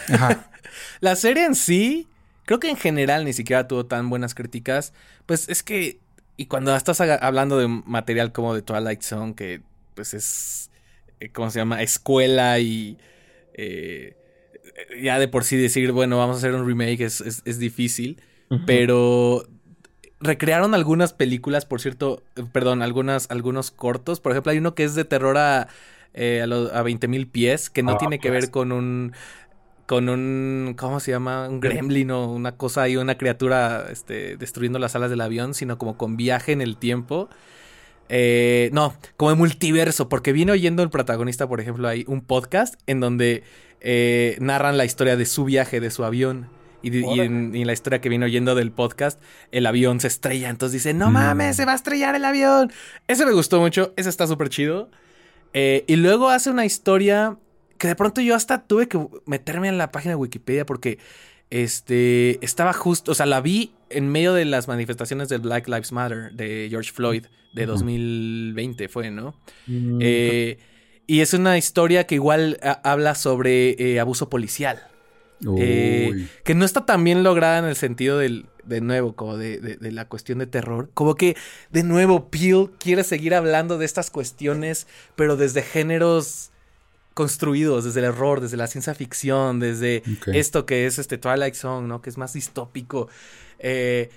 Ajá. 0.09 0.51
La 1.01 1.16
serie 1.16 1.45
en 1.45 1.57
sí, 1.57 2.09
creo 2.45 2.61
que 2.61 2.68
en 2.70 2.76
general 2.76 3.24
ni 3.24 3.32
siquiera 3.32 3.68
tuvo 3.68 3.86
tan 3.86 4.11
buenas 4.11 4.34
críticas. 4.34 4.92
Pues 5.26 5.49
es 5.49 5.62
que, 5.62 6.01
y 6.36 6.47
cuando 6.47 6.74
estás 6.76 7.01
hablando 7.01 7.59
de 7.59 7.68
material 7.68 8.32
como 8.32 8.55
de 8.55 8.62
Twilight 8.62 9.03
Zone, 9.03 9.34
que 9.34 9.62
pues 9.95 10.14
es, 10.14 10.70
eh, 11.20 11.30
¿cómo 11.30 11.51
se 11.51 11.59
llama? 11.61 11.82
Escuela 11.82 12.59
y 12.59 12.99
eh, 13.55 14.16
ya 15.03 15.18
de 15.18 15.28
por 15.28 15.45
sí 15.45 15.57
decir, 15.57 15.92
bueno, 15.92 16.18
vamos 16.18 16.36
a 16.36 16.38
hacer 16.38 16.55
un 16.55 16.66
remake 16.66 17.01
es, 17.05 17.20
es- 17.20 17.42
es 17.45 17.59
difícil. 17.59 18.20
pero 18.66 19.47
recrearon 20.20 20.74
algunas 20.74 21.12
películas, 21.12 21.66
por 21.66 21.80
cierto, 21.80 22.22
perdón, 22.53 22.82
algunas, 22.82 23.30
algunos 23.30 23.70
cortos. 23.70 24.20
Por 24.20 24.32
ejemplo, 24.32 24.53
hay 24.53 24.59
uno 24.59 24.74
que 24.74 24.84
es 24.84 24.95
de 24.95 25.05
terror 25.05 25.36
a, 25.38 25.68
eh, 26.14 26.42
a, 26.42 26.78
a 26.78 26.82
20.000 26.82 27.26
pies, 27.28 27.70
que 27.70 27.82
no 27.82 27.95
Ah, 27.95 27.99
tiene 27.99 28.20
que 28.20 28.30
ver 28.30 28.51
con 28.51 28.72
un 28.72 29.12
con 29.87 30.09
un, 30.09 30.74
¿cómo 30.78 30.99
se 31.01 31.11
llama? 31.11 31.49
Un 31.49 31.61
gremlin 31.61 32.11
o 32.11 32.32
una 32.32 32.57
cosa 32.57 32.82
ahí, 32.82 32.97
una 32.97 33.16
criatura 33.18 33.87
este, 33.91 34.37
destruyendo 34.37 34.78
las 34.78 34.95
alas 34.97 35.11
del 35.11 35.20
avión, 35.20 35.55
sino 35.55 35.76
como 35.78 35.97
con 35.97 36.16
viaje 36.16 36.53
en 36.53 36.61
el 36.62 36.76
tiempo. 36.76 37.28
Eh, 38.09 38.70
no, 38.72 38.95
como 39.16 39.30
de 39.30 39.37
multiverso, 39.37 40.09
porque 40.09 40.32
viene 40.32 40.53
oyendo 40.53 40.82
el 40.82 40.91
protagonista, 40.91 41.47
por 41.49 41.61
ejemplo, 41.61 41.89
hay 41.89 42.05
un 42.07 42.20
podcast 42.20 42.74
en 42.87 43.01
donde 43.01 43.43
eh, 43.80 44.37
narran 44.41 44.76
la 44.78 44.85
historia 44.85 45.16
de 45.16 45.26
su 45.26 45.45
viaje, 45.45 45.80
de 45.80 45.91
su 45.91 46.05
avión. 46.05 46.49
Y, 46.82 46.91
de- 46.91 47.01
y 47.14 47.20
en, 47.20 47.55
y 47.55 47.62
en 47.62 47.66
la 47.66 47.72
historia 47.72 48.03
que 48.03 48.11
viene 48.11 48.26
oyendo 48.26 48.55
del 48.55 48.70
podcast, 48.70 49.18
el 49.53 49.64
avión 49.64 50.01
se 50.01 50.09
estrella. 50.09 50.51
Entonces 50.51 50.74
dice, 50.82 50.93
no 50.93 51.09
Mm. 51.09 51.12
mames, 51.14 51.57
se 51.57 51.64
va 51.64 51.72
a 51.72 51.76
estrellar 51.76 52.14
el 52.14 52.24
avión. 52.26 52.70
Ese 53.09 53.24
me 53.24 53.32
gustó 53.32 53.59
mucho, 53.61 53.95
ese 53.97 54.11
está 54.11 54.26
súper 54.26 54.51
chido. 54.51 54.91
Eh, 55.55 55.85
y 55.87 55.97
luego 55.97 56.28
hace 56.28 56.51
una 56.51 56.66
historia 56.66 57.37
que 57.85 57.89
de 57.89 57.97
pronto 57.97 58.22
yo 58.22 58.35
hasta 58.35 58.62
tuve 58.66 58.89
que 58.89 58.99
meterme 59.26 59.68
en 59.68 59.76
la 59.76 59.93
página 59.93 60.12
de 60.12 60.16
Wikipedia 60.16 60.64
porque 60.64 60.97
este 61.51 62.43
estaba 62.43 62.72
justo, 62.72 63.12
o 63.12 63.14
sea, 63.14 63.26
la 63.26 63.43
vi 63.43 63.74
en 63.91 64.09
medio 64.09 64.32
de 64.32 64.47
las 64.47 64.68
manifestaciones 64.68 65.28
del 65.28 65.43
Black 65.43 65.68
Lives 65.68 65.93
Matter 65.93 66.32
de 66.32 66.68
George 66.70 66.93
Floyd 66.93 67.26
de 67.53 67.64
Ujú. 67.64 67.72
2020 67.72 68.89
fue, 68.89 69.11
¿no? 69.11 69.39
Mm, 69.66 69.99
Eh, 70.01 70.59
y 71.07 71.20
es 71.20 71.35
una 71.35 71.59
historia 71.59 72.07
que 72.07 72.14
igual 72.14 72.59
a- 72.62 72.80
habla 72.91 73.14
sobre 73.14 73.72
eh, 73.78 74.01
abuso 74.01 74.30
policial. 74.30 74.82
Eh, 75.59 76.26
que 76.43 76.55
no 76.55 76.64
está 76.64 76.87
tan 76.87 77.05
bien 77.05 77.22
lograda 77.22 77.59
en 77.59 77.66
el 77.66 77.76
sentido 77.76 78.16
del, 78.16 78.47
de 78.64 78.80
nuevo, 78.80 79.14
como 79.14 79.37
de, 79.37 79.59
de- 79.61 79.76
de 79.76 79.93
la 79.93 80.07
cuestión 80.09 80.39
de 80.39 80.47
terror. 80.47 80.89
Como 80.95 81.16
que, 81.16 81.37
de 81.70 81.82
nuevo, 81.82 82.30
Peel 82.30 82.70
quiere 82.78 83.05
seguir 83.05 83.35
hablando 83.35 83.76
de 83.76 83.85
estas 83.85 84.09
cuestiones, 84.11 84.87
pero 85.16 85.37
desde 85.37 85.61
géneros 85.61 86.51
construidos, 87.15 87.85
desde 87.85 88.01
el 88.01 88.07
error, 88.07 88.41
desde 88.41 88.57
la 88.57 88.67
ciencia 88.67 88.95
ficción, 88.95 89.61
desde 89.61 90.03
esto 90.27 90.67
que 90.67 90.87
es 90.87 90.99
este 90.99 91.17
Twilight 91.17 91.55
Zone, 91.55 91.89
¿no? 91.89 92.03
Que 92.03 92.11
es 92.11 92.19
más 92.19 92.33
distópico. 92.33 93.09
Eh, 93.59 94.11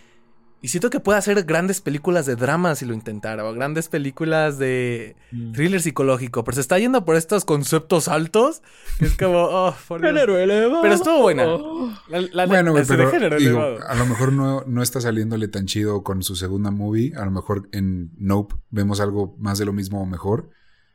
y 0.59 0.69
siento 0.69 0.89
que 0.89 0.99
puede 0.99 1.19
hacer 1.19 1.43
grandes 1.43 1.81
películas 1.81 2.25
de 2.25 2.35
drama 2.35 2.73
si 2.73 2.85
lo 2.85 2.95
intentara, 2.95 3.45
o 3.45 3.53
grandes 3.53 3.89
películas 3.89 4.57
de 4.57 5.15
mm. 5.31 5.51
thriller 5.51 5.79
psicológico, 5.79 6.43
pero 6.43 6.55
se 6.55 6.61
está 6.61 6.79
yendo 6.79 7.05
por 7.05 7.15
estos 7.15 7.45
conceptos 7.45 8.07
altos, 8.07 8.63
que 8.97 9.05
es 9.05 9.15
como, 9.15 9.37
oh, 9.51 9.75
por 9.87 10.01
Dios. 10.01 10.13
Género 10.13 10.35
elevado. 10.37 10.81
Pero 10.81 10.95
estuvo 10.95 11.21
buena. 11.21 11.45
Oh. 11.45 11.93
La, 12.09 12.21
la- 12.21 12.47
Bueno, 12.47 12.73
la- 12.73 12.79
de 12.81 12.85
pero 12.87 13.11
género 13.11 13.37
digo, 13.37 13.63
elevado. 13.63 13.87
a 13.87 13.95
lo 13.95 14.05
mejor 14.07 14.33
no, 14.33 14.63
no 14.65 14.81
está 14.81 14.99
saliéndole 14.99 15.47
tan 15.47 15.67
chido 15.67 16.03
con 16.03 16.23
su 16.23 16.35
segunda 16.35 16.71
movie. 16.71 17.13
A 17.15 17.23
lo 17.25 17.31
mejor 17.31 17.69
en 17.71 18.09
Nope 18.17 18.55
vemos 18.71 18.99
algo 18.99 19.35
más 19.37 19.59
de 19.59 19.65
lo 19.65 19.73
mismo 19.73 20.01
o 20.01 20.05
mejor. 20.07 20.49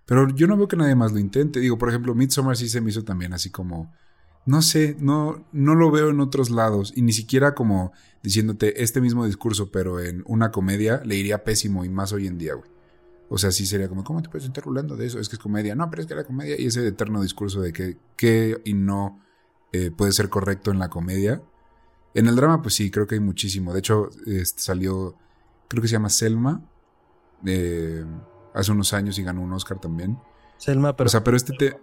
Pero 0.06 0.28
yo 0.34 0.46
no 0.46 0.56
veo 0.56 0.68
que 0.68 0.76
nadie 0.76 0.94
más 0.94 1.12
lo 1.12 1.18
intente. 1.18 1.60
Digo, 1.60 1.78
por 1.78 1.88
ejemplo, 1.88 2.14
Midsommar 2.14 2.56
sí 2.56 2.68
se 2.68 2.80
me 2.80 2.90
hizo 2.90 3.04
también 3.04 3.32
así 3.32 3.50
como... 3.50 3.92
No 4.44 4.60
sé, 4.60 4.96
no, 4.98 5.46
no 5.52 5.76
lo 5.76 5.92
veo 5.92 6.10
en 6.10 6.20
otros 6.20 6.50
lados. 6.50 6.92
Y 6.96 7.02
ni 7.02 7.12
siquiera 7.12 7.54
como 7.54 7.92
diciéndote 8.24 8.82
este 8.82 9.00
mismo 9.00 9.24
discurso, 9.24 9.70
pero 9.70 10.00
en 10.00 10.24
una 10.26 10.50
comedia 10.50 11.00
le 11.04 11.14
iría 11.14 11.44
pésimo 11.44 11.84
y 11.84 11.88
más 11.88 12.12
hoy 12.12 12.26
en 12.26 12.38
día, 12.38 12.54
güey. 12.54 12.68
O 13.28 13.38
sea, 13.38 13.50
sí 13.50 13.64
sería 13.64 13.88
como, 13.88 14.04
¿cómo 14.04 14.20
te 14.20 14.28
puedes 14.28 14.46
estar 14.46 14.62
rulando 14.62 14.96
de 14.96 15.06
eso? 15.06 15.18
Es 15.18 15.28
que 15.28 15.36
es 15.36 15.42
comedia. 15.42 15.74
No, 15.74 15.88
pero 15.88 16.02
es 16.02 16.08
que 16.08 16.14
la 16.14 16.24
comedia 16.24 16.60
y 16.60 16.66
ese 16.66 16.86
eterno 16.86 17.22
discurso 17.22 17.60
de 17.60 17.72
que, 17.72 17.96
que 18.16 18.60
y 18.64 18.74
no 18.74 19.20
eh, 19.72 19.90
puede 19.90 20.12
ser 20.12 20.28
correcto 20.28 20.70
en 20.70 20.78
la 20.78 20.90
comedia. 20.90 21.42
En 22.14 22.26
el 22.26 22.36
drama, 22.36 22.60
pues 22.60 22.74
sí, 22.74 22.90
creo 22.90 23.06
que 23.06 23.14
hay 23.14 23.20
muchísimo. 23.20 23.72
De 23.72 23.78
hecho, 23.78 24.10
este, 24.26 24.60
salió, 24.60 25.16
creo 25.68 25.80
que 25.80 25.88
se 25.88 25.92
llama 25.92 26.10
Selma, 26.10 26.62
eh, 27.46 28.04
hace 28.54 28.72
unos 28.72 28.92
años 28.92 29.18
y 29.18 29.22
ganó 29.22 29.42
un 29.42 29.52
Oscar 29.52 29.78
también. 29.78 30.18
Selma, 30.58 30.96
pero 30.96 31.08
o 31.08 31.10
sea, 31.10 31.24
pero 31.24 31.36
este 31.36 31.52
te... 31.54 31.80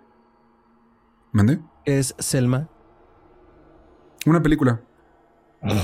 ¿Mande? 1.32 1.60
¿qué 1.86 2.00
es 2.00 2.16
Selma? 2.18 2.70
Una 4.26 4.42
película. 4.42 4.82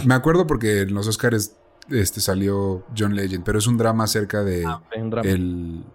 Me 0.06 0.14
acuerdo 0.14 0.48
porque 0.48 0.82
en 0.82 0.94
los 0.94 1.08
Oscars 1.08 1.58
este, 1.90 2.22
salió 2.22 2.86
John 2.98 3.16
Legend, 3.16 3.44
pero 3.44 3.60
es 3.60 3.68
un 3.68 3.78
drama 3.78 4.06
acerca 4.06 4.44
de 4.44 4.66
Un 4.96 5.10
drama. 5.10 5.30
el... 5.30 5.86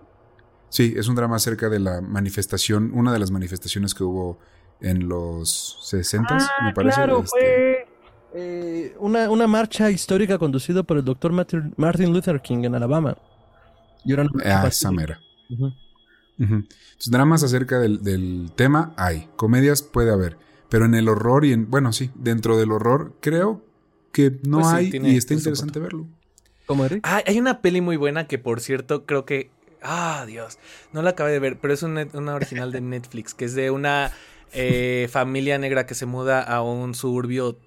Sí, 0.68 0.94
es 0.96 1.08
un 1.08 1.16
drama 1.16 1.36
acerca 1.36 1.68
de 1.68 1.80
la 1.80 2.00
manifestación, 2.00 2.92
una 2.94 3.12
de 3.12 3.18
las 3.18 3.30
manifestaciones 3.32 3.92
que 3.92 4.04
hubo 4.04 4.38
en 4.80 5.08
los 5.08 5.78
60, 5.82 6.34
me 6.62 6.72
parece. 6.72 7.00
Ah, 7.00 7.04
Claro, 7.04 7.22
este, 7.24 7.30
fue 7.30 7.88
eh, 8.34 8.96
una, 9.00 9.28
una 9.30 9.48
marcha 9.48 9.90
histórica 9.90 10.38
conducida 10.38 10.84
por 10.84 10.98
el 10.98 11.04
doctor 11.04 11.32
Martin 11.32 12.12
Luther 12.12 12.40
King 12.40 12.64
en 12.64 12.74
Alabama. 12.76 13.16
Y 14.04 14.12
era 14.12 14.26
Ah, 14.44 14.66
esa 14.68 14.90
mera. 14.90 15.20
Entonces, 16.38 17.10
dramas 17.10 17.42
acerca 17.42 17.78
del, 17.78 18.02
del 18.02 18.50
tema 18.54 18.94
hay. 18.96 19.28
Comedias 19.36 19.82
puede 19.82 20.10
haber. 20.10 20.36
Pero 20.68 20.84
en 20.84 20.94
el 20.94 21.08
horror 21.08 21.44
y 21.44 21.52
en. 21.52 21.70
Bueno, 21.70 21.92
sí, 21.92 22.10
dentro 22.14 22.56
del 22.56 22.72
horror, 22.72 23.14
creo 23.20 23.62
que 24.12 24.38
no 24.44 24.58
Pues 24.58 24.68
sí, 24.68 24.76
hay 24.76 24.90
tiene- 24.90 25.10
y 25.12 25.16
está 25.16 25.34
interesante 25.34 25.80
verlo. 25.80 26.06
¿Cómo, 26.66 26.84
Eric? 26.84 27.00
Ah, 27.06 27.22
hay 27.26 27.38
una 27.40 27.60
peli 27.60 27.80
muy 27.80 27.96
buena 27.96 28.26
que, 28.26 28.38
por 28.38 28.60
cierto, 28.60 29.04
creo 29.04 29.24
que. 29.24 29.50
Ah, 29.82 30.24
Dios. 30.26 30.58
No 30.92 31.02
la 31.02 31.10
acabé 31.10 31.32
de 31.32 31.38
ver, 31.40 31.58
pero 31.58 31.74
es 31.74 31.82
una, 31.82 32.06
una 32.14 32.34
original 32.34 32.70
de 32.70 32.80
Netflix, 32.80 33.34
que 33.34 33.46
es 33.46 33.54
de 33.54 33.70
una 33.70 34.12
eh, 34.52 35.08
familia 35.10 35.58
negra 35.58 35.86
que 35.86 35.94
se 35.94 36.06
muda 36.06 36.42
a 36.42 36.62
un 36.62 36.94
suburbio 36.94 37.58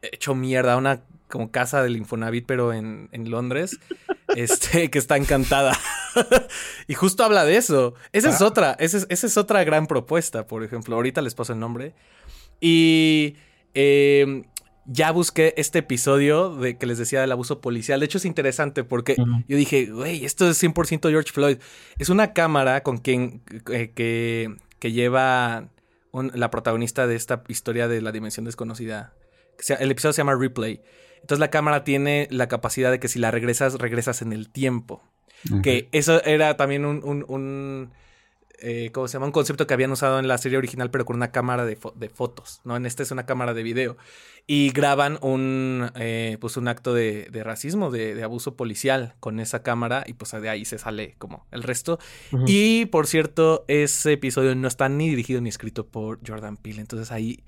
hecho 0.00 0.34
mierda, 0.34 0.74
a 0.74 0.76
una 0.76 1.02
como 1.28 1.50
casa 1.50 1.82
del 1.82 1.96
Infonavit, 1.96 2.46
pero 2.46 2.72
en, 2.72 3.08
en 3.12 3.30
Londres, 3.30 3.78
este, 4.36 4.90
que 4.90 4.98
está 4.98 5.16
encantada. 5.16 5.76
y 6.86 6.94
justo 6.94 7.24
habla 7.24 7.44
de 7.44 7.56
eso. 7.56 7.94
Esa 8.12 8.30
es 8.30 8.40
otra, 8.42 8.76
esa 8.78 8.98
es, 8.98 9.06
esa 9.10 9.26
es 9.26 9.36
otra 9.36 9.64
gran 9.64 9.86
propuesta, 9.86 10.46
por 10.46 10.62
ejemplo. 10.64 10.96
Ahorita 10.96 11.22
les 11.22 11.34
paso 11.34 11.52
el 11.52 11.58
nombre. 11.60 11.94
Y 12.60 13.36
eh, 13.74 14.44
ya 14.86 15.10
busqué 15.10 15.52
este 15.56 15.80
episodio 15.80 16.54
de 16.56 16.78
que 16.78 16.86
les 16.86 16.98
decía 16.98 17.20
del 17.20 17.32
abuso 17.32 17.60
policial. 17.60 18.00
De 18.00 18.06
hecho, 18.06 18.18
es 18.18 18.24
interesante 18.24 18.84
porque 18.84 19.16
yo 19.48 19.56
dije, 19.56 19.86
güey, 19.86 20.24
esto 20.24 20.48
es 20.48 20.62
100% 20.62 21.10
George 21.10 21.32
Floyd. 21.32 21.58
Es 21.98 22.08
una 22.08 22.32
cámara 22.32 22.82
con 22.82 22.98
quien 22.98 23.42
eh, 23.72 23.92
que, 23.94 24.54
que 24.78 24.92
lleva 24.92 25.68
un- 26.12 26.30
la 26.34 26.50
protagonista 26.50 27.06
de 27.06 27.16
esta 27.16 27.42
historia 27.48 27.88
de 27.88 28.00
la 28.00 28.12
dimensión 28.12 28.46
desconocida. 28.46 29.12
El 29.80 29.90
episodio 29.90 30.12
se 30.12 30.18
llama 30.18 30.34
Replay. 30.36 30.82
Entonces 31.26 31.40
la 31.40 31.50
cámara 31.50 31.82
tiene 31.82 32.28
la 32.30 32.46
capacidad 32.46 32.92
de 32.92 33.00
que 33.00 33.08
si 33.08 33.18
la 33.18 33.32
regresas, 33.32 33.74
regresas 33.74 34.22
en 34.22 34.32
el 34.32 34.48
tiempo. 34.48 35.02
Que 35.60 35.88
eso 35.90 36.22
era 36.24 36.56
también 36.56 36.84
un, 36.84 37.02
un- 37.02 37.24
un, 37.28 37.90
eh, 38.60 38.90
¿cómo 38.92 39.08
se 39.08 39.14
llama? 39.14 39.26
Un 39.26 39.32
concepto 39.32 39.66
que 39.66 39.74
habían 39.74 39.90
usado 39.90 40.20
en 40.20 40.28
la 40.28 40.38
serie 40.38 40.56
original, 40.56 40.88
pero 40.92 41.04
con 41.04 41.16
una 41.16 41.32
cámara 41.32 41.64
de, 41.66 41.76
fo- 41.76 41.94
de 41.94 42.08
fotos, 42.08 42.60
¿no? 42.62 42.76
En 42.76 42.86
este 42.86 43.02
es 43.02 43.10
una 43.10 43.26
cámara 43.26 43.54
de 43.54 43.64
video. 43.64 43.96
Y 44.46 44.70
graban 44.70 45.18
un, 45.20 45.90
eh, 45.96 46.38
pues 46.40 46.56
un 46.56 46.68
acto 46.68 46.94
de, 46.94 47.26
de 47.32 47.42
racismo, 47.42 47.90
de, 47.90 48.14
de 48.14 48.22
abuso 48.22 48.54
policial 48.54 49.14
con 49.18 49.40
esa 49.40 49.64
cámara 49.64 50.04
y 50.06 50.12
pues 50.12 50.30
de 50.30 50.48
ahí 50.48 50.64
se 50.64 50.78
sale 50.78 51.16
como 51.18 51.44
el 51.50 51.64
resto. 51.64 51.98
Y 52.46 52.86
por 52.86 53.08
cierto, 53.08 53.64
ese 53.66 54.12
episodio 54.12 54.54
no 54.54 54.68
está 54.68 54.88
ni 54.88 55.10
dirigido 55.10 55.40
ni 55.40 55.48
escrito 55.48 55.88
por 55.88 56.20
Jordan 56.24 56.56
Peele. 56.56 56.80
Entonces 56.80 57.10
ahí 57.10 57.42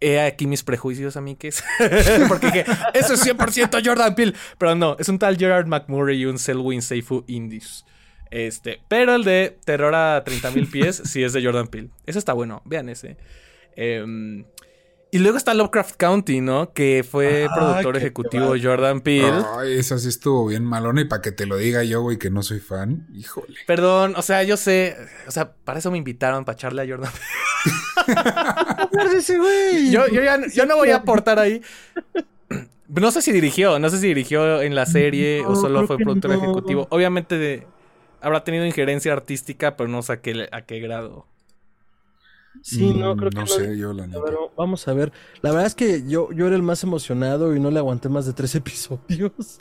he 0.00 0.20
aquí 0.20 0.46
mis 0.46 0.62
prejuicios, 0.62 1.16
amigues. 1.16 1.62
Porque 2.28 2.46
dije, 2.46 2.64
eso 2.94 3.14
es 3.14 3.24
100% 3.26 3.82
Jordan 3.84 4.14
Peele. 4.14 4.34
Pero 4.58 4.74
no, 4.74 4.96
es 4.98 5.08
un 5.08 5.18
tal 5.18 5.36
Gerard 5.36 5.66
McMurray 5.66 6.22
y 6.22 6.26
un 6.26 6.38
Selwyn 6.38 6.82
Seifu 6.82 7.24
Indies. 7.26 7.84
Este, 8.30 8.80
pero 8.88 9.16
el 9.16 9.24
de 9.24 9.58
Terror 9.64 9.92
a 9.94 10.24
30.000 10.24 10.70
pies 10.70 11.02
sí 11.04 11.24
es 11.24 11.32
de 11.32 11.44
Jordan 11.44 11.66
Peele. 11.66 11.90
Ese 12.06 12.18
está 12.18 12.32
bueno, 12.32 12.62
vean 12.64 12.88
ese. 12.88 13.16
Em, 13.74 14.44
y 15.10 15.18
luego 15.18 15.36
está 15.36 15.52
Lovecraft 15.54 15.96
County, 15.96 16.40
¿no? 16.40 16.72
Que 16.72 17.04
fue 17.08 17.48
Ah, 17.50 17.54
productor 17.56 17.96
ejecutivo. 17.96 18.54
Jordan 18.62 19.00
Peele. 19.00 19.42
Ay, 19.58 19.72
esa 19.76 19.98
sí 19.98 20.08
estuvo 20.08 20.46
bien 20.46 20.64
malona 20.64 21.00
y 21.00 21.06
para 21.06 21.20
que 21.20 21.32
te 21.32 21.46
lo 21.46 21.56
diga 21.56 21.82
yo, 21.82 22.02
güey, 22.02 22.18
que 22.18 22.30
no 22.30 22.44
soy 22.44 22.60
fan. 22.60 23.08
Híjole. 23.12 23.56
Perdón, 23.66 24.14
o 24.16 24.22
sea, 24.22 24.44
yo 24.44 24.56
sé, 24.56 24.96
o 25.26 25.32
sea, 25.32 25.52
para 25.52 25.80
eso 25.80 25.90
me 25.90 25.98
invitaron, 25.98 26.44
para 26.44 26.54
echarle 26.54 26.82
a 26.82 26.86
Jordan 26.86 27.10
Hablar 28.90 29.10
de 29.10 29.18
ese 29.18 29.38
güey. 29.38 29.90
Yo, 29.90 30.06
yo, 30.08 30.22
ya, 30.22 30.38
yo 30.48 30.66
no 30.66 30.76
voy 30.76 30.90
a 30.90 30.96
aportar 30.96 31.38
ahí. 31.38 31.62
No 32.88 33.10
sé 33.12 33.22
si 33.22 33.30
dirigió, 33.32 33.78
no 33.78 33.88
sé 33.88 33.98
si 33.98 34.08
dirigió 34.08 34.62
en 34.62 34.74
la 34.74 34.84
serie 34.86 35.44
o 35.46 35.54
solo 35.54 35.86
fue 35.86 35.96
productor 35.98 36.32
no. 36.32 36.36
ejecutivo. 36.38 36.86
Obviamente 36.90 37.38
de- 37.38 37.66
habrá 38.20 38.42
tenido 38.42 38.66
injerencia 38.66 39.12
artística, 39.12 39.76
pero 39.76 39.88
no 39.88 40.02
sé 40.02 40.14
a 40.14 40.20
qué, 40.20 40.48
a 40.50 40.62
qué 40.62 40.80
grado. 40.80 41.26
Sí, 42.62 42.92
no, 42.92 43.14
Mm, 43.14 43.18
creo 43.18 43.30
que 43.30 43.36
no 43.36 43.40
no. 43.42 43.46
sé, 43.46 43.78
yo 43.78 43.92
la 43.92 44.08
neta. 44.08 44.20
Pero 44.24 44.52
vamos 44.56 44.86
a 44.88 44.92
ver. 44.92 45.12
La 45.40 45.50
verdad 45.50 45.66
es 45.66 45.76
que 45.76 46.02
yo, 46.06 46.32
yo 46.32 46.48
era 46.48 46.56
el 46.56 46.62
más 46.62 46.82
emocionado 46.82 47.54
y 47.54 47.60
no 47.60 47.70
le 47.70 47.78
aguanté 47.78 48.08
más 48.08 48.26
de 48.26 48.32
tres 48.32 48.54
episodios. 48.56 49.60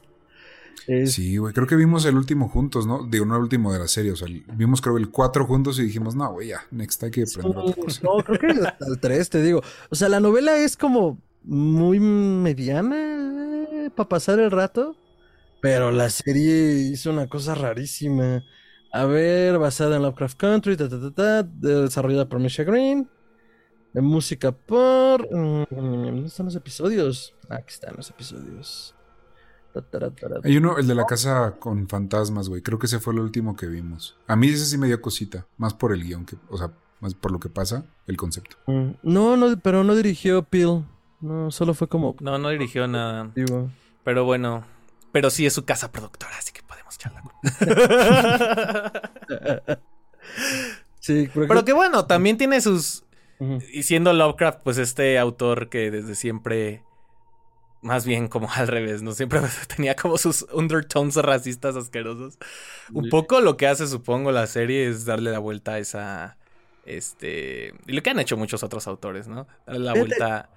Es- 0.87 1.13
Sí, 1.13 1.37
güey, 1.37 1.53
creo 1.53 1.67
que 1.67 1.75
vimos 1.75 2.05
el 2.05 2.15
último 2.15 2.49
juntos, 2.49 2.85
¿no? 2.87 3.05
Digo, 3.07 3.25
no 3.25 3.35
el 3.35 3.41
último 3.43 3.71
de 3.73 3.79
la 3.79 3.87
serie, 3.87 4.11
o 4.11 4.15
sea, 4.15 4.27
vimos 4.55 4.81
creo 4.81 4.97
el 4.97 5.09
4 5.09 5.45
juntos 5.45 5.79
y 5.79 5.83
dijimos, 5.83 6.15
no, 6.15 6.31
güey, 6.31 6.49
ya, 6.49 6.61
next 6.71 7.03
hay 7.03 7.11
que 7.11 7.23
aprender 7.23 7.57
otra 7.57 7.83
cosa. 7.83 8.01
No, 8.03 8.23
creo 8.23 8.39
que 8.39 8.47
hasta 8.67 8.85
el 8.87 8.99
3, 8.99 9.29
te 9.29 9.41
digo. 9.41 9.61
O 9.89 9.95
sea, 9.95 10.09
la 10.09 10.19
novela 10.19 10.57
es 10.57 10.75
como 10.77 11.21
muy 11.43 11.99
mediana 11.99 13.65
para 13.95 14.09
pasar 14.09 14.39
el 14.39 14.51
rato. 14.51 14.95
Pero 15.61 15.91
la 15.91 16.09
serie 16.09 16.73
hizo 16.91 17.09
una 17.11 17.27
cosa 17.27 17.53
rarísima. 17.55 18.43
A 18.93 19.05
ver, 19.05 19.59
basada 19.59 19.97
en 19.97 20.03
Lovecraft 20.03 20.37
Country, 20.37 20.77
ta, 20.77 20.87
ta, 20.89 20.99
ta, 20.99 21.11
ta, 21.11 21.43
desarrollada 21.43 22.27
por 22.29 22.39
Misha 22.39 22.63
Green. 22.63 23.09
De 23.93 24.01
música 24.01 24.51
por. 24.51 25.27
mm, 25.29 25.65
¿Dónde 25.69 26.27
están 26.27 26.45
los 26.45 26.55
episodios? 26.55 27.35
Aquí 27.49 27.73
están 27.73 27.95
los 27.97 28.09
episodios. 28.09 28.95
Hay 30.43 30.57
uno, 30.57 30.77
el 30.77 30.87
de 30.87 30.95
la 30.95 31.05
casa 31.05 31.55
con 31.59 31.87
fantasmas, 31.87 32.49
güey. 32.49 32.61
Creo 32.61 32.79
que 32.79 32.87
ese 32.87 32.99
fue 32.99 33.13
el 33.13 33.19
último 33.19 33.55
que 33.55 33.67
vimos. 33.67 34.17
A 34.27 34.35
mí 34.35 34.47
ese 34.49 34.65
sí 34.65 34.77
me 34.77 34.87
dio 34.87 35.01
cosita. 35.01 35.45
Más 35.57 35.73
por 35.73 35.93
el 35.93 36.03
guion, 36.03 36.25
que, 36.25 36.35
o 36.49 36.57
sea, 36.57 36.71
más 36.99 37.13
por 37.13 37.31
lo 37.31 37.39
que 37.39 37.49
pasa, 37.49 37.85
el 38.07 38.17
concepto. 38.17 38.57
Mm, 38.67 38.91
No, 39.03 39.37
no, 39.37 39.57
pero 39.59 39.83
no 39.83 39.95
dirigió 39.95 40.43
Peel. 40.43 40.83
No, 41.21 41.51
solo 41.51 41.73
fue 41.73 41.87
como. 41.87 42.15
No, 42.19 42.37
no 42.37 42.49
dirigió 42.49 42.87
nada. 42.87 43.31
digo. 43.35 43.69
Pero 44.03 44.25
bueno. 44.25 44.63
Pero 45.11 45.29
sí 45.31 45.45
es 45.45 45.53
su 45.53 45.65
casa 45.65 45.91
productora, 45.91 46.37
así 46.37 46.51
que 46.53 46.61
podemos 46.63 46.97
charlar. 46.97 47.23
Sí, 50.99 51.27
creo 51.31 51.45
que- 51.45 51.47
Pero 51.47 51.65
que 51.65 51.73
bueno, 51.73 52.05
también 52.05 52.37
tiene 52.37 52.61
sus. 52.61 53.03
Y 53.73 53.83
siendo 53.83 54.11
Lovecraft, 54.13 54.59
pues 54.63 54.77
este 54.77 55.17
autor 55.17 55.69
que 55.69 55.91
desde 55.91 56.15
siempre. 56.15 56.83
Más 57.81 58.05
bien 58.05 58.27
como 58.27 58.49
al 58.51 58.67
revés, 58.67 59.01
¿no? 59.01 59.13
Siempre 59.13 59.39
tenía 59.75 59.95
como 59.95 60.17
sus 60.17 60.45
undertones 60.53 61.15
racistas 61.15 61.75
asquerosos. 61.75 62.37
Un 62.93 63.09
poco 63.09 63.39
lo 63.41 63.55
que 63.57 63.67
hace, 63.67 63.87
supongo, 63.87 64.31
la 64.31 64.47
serie 64.47 64.87
es 64.89 65.05
darle 65.05 65.31
la 65.31 65.39
vuelta 65.39 65.73
a 65.73 65.79
esa. 65.79 66.37
Este. 66.85 67.73
Y 67.87 67.93
lo 67.93 68.01
que 68.03 68.09
han 68.09 68.19
hecho 68.19 68.35
muchos 68.35 68.63
otros 68.63 68.87
autores, 68.87 69.27
¿no? 69.27 69.47
Darle 69.65 69.85
la 69.85 69.93
Fíjate- 69.93 70.07
vuelta 70.07 70.49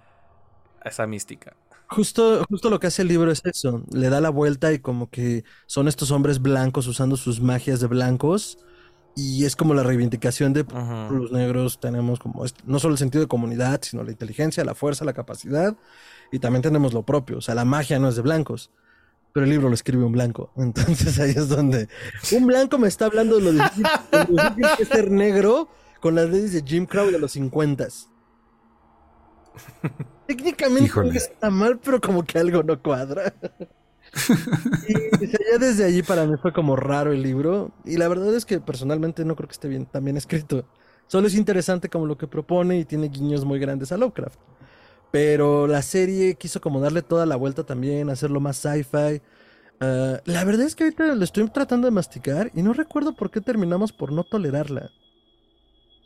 a 0.83 0.89
esa 0.89 1.07
mística. 1.07 1.55
Justo, 1.89 2.45
justo 2.49 2.71
lo 2.71 2.81
que 2.81 2.87
hace 2.87 3.03
el 3.03 3.09
libro 3.09 3.31
es 3.31 3.43
eso, 3.45 3.83
le 3.93 4.09
da 4.09 4.23
la 4.23 4.31
vuelta 4.31 4.73
y 4.73 4.79
como 4.79 5.11
que 5.11 5.45
son 5.67 5.89
estos 5.89 6.11
hombres 6.11 6.41
blancos 6.41 6.87
usando 6.87 7.17
sus 7.19 7.39
magias 7.43 7.81
de 7.81 7.87
blancos 7.87 8.59
y 9.15 9.45
es 9.45 9.57
como 9.57 9.75
la 9.75 9.83
reivindicación 9.83 10.55
de 10.55 10.65
los 11.11 11.33
negros 11.33 11.81
tenemos 11.81 12.19
como 12.19 12.47
no 12.65 12.79
solo 12.79 12.95
el 12.95 12.99
sentido 12.99 13.21
de 13.23 13.29
comunidad, 13.29 13.81
sino 13.83 14.03
la 14.05 14.11
inteligencia, 14.11 14.65
la 14.65 14.75
fuerza, 14.75 15.05
la 15.05 15.13
capacidad 15.13 15.77
y 16.33 16.41
también 16.41 16.63
tenemos 16.63 16.93
lo 16.93 17.05
propio, 17.05 17.39
o 17.39 17.41
sea, 17.41 17.55
la 17.55 17.65
magia 17.65 18.01
no 18.01 18.09
es 18.09 18.17
de 18.17 18.23
blancos. 18.23 18.71
Pero 19.35 19.45
el 19.45 19.51
libro 19.51 19.69
lo 19.69 19.75
escribe 19.75 20.05
un 20.05 20.13
blanco. 20.13 20.51
Entonces 20.57 21.19
ahí 21.19 21.31
es 21.31 21.49
donde 21.49 21.89
un 22.33 22.47
blanco 22.47 22.79
me 22.79 22.89
está 22.89 23.07
hablando 23.07 23.37
de 23.37 23.43
lo 23.43 23.53
difícil, 23.53 23.85
de 24.11 24.27
lo 24.29 24.43
difícil 24.51 24.77
que 24.77 24.83
es 24.83 24.89
ser 24.89 25.11
negro 25.11 25.69
con 26.01 26.15
las 26.15 26.29
leyes 26.29 26.53
de 26.53 26.63
Jim 26.63 26.85
Crow 26.85 27.11
de 27.11 27.19
los 27.19 27.33
50 27.33 27.87
Técnicamente 30.27 30.85
Híjole. 30.85 31.17
está 31.17 31.51
mal, 31.51 31.79
pero 31.79 32.01
como 32.01 32.25
que 32.25 32.39
algo 32.39 32.63
no 32.63 32.81
cuadra. 32.83 33.33
y 34.89 35.27
ya 35.27 35.59
desde 35.59 35.85
allí 35.85 36.03
para 36.03 36.27
mí 36.27 36.35
fue 36.41 36.53
como 36.53 36.77
raro 36.77 37.13
el 37.13 37.23
libro. 37.23 37.73
Y 37.85 37.97
la 37.97 38.09
verdad 38.09 38.35
es 38.35 38.45
que 38.45 38.61
personalmente 38.61 39.25
no 39.25 39.37
creo 39.37 39.49
que 39.49 39.53
esté 39.53 39.69
bien, 39.69 39.87
tan 39.87 40.05
bien 40.05 40.17
escrito. 40.17 40.67
Solo 41.07 41.27
es 41.27 41.35
interesante 41.35 41.89
como 41.89 42.07
lo 42.07 42.17
que 42.17 42.27
propone 42.27 42.79
y 42.79 42.85
tiene 42.85 43.09
guiños 43.09 43.45
muy 43.45 43.59
grandes 43.59 43.93
a 43.93 43.97
Lovecraft. 43.97 44.39
Pero 45.13 45.67
la 45.69 45.83
serie 45.83 46.35
quiso 46.35 46.61
como 46.61 46.81
darle 46.81 47.03
toda 47.03 47.27
la 47.27 47.37
vuelta 47.37 47.65
también, 47.65 48.11
hacerlo 48.11 48.41
más 48.41 48.57
sci-fi. 48.57 49.23
Ah, 49.79 50.21
la 50.25 50.45
verdad 50.45 50.67
es 50.67 50.75
que 50.75 50.85
ahorita 50.85 51.15
lo 51.15 51.23
estoy 51.23 51.49
tratando 51.51 51.87
de 51.87 51.91
masticar 51.93 52.51
y 52.55 52.63
no 52.63 52.73
recuerdo 52.73 53.15
por 53.15 53.31
qué 53.31 53.41
terminamos 53.41 53.93
por 53.93 54.11
no 54.11 54.25
tolerarla. 54.25 54.91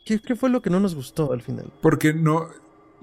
¿Qué, 0.05 0.19
qué 0.19 0.35
fue 0.35 0.49
lo 0.49 0.61
que 0.61 0.69
no 0.69 0.79
nos 0.79 0.93
gustó 0.93 1.31
al 1.33 1.41
final? 1.41 1.71
Porque 1.81 2.13
no. 2.13 2.47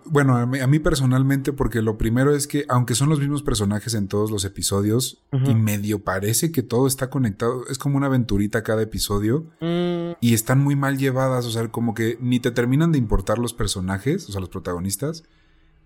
Bueno, 0.07 0.37
a 0.37 0.45
mí, 0.45 0.59
a 0.59 0.67
mí 0.67 0.79
personalmente, 0.79 1.55
porque 1.55 1.81
lo 1.81 1.97
primero 1.97 2.35
es 2.35 2.47
que, 2.47 2.67
aunque 2.69 2.95
son 2.95 3.09
los 3.09 3.21
mismos 3.21 3.43
personajes 3.43 3.95
en 3.95 4.07
todos 4.07 4.31
los 4.31 4.45
episodios, 4.45 5.23
y 5.33 5.55
medio 5.55 6.05
parece 6.05 6.53
que 6.53 6.63
todo 6.63 6.87
está 6.87 7.09
conectado, 7.09 7.67
es 7.71 7.79
como 7.79 7.97
una 7.97 8.09
aventurita 8.09 8.63
cada 8.63 8.83
episodio, 8.83 9.47
Mm, 9.61 10.17
y 10.21 10.35
están 10.35 10.63
muy 10.63 10.77
mal 10.77 10.99
llevadas, 10.99 11.47
o 11.47 11.51
sea, 11.51 11.69
como 11.69 11.95
que 11.95 12.19
ni 12.21 12.39
te 12.39 12.51
terminan 12.51 12.93
de 12.93 12.99
importar 12.99 13.39
los 13.39 13.55
personajes, 13.55 14.29
o 14.29 14.33
sea, 14.33 14.43
los 14.43 14.51
protagonistas, 14.51 15.25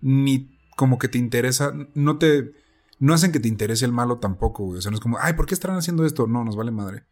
ni 0.01 0.59
como 0.75 0.97
que 0.97 1.07
te 1.07 1.17
interesa, 1.17 1.73
no 1.93 2.17
te, 2.17 2.53
no 2.99 3.13
hacen 3.13 3.31
que 3.31 3.39
te 3.39 3.47
interese 3.47 3.85
el 3.85 3.91
malo 3.91 4.19
tampoco, 4.19 4.65
güey, 4.65 4.79
o 4.79 4.81
sea, 4.81 4.91
no 4.91 4.95
es 4.95 5.01
como, 5.01 5.17
ay, 5.19 5.33
¿por 5.33 5.45
qué 5.45 5.53
estarán 5.53 5.77
haciendo 5.77 6.05
esto? 6.05 6.27
No, 6.27 6.43
nos 6.45 6.55
vale 6.55 6.71
madre. 6.71 7.03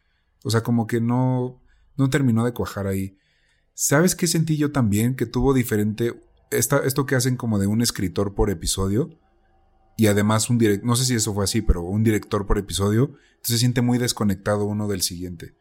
O 0.43 0.49
sea, 0.49 0.61
como 0.61 0.87
que 0.87 1.01
no, 1.01 1.61
no 1.97 2.09
terminó 2.09 2.45
de 2.45 2.53
cuajar 2.53 2.87
ahí. 2.87 3.17
¿Sabes 3.73 4.15
qué 4.15 4.27
sentí 4.27 4.57
yo 4.57 4.71
también? 4.71 5.15
Que 5.15 5.25
tuvo 5.25 5.53
diferente, 5.53 6.21
esta, 6.51 6.77
esto 6.79 7.05
que 7.05 7.15
hacen 7.15 7.35
como 7.35 7.59
de 7.59 7.67
un 7.67 7.81
escritor 7.81 8.35
por 8.35 8.49
episodio, 8.49 9.09
y 9.97 10.07
además 10.07 10.49
un 10.49 10.59
director, 10.59 10.85
no 10.87 10.95
sé 10.95 11.05
si 11.05 11.15
eso 11.15 11.33
fue 11.33 11.43
así, 11.43 11.61
pero 11.61 11.81
un 11.81 12.03
director 12.03 12.45
por 12.45 12.57
episodio, 12.57 13.05
entonces 13.05 13.55
se 13.55 13.57
siente 13.57 13.81
muy 13.81 13.97
desconectado 13.97 14.65
uno 14.65 14.87
del 14.87 15.01
siguiente. 15.01 15.55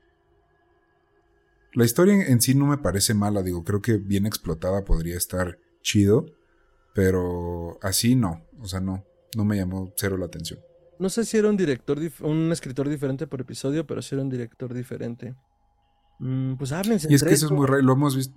La 1.73 1.85
historia 1.85 2.15
en, 2.15 2.21
en 2.21 2.41
sí 2.41 2.55
no 2.55 2.67
me 2.67 2.79
parece 2.79 3.15
mala, 3.15 3.43
digo, 3.43 3.65
creo 3.65 3.83
que 3.83 3.97
bien 3.97 4.27
explotada 4.27 4.85
podría 4.85 5.17
estar 5.17 5.59
chido, 5.83 6.27
pero 6.97 7.79
así 7.83 8.17
no, 8.17 8.43
o 8.59 8.65
sea, 8.65 8.81
no, 8.81 9.05
no 9.37 9.45
me 9.45 9.57
llamó 9.57 9.93
cero 9.99 10.17
la 10.17 10.25
atención. 10.25 10.59
no 10.99 11.11
sé 11.11 11.27
si 11.27 11.37
era 11.37 11.51
un 11.51 11.57
director, 11.59 12.01
un 12.23 12.51
escritor 12.51 12.89
diferente 12.89 13.27
por 13.27 13.43
episodio, 13.43 13.87
pero 13.87 14.01
sí 14.01 14.15
era 14.15 14.23
un 14.23 14.31
director 14.31 14.73
diferente. 14.73 15.37
Mm, 16.19 16.55
pues 16.55 16.73
háblense 16.73 17.07
Y 17.11 17.15
es 17.15 17.23
que 17.23 17.35
eso 17.35 17.47
es 17.47 17.53
muy 17.53 17.67
raro, 17.67 17.83
lo 17.83 17.93
hemos 17.93 18.17
visto. 18.17 18.35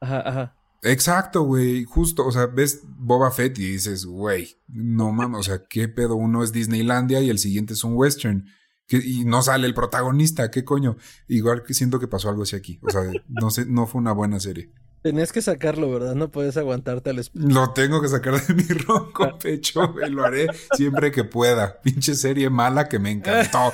Ajá, 0.00 0.20
ajá. 0.20 0.56
Exacto, 0.84 1.42
güey, 1.42 1.82
justo, 1.86 2.24
o 2.24 2.30
sea, 2.30 2.46
ves 2.46 2.82
Boba 2.86 3.32
Fett 3.32 3.58
y 3.58 3.72
dices, 3.72 4.06
güey, 4.06 4.56
no 4.68 5.10
mames, 5.10 5.40
o 5.40 5.42
sea, 5.42 5.64
¿qué 5.68 5.88
pedo? 5.88 6.14
Uno 6.14 6.44
es 6.44 6.52
Disneylandia 6.52 7.20
y 7.20 7.30
el 7.30 7.40
siguiente 7.40 7.72
es 7.72 7.82
un 7.82 7.94
western. 7.94 8.46
Que, 8.86 8.98
y 8.98 9.24
no 9.24 9.42
sale 9.42 9.66
el 9.66 9.74
protagonista, 9.74 10.52
¿qué 10.52 10.64
coño? 10.64 10.96
Igual 11.26 11.64
que 11.64 11.74
siento 11.74 11.98
que 11.98 12.06
pasó 12.06 12.28
algo 12.28 12.44
así 12.44 12.54
aquí. 12.54 12.78
O 12.82 12.90
sea, 12.90 13.02
no 13.26 13.50
sé, 13.50 13.66
no 13.66 13.88
fue 13.88 14.00
una 14.00 14.12
buena 14.12 14.38
serie. 14.38 14.72
Tenías 15.02 15.32
que 15.32 15.40
sacarlo, 15.42 15.90
¿verdad? 15.90 16.14
No 16.14 16.30
puedes 16.30 16.56
aguantarte 16.56 17.10
al 17.10 17.18
esp- 17.18 17.30
Lo 17.34 17.72
tengo 17.72 18.02
que 18.02 18.08
sacar 18.08 18.44
de 18.44 18.54
mi 18.54 18.64
ronco 18.64 19.38
pecho 19.38 19.94
y 20.04 20.10
lo 20.10 20.24
haré 20.24 20.48
siempre 20.74 21.12
que 21.12 21.24
pueda. 21.24 21.80
Pinche 21.82 22.14
serie 22.14 22.50
mala 22.50 22.88
que 22.88 22.98
me 22.98 23.10
encantó. 23.12 23.72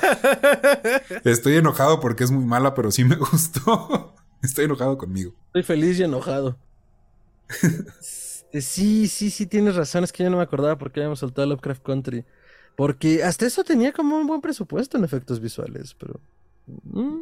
Estoy 1.23 1.55
enojado 1.57 1.99
porque 1.99 2.23
es 2.23 2.31
muy 2.31 2.45
mala, 2.45 2.73
pero 2.73 2.91
sí 2.91 3.03
me 3.03 3.15
gustó. 3.15 4.13
Estoy 4.43 4.65
enojado 4.65 4.97
conmigo. 4.97 5.33
Estoy 5.47 5.63
feliz 5.63 5.99
y 5.99 6.03
enojado. 6.03 6.57
Este, 7.61 8.61
sí, 8.61 9.07
sí, 9.07 9.29
sí, 9.31 9.47
tienes 9.47 9.75
razón. 9.75 10.03
Es 10.03 10.11
que 10.11 10.23
yo 10.23 10.29
no 10.29 10.37
me 10.37 10.43
acordaba 10.43 10.77
por 10.77 10.91
qué 10.91 10.99
habíamos 11.01 11.19
soltado 11.19 11.47
Lovecraft 11.47 11.83
Country. 11.83 12.23
Porque 12.75 13.23
hasta 13.23 13.45
eso 13.45 13.63
tenía 13.63 13.93
como 13.93 14.17
un 14.17 14.27
buen 14.27 14.41
presupuesto 14.41 14.97
en 14.97 15.03
efectos 15.05 15.39
visuales, 15.39 15.95
pero. 15.95 16.19
Mm, 16.83 17.21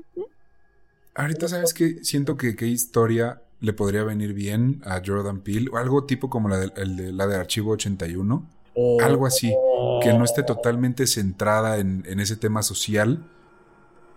Ahorita 1.15 1.47
sabes 1.47 1.73
que 1.75 2.03
siento 2.03 2.37
que 2.37 2.55
qué 2.55 2.65
historia 2.65 3.39
le 3.63 3.71
podría 3.73 4.03
venir 4.03 4.33
bien 4.33 4.81
a 4.85 5.01
Jordan 5.03 5.39
Peele 5.39 5.69
o 5.71 5.77
algo 5.77 6.03
tipo 6.05 6.29
como 6.29 6.49
la 6.49 6.57
de, 6.57 6.71
el 6.75 6.97
de- 6.97 7.11
la 7.13 7.25
de 7.27 7.37
Archivo 7.37 7.71
81. 7.71 8.47
o- 8.75 9.01
Algo 9.01 9.25
así, 9.25 9.55
que 10.03 10.11
no 10.13 10.25
esté 10.25 10.43
totalmente 10.43 11.07
centrada 11.07 11.77
en, 11.77 12.03
en 12.05 12.19
ese 12.19 12.35
tema 12.35 12.61
social, 12.61 13.23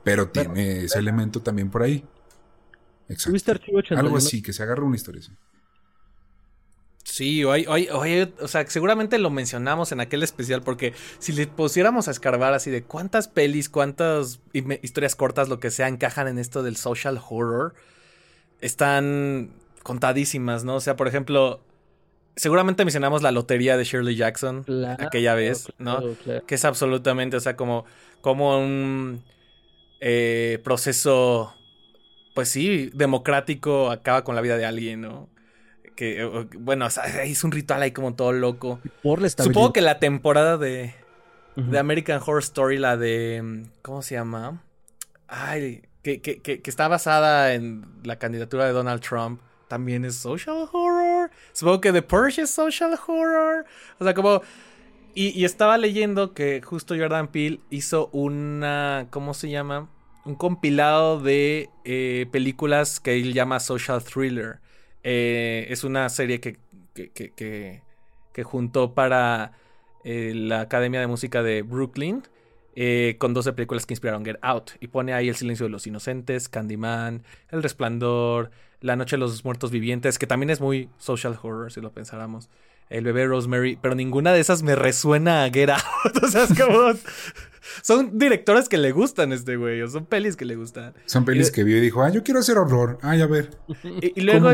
pero 0.03 0.29
tiene 0.31 0.85
ese 0.85 0.99
elemento 0.99 1.43
también 1.43 1.71
por 1.71 1.83
ahí. 1.85 2.05
Exacto. 3.09 3.31
¿Tuviste 3.31 3.51
Archivo 3.53 3.79
81? 3.79 4.05
Algo 4.07 4.17
así, 4.19 4.43
que 4.43 4.53
se 4.53 4.63
agarre 4.65 4.83
una 4.83 4.97
historia 4.97 5.21
así. 5.21 5.31
Sí, 7.05 7.45
o, 7.45 7.53
hay- 7.53 7.67
o 7.67 7.73
hay- 8.03 8.35
o 8.41 8.49
sea, 8.49 8.67
seguramente 8.67 9.19
lo 9.19 9.31
mencionamos 9.31 9.93
en 9.93 10.01
aquel 10.01 10.25
especial, 10.25 10.63
porque 10.63 10.93
si 11.21 11.33
le 11.33 11.47
pusiéramos 11.47 12.09
a 12.09 12.11
escarbar 12.11 12.53
así 12.53 12.71
de 12.73 12.83
cuántas 12.83 13.29
pelis, 13.29 13.69
cuántas 13.69 14.41
historias 14.83 15.15
cortas, 15.15 15.49
lo 15.49 15.61
que 15.61 15.71
sea, 15.71 15.87
encajan 15.87 16.27
en 16.27 16.39
esto 16.41 16.65
del 16.65 16.77
social 16.77 17.21
horror, 17.31 17.75
están 18.61 19.51
contadísimas, 19.83 20.65
¿no? 20.65 20.77
O 20.77 20.81
sea, 20.81 20.97
por 20.97 21.09
ejemplo, 21.09 21.61
seguramente 22.35 22.85
mencionamos 22.85 23.23
la 23.23 23.33
lotería 23.33 23.77
de 23.77 23.85
Shirley 23.85 24.17
Jackson 24.17 24.65
Claro, 24.65 25.05
aquella 25.05 25.35
vez, 25.35 25.69
¿no? 25.79 25.99
claro, 25.99 26.17
claro. 26.23 26.47
que 26.47 26.55
es 26.55 26.65
absolutamente, 26.65 27.37
o 27.37 27.41
sea, 27.41 27.57
como, 27.57 27.85
como 28.21 28.59
un 28.59 29.23
eh, 30.01 30.61
proceso, 30.63 31.55
pues 32.35 32.49
sí, 32.49 32.91
democrático 32.95 33.91
acaba 33.91 34.25
con 34.25 34.35
la 34.35 34.41
vida 34.41 34.57
de 34.57 34.67
alguien, 34.67 35.01
¿no? 35.01 35.29
Que, 35.95 36.47
bueno, 36.59 36.87
o 36.87 36.91
sea, 36.91 37.05
es 37.25 37.43
un 37.43 37.53
ritual 37.53 37.81
ahí 37.81 37.93
como 37.93 38.15
todo 38.15 38.33
loco. 38.33 38.81
Por 39.03 39.23
la 39.23 39.29
estabilidad. 39.29 39.55
Supongo 39.55 39.73
que 39.73 39.81
la 39.81 39.99
temporada 39.99 40.59
de, 40.59 40.95
de 41.57 41.79
American 41.79 42.21
Horror 42.21 42.43
Story, 42.43 42.77
la 42.77 42.99
de, 42.99 43.41
mm, 43.43 43.63
¿cómo 43.81 44.03
se 44.03 44.17
llama? 44.17 44.63
Ay, 45.27 45.83
que, 46.07 46.61
está 46.65 46.89
basada 46.89 47.55
en 47.55 47.85
la 48.05 48.19
candidatura 48.19 48.67
de 48.67 48.73
Donald 48.73 49.01
Trump. 49.03 49.41
También 49.69 50.05
es 50.05 50.17
social 50.17 50.69
horror. 50.73 51.31
Supongo 51.53 51.81
que 51.81 51.93
The 51.93 52.03
Purge 52.03 52.43
es 52.43 52.51
social 52.51 52.99
horror. 53.07 53.65
O 53.99 54.05
sea, 54.05 54.15
como... 54.15 54.43
Y, 55.15 55.45
estaba 55.45 55.79
leyendo 55.79 56.35
que 56.35 56.61
justo 56.63 56.95
Jordan 56.97 57.29
Peele 57.29 57.61
hizo 57.71 58.09
una... 58.13 59.09
¿Cómo 59.11 59.35
se 59.35 59.49
llama? 59.51 59.89
Un 60.25 60.35
compilado 60.35 61.21
de 61.21 61.71
eh, 61.85 62.27
películas 62.31 63.01
que 63.01 63.15
él 63.17 63.33
llama 63.33 63.59
social 63.61 64.03
thriller. 64.05 64.61
Eh, 65.03 65.67
es 65.71 65.85
una 65.85 66.09
serie 66.11 66.41
que, 66.41 66.59
que- 66.95 67.83
que 68.37 68.45
juntó 68.45 68.93
para 68.93 69.53
eh, 70.05 70.33
la 70.35 70.61
Academia 70.61 71.01
de 71.01 71.07
Música 71.07 71.43
de 71.43 71.63
Brooklyn 71.63 72.23
eh, 72.79 73.17
con 73.19 73.33
12 73.33 73.55
películas 73.55 73.87
que 73.87 73.95
inspiraron 73.95 74.25
Get 74.25 74.39
Out. 74.43 74.73
Y 74.81 74.89
pone 74.89 75.15
ahí 75.15 75.29
El 75.29 75.35
silencio 75.35 75.65
de 75.65 75.71
los 75.71 75.87
inocentes, 75.87 76.49
Candyman, 76.49 77.25
El 77.51 77.63
resplandor, 77.63 78.51
La 78.81 78.97
noche 78.97 79.17
de 79.17 79.21
los 79.21 79.45
muertos 79.45 79.71
vivientes, 79.71 80.19
que 80.19 80.27
también 80.27 80.51
es 80.51 80.61
muy 80.61 80.91
social 80.99 81.39
horror 81.43 81.73
si 81.73 81.81
lo 81.81 81.91
pensáramos. 81.91 82.51
El 82.91 83.03
bebé 83.03 83.27
Rosemary, 83.27 83.79
pero 83.81 83.95
ninguna 83.95 84.33
de 84.33 84.41
esas 84.41 84.63
me 84.63 84.77
resuena 84.77 85.45
a 85.45 85.51
Get 85.51 85.71
Out. 85.71 86.23
o 86.23 86.29
sea, 86.29 86.45
es 86.45 86.55
como... 86.57 86.93
Son 87.83 88.17
directores 88.19 88.69
que 88.69 88.79
le 88.79 88.93
gustan 88.93 89.33
este 89.33 89.57
güey, 89.57 89.83
o 89.83 89.89
son 89.89 90.05
pelis 90.05 90.37
que 90.37 90.45
le 90.45 90.55
gustan. 90.55 90.95
Son 91.07 91.25
pelis 91.25 91.51
que 91.51 91.65
vio 91.65 91.79
y 91.79 91.81
dijo, 91.81 92.03
ah, 92.03 92.11
yo 92.11 92.23
quiero 92.23 92.41
hacer 92.41 92.59
horror. 92.59 92.99
Ah, 93.03 93.17
ya 93.17 93.27
ver. 93.27 93.51
Y, 94.01 94.21
luego, 94.21 94.53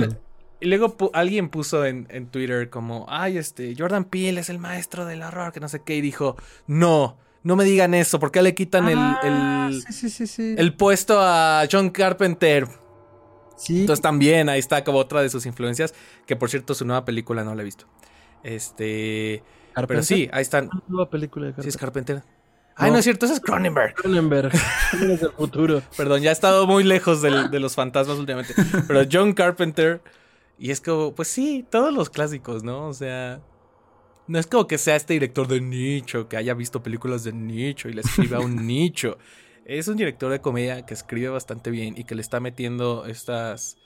y 0.60 0.66
luego 0.66 0.96
alguien 1.12 1.50
puso 1.50 1.84
en, 1.84 2.06
en, 2.08 2.28
Twitter 2.28 2.70
como, 2.70 3.04
ay, 3.08 3.36
este, 3.36 3.74
Jordan 3.76 4.04
Peele 4.04 4.40
es 4.40 4.48
el 4.48 4.58
maestro 4.58 5.04
del 5.04 5.22
horror, 5.22 5.52
que 5.52 5.60
no 5.60 5.68
sé 5.68 5.82
qué, 5.84 5.96
y 5.96 6.00
dijo, 6.00 6.36
no, 6.66 7.18
no 7.44 7.56
me 7.56 7.64
digan 7.64 7.94
eso, 7.94 8.18
¿por 8.20 8.30
qué 8.30 8.42
le 8.42 8.54
quitan 8.54 8.88
el, 8.88 8.98
Ah, 8.98 9.68
el, 9.70 9.82
sí, 9.82 9.92
sí, 9.92 10.10
sí, 10.10 10.26
sí. 10.26 10.54
el 10.58 10.74
puesto 10.76 11.18
a 11.20 11.64
John 11.70 11.90
Carpenter? 11.90 12.66
Sí. 13.56 13.80
Entonces 13.80 14.02
también 14.02 14.48
ahí 14.48 14.58
está 14.58 14.82
como 14.84 14.98
otra 14.98 15.22
de 15.22 15.28
sus 15.28 15.46
influencias, 15.46 15.94
que 16.26 16.36
por 16.36 16.50
cierto 16.50 16.74
su 16.74 16.84
nueva 16.84 17.04
película 17.04 17.44
no 17.44 17.54
la 17.54 17.62
he 17.62 17.64
visto. 17.64 17.86
Este, 18.42 19.42
pero 19.74 19.86
Carpenter. 19.86 20.04
sí, 20.04 20.28
ahí 20.32 20.42
están. 20.42 20.68
Una 20.72 20.82
nueva 20.88 21.10
película 21.10 21.46
de 21.50 21.62
Sí 21.62 21.68
es 21.68 21.76
Carpenter. 21.76 22.16
Carpenter. 22.16 22.42
Ay, 22.74 22.90
no 22.90 22.98
es 22.98 23.04
cierto, 23.04 23.26
ese 23.26 23.34
es 23.34 23.40
Cronenberg. 23.40 23.94
Cronenberg. 23.94 24.50
Cronenberg 24.90 25.20
del 25.20 25.30
futuro. 25.32 25.82
Perdón, 25.96 26.22
ya 26.22 26.30
he 26.30 26.32
estado 26.32 26.66
muy 26.66 26.84
lejos 26.84 27.20
del- 27.22 27.50
de 27.50 27.60
los 27.60 27.74
fantasmas 27.74 28.18
últimamente. 28.18 28.54
Pero 28.88 29.02
John 29.10 29.32
Carpenter. 29.34 30.00
Y 30.58 30.70
es 30.70 30.80
como, 30.80 31.14
pues 31.14 31.28
sí, 31.28 31.66
todos 31.70 31.92
los 31.92 32.08
clásicos, 32.10 32.62
¿no? 32.64 32.86
O 32.88 32.94
sea. 32.94 33.40
No 34.28 34.38
es 34.38 34.46
como 34.46 34.66
que 34.66 34.78
sea 34.78 34.96
este 34.96 35.14
director 35.14 35.48
de 35.48 35.60
nicho, 35.60 36.28
que 36.28 36.36
haya 36.36 36.54
visto 36.54 36.82
películas 36.82 37.24
de 37.24 37.32
nicho 37.32 37.88
y 37.88 37.92
le 37.92 38.02
escriba 38.02 38.38
a 38.38 38.40
un 38.40 38.66
nicho. 38.66 39.18
Es 39.64 39.88
un 39.88 39.96
director 39.96 40.30
de 40.30 40.40
comedia 40.40 40.84
que 40.86 40.94
escribe 40.94 41.28
bastante 41.28 41.70
bien 41.70 41.94
y 41.96 42.04
que 42.04 42.14
le 42.14 42.22
está 42.22 42.40
metiendo 42.40 43.06
estas. 43.06 43.76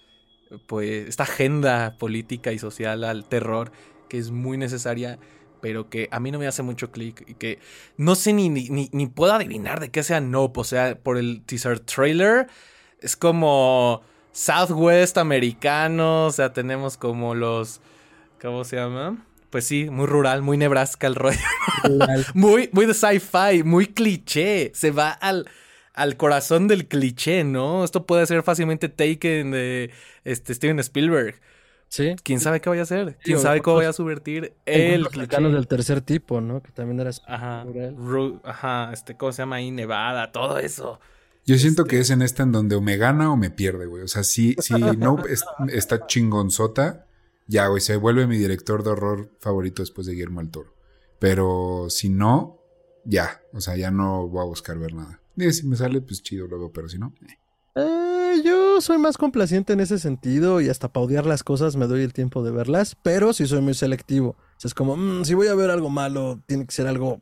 Pues. 0.69 1.09
esta 1.09 1.25
agenda 1.25 1.97
política 1.99 2.53
y 2.53 2.59
social 2.61 3.03
al 3.03 3.29
terror 3.29 3.73
que 4.09 4.19
es 4.19 4.31
muy 4.31 4.57
necesaria. 4.59 5.19
Pero 5.61 5.89
que 5.89 6.09
a 6.13 6.21
mí 6.21 6.31
no 6.31 6.39
me 6.39 6.47
hace 6.47 6.63
mucho 6.63 6.93
clic 6.93 7.25
y 7.27 7.35
que 7.35 7.59
no 7.97 8.15
sé 8.15 8.33
ni, 8.35 8.49
ni, 8.51 8.69
ni- 8.69 8.91
ni 8.93 9.07
puedo 9.07 9.33
adivinar 9.33 9.81
de 9.81 9.91
qué 9.91 10.03
sea 10.03 10.21
Nope. 10.21 10.61
O 10.61 10.65
sea, 10.65 10.97
por 10.99 11.17
el 11.17 11.43
teaser 11.45 11.81
trailer 11.81 12.47
es 13.01 13.17
como 13.17 14.03
Southwest 14.33 15.17
americano. 15.19 16.27
O 16.27 16.31
sea, 16.31 16.53
tenemos 16.53 16.97
como 16.99 17.35
los. 17.35 17.81
¿Cómo 18.41 18.65
se 18.65 18.77
llama? 18.77 19.25
Pues 19.57 19.65
sí, 19.65 19.89
muy 19.89 20.05
rural, 20.05 20.43
muy 20.43 20.59
Nebraska 20.59 21.07
el 21.07 21.15
rollo. 21.15 21.39
muy, 22.35 22.69
muy 22.73 22.85
de 22.85 22.93
sci-fi, 22.93 23.63
muy 23.65 23.87
cliché. 23.87 24.71
Se 24.75 24.91
va 24.91 25.11
al, 25.13 25.49
al 25.95 26.19
corazón 26.19 26.69
del 26.69 26.87
cliché, 26.89 27.43
¿no? 27.43 27.83
Esto 27.83 28.05
puede 28.05 28.27
ser 28.27 28.43
fácilmente 28.43 28.91
Taken 28.91 29.53
de 29.53 29.91
este, 30.25 30.53
Steven 30.53 30.79
Spielberg. 30.81 31.37
Sí. 31.89 32.17
¿Quién 32.23 32.39
sabe 32.41 32.61
qué 32.61 32.69
vaya 32.69 32.83
a 32.83 32.85
hacer? 32.85 33.13
Sí, 33.13 33.17
¿Quién 33.25 33.39
sabe 33.39 33.63
cómo 33.63 33.77
otros 33.77 33.81
vaya 33.81 33.89
a 33.89 33.93
subvertir 33.95 34.53
el 34.67 35.09
cliché? 35.09 35.41
del 35.41 35.67
tercer 35.69 36.03
tipo, 36.03 36.43
¿no? 36.43 36.63
Que 36.63 36.71
también 36.73 37.01
era 37.01 37.11
Ajá, 37.27 37.65
rural. 37.65 37.97
Ru- 37.97 38.41
ajá, 38.45 38.91
este, 38.93 39.17
¿cómo 39.17 39.33
se 39.33 39.41
llama 39.41 39.57
ahí? 39.57 39.71
Nevada, 39.71 40.33
todo 40.33 40.59
eso. 40.59 41.01
Yo 41.47 41.57
siento 41.57 41.85
Este- 41.85 41.97
que 41.97 42.01
es 42.03 42.11
en 42.11 42.21
esta 42.21 42.43
en 42.43 42.53
donde 42.53 42.77
o 42.77 42.83
me 42.83 42.99
gana 42.99 43.33
o 43.33 43.39
me 43.39 43.49
pierde, 43.49 43.87
güey. 43.87 44.03
O 44.03 44.09
sea, 44.09 44.23
si, 44.23 44.55
si 44.59 44.75
Nope 44.75 45.33
es- 45.33 45.47
está 45.73 46.07
chingonzota, 46.07 47.06
ya, 47.47 47.67
güey, 47.69 47.81
se 47.81 47.97
vuelve 47.97 48.27
mi 48.27 48.37
director 48.39 48.83
de 48.83 48.91
horror 48.91 49.31
favorito 49.41 49.83
después 49.83 50.07
de 50.07 50.15
Guillermo 50.15 50.41
del 50.41 50.51
Toro. 50.51 50.75
Pero 51.19 51.87
si 51.89 52.09
no, 52.09 52.59
ya. 53.05 53.41
O 53.53 53.61
sea, 53.61 53.77
ya 53.77 53.91
no 53.91 54.29
voy 54.29 54.43
a 54.43 54.47
buscar 54.47 54.79
ver 54.79 54.95
nada. 54.95 55.21
Y 55.37 55.53
si 55.53 55.67
me 55.67 55.77
sale, 55.77 56.01
pues 56.01 56.23
chido 56.23 56.47
luego, 56.47 56.73
pero 56.73 56.89
si 56.89 56.99
no, 56.99 57.15
eh. 57.29 57.39
Eh, 57.79 58.43
yo 58.45 58.81
soy 58.81 58.97
más 58.99 59.19
complaciente 59.19 59.75
en 59.75 59.81
ese 59.81 59.99
sentido 59.99 60.61
y 60.63 60.69
hasta 60.71 60.89
para 60.93 61.05
odiar 61.05 61.27
las 61.27 61.45
cosas 61.45 61.77
me 61.77 61.87
doy 61.87 62.03
el 62.03 62.15
tiempo 62.15 62.43
de 62.43 62.51
verlas, 62.51 62.97
pero 63.03 63.33
sí 63.35 63.47
soy 63.47 63.61
muy 63.61 63.75
selectivo. 63.75 64.31
O 64.31 64.61
sea, 64.61 64.69
es 64.69 64.75
como, 64.75 64.97
mm, 64.97 65.25
si 65.25 65.35
voy 65.35 65.49
a 65.49 65.55
ver 65.55 65.71
algo 65.71 65.91
malo, 65.91 66.41
tiene 66.47 66.67
que 66.67 66.73
ser 66.75 66.87
algo... 66.87 67.21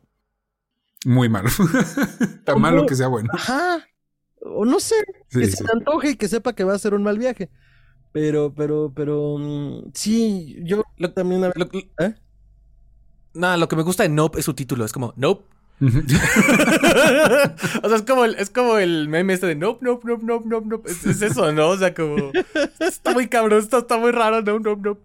muy 1.05 1.27
malo. 1.29 1.49
Tan 2.45 2.59
malo 2.61 2.85
que 2.85 2.95
sea 2.95 3.07
bueno. 3.07 3.29
Ajá. 3.33 3.85
O 4.39 4.63
no 4.63 4.79
sé, 4.79 4.95
Sí, 5.29 5.39
que 5.39 5.47
sí. 5.47 5.57
se 5.57 5.63
me 5.65 5.71
antoje 5.73 6.11
y 6.11 6.15
que 6.15 6.27
sepa 6.29 6.53
que 6.53 6.63
va 6.63 6.73
a 6.73 6.79
ser 6.79 6.93
un 6.93 7.03
mal 7.03 7.17
viaje. 7.19 7.49
Pero, 8.15 8.53
pero, 8.55 8.93
pero, 8.95 9.35
mm, 9.37 9.91
sí, 9.93 10.55
yo 10.63 10.83
Lo- 10.95 11.11
también... 11.11 11.43
a- 11.43 11.51
Lo, 11.53 11.69
¿Eh? 11.99 12.15
Nada, 13.33 13.57
lo 13.57 13.67
que 13.67 13.75
me 13.75 13.83
gusta 13.83 14.03
de 14.03 14.09
Nope 14.09 14.39
es 14.39 14.45
su 14.45 14.53
título. 14.53 14.85
Es 14.85 14.93
como 14.93 15.13
Nope. 15.17 15.43
o 17.83 17.89
sea, 17.89 17.97
es 17.97 18.01
como 18.03 18.23
el, 18.23 18.35
es 18.35 18.49
como 18.49 18.77
el 18.77 19.09
meme 19.09 19.33
este 19.33 19.47
de 19.47 19.55
Nope, 19.55 19.85
Nope, 19.85 20.07
Nope, 20.07 20.23
Nope, 20.25 20.47
Nope, 20.47 20.67
Nope. 20.69 20.89
Es, 20.91 21.05
es 21.05 21.21
eso, 21.21 21.51
¿no? 21.51 21.67
O 21.69 21.77
sea, 21.77 21.93
como. 21.93 22.31
Está 22.79 23.11
muy 23.11 23.27
cabrón, 23.27 23.59
esto 23.59 23.79
está 23.79 23.97
muy 23.97 24.11
raro, 24.11 24.41
Nope, 24.41 24.63
Nope, 24.69 24.81
Nope. 24.83 25.01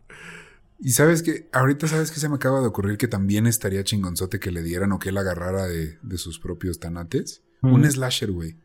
Y 0.78 0.92
sabes 0.92 1.22
que 1.24 1.48
ahorita 1.52 1.88
sabes 1.88 2.12
que 2.12 2.20
se 2.20 2.28
me 2.28 2.36
acaba 2.36 2.60
de 2.60 2.68
ocurrir 2.68 2.96
que 2.96 3.08
también 3.08 3.48
estaría 3.48 3.82
chingonzote 3.82 4.38
que 4.38 4.52
le 4.52 4.62
dieran 4.62 4.92
o 4.92 5.00
que 5.00 5.08
él 5.08 5.18
agarrara 5.18 5.66
de, 5.66 5.98
de 6.00 6.18
sus 6.18 6.38
propios 6.38 6.78
tanates. 6.78 7.42
Un 7.62 7.80
Mm. 7.82 7.90
slasher, 7.90 8.30
güey. 8.30 8.56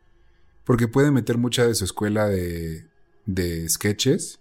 Porque 0.63 0.87
puede 0.87 1.09
meter 1.09 1.39
mucha 1.39 1.65
de 1.65 1.73
su 1.75 1.83
escuela 1.83 2.29
de, 2.29 2.85
de 3.25 3.67
sketches 3.69 4.39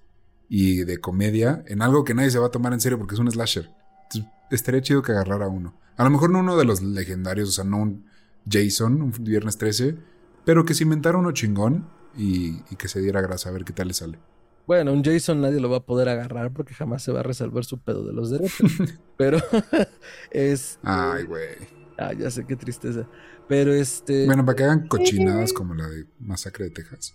y 0.48 0.84
de 0.84 0.98
comedia 0.98 1.64
en 1.66 1.82
algo 1.82 2.04
que 2.04 2.14
nadie 2.14 2.30
se 2.30 2.38
va 2.38 2.46
a 2.46 2.50
tomar 2.50 2.72
en 2.72 2.80
serio 2.80 2.98
porque 2.98 3.14
es 3.14 3.20
un 3.20 3.30
slasher. 3.30 3.70
Entonces, 4.04 4.30
estaría 4.50 4.82
chido 4.82 5.02
que 5.02 5.12
agarrara 5.12 5.48
uno. 5.48 5.78
A 5.96 6.04
lo 6.04 6.10
mejor 6.10 6.30
no 6.30 6.40
uno 6.40 6.56
de 6.56 6.64
los 6.64 6.82
legendarios, 6.82 7.48
o 7.48 7.52
sea, 7.52 7.64
no 7.64 7.78
un 7.78 8.06
Jason, 8.48 9.00
un 9.00 9.12
viernes 9.20 9.56
13, 9.58 9.96
pero 10.44 10.64
que 10.64 10.74
se 10.74 10.84
inventara 10.84 11.18
uno 11.18 11.32
chingón 11.32 11.88
y, 12.16 12.62
y 12.70 12.76
que 12.76 12.88
se 12.88 13.00
diera 13.00 13.20
grasa 13.20 13.48
a 13.48 13.52
ver 13.52 13.64
qué 13.64 13.72
tal 13.72 13.88
le 13.88 13.94
sale. 13.94 14.18
Bueno, 14.66 14.92
un 14.92 15.04
Jason 15.04 15.40
nadie 15.40 15.60
lo 15.60 15.68
va 15.68 15.78
a 15.78 15.86
poder 15.86 16.08
agarrar 16.08 16.52
porque 16.52 16.74
jamás 16.74 17.02
se 17.02 17.12
va 17.12 17.20
a 17.20 17.22
resolver 17.22 17.64
su 17.64 17.80
pedo 17.80 18.04
de 18.04 18.12
los 18.12 18.30
derechos. 18.30 18.72
pero 19.16 19.38
es... 20.30 20.78
Ay, 20.82 21.24
güey. 21.24 21.56
Ah, 21.98 22.12
ya 22.12 22.30
sé 22.30 22.46
qué 22.46 22.56
tristeza. 22.56 23.06
Pero 23.46 23.72
este... 23.72 24.24
Bueno, 24.26 24.44
para 24.44 24.56
que 24.56 24.64
hagan 24.64 24.88
cochinadas 24.88 25.52
como 25.52 25.74
la 25.74 25.86
de 25.88 26.06
Masacre 26.18 26.64
de 26.64 26.70
Texas. 26.70 27.14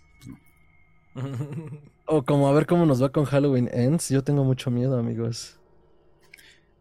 O 2.05 2.23
como 2.23 2.47
a 2.47 2.53
ver 2.53 2.65
cómo 2.65 2.85
nos 2.85 3.01
va 3.01 3.09
con 3.11 3.25
Halloween 3.25 3.69
Ends. 3.71 4.09
Yo 4.09 4.23
tengo 4.23 4.43
mucho 4.43 4.71
miedo, 4.71 4.97
amigos. 4.97 5.55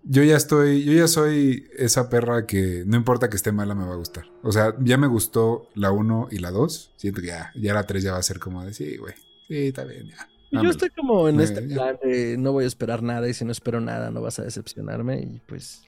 Yo 0.04 0.22
ya 0.22 0.36
estoy, 0.36 0.84
yo 0.84 0.92
ya 0.92 1.06
soy 1.08 1.66
esa 1.76 2.08
perra 2.08 2.46
que 2.46 2.84
no 2.86 2.96
importa 2.96 3.28
que 3.28 3.36
esté 3.36 3.52
mala, 3.52 3.74
me 3.74 3.84
va 3.84 3.92
a 3.92 3.96
gustar. 3.96 4.24
O 4.42 4.52
sea, 4.52 4.74
ya 4.80 4.96
me 4.96 5.06
gustó 5.06 5.68
la 5.74 5.90
1 5.90 6.28
y 6.30 6.38
la 6.38 6.50
2. 6.50 6.94
Siento 6.96 7.20
que 7.20 7.26
ya, 7.26 7.52
ya 7.54 7.74
la 7.74 7.84
3 7.84 8.02
ya 8.02 8.12
va 8.12 8.18
a 8.18 8.22
ser 8.22 8.38
como 8.38 8.64
de 8.64 8.72
sí, 8.72 8.96
güey. 8.96 9.14
Sí, 9.48 9.68
está 9.68 9.84
bien, 9.84 10.06
ya. 10.08 10.16
Yo 10.50 10.56
dámelo". 10.58 10.70
estoy 10.70 10.90
como 10.90 11.28
en 11.28 11.40
este 11.40 11.66
ya. 11.68 11.74
plan 11.74 11.98
de 12.02 12.38
no 12.38 12.52
voy 12.52 12.64
a 12.64 12.68
esperar 12.68 13.02
nada 13.02 13.28
y 13.28 13.34
si 13.34 13.44
no 13.44 13.52
espero 13.52 13.80
nada 13.80 14.10
no 14.10 14.22
vas 14.22 14.38
a 14.38 14.44
decepcionarme 14.44 15.20
y 15.20 15.42
pues 15.46 15.82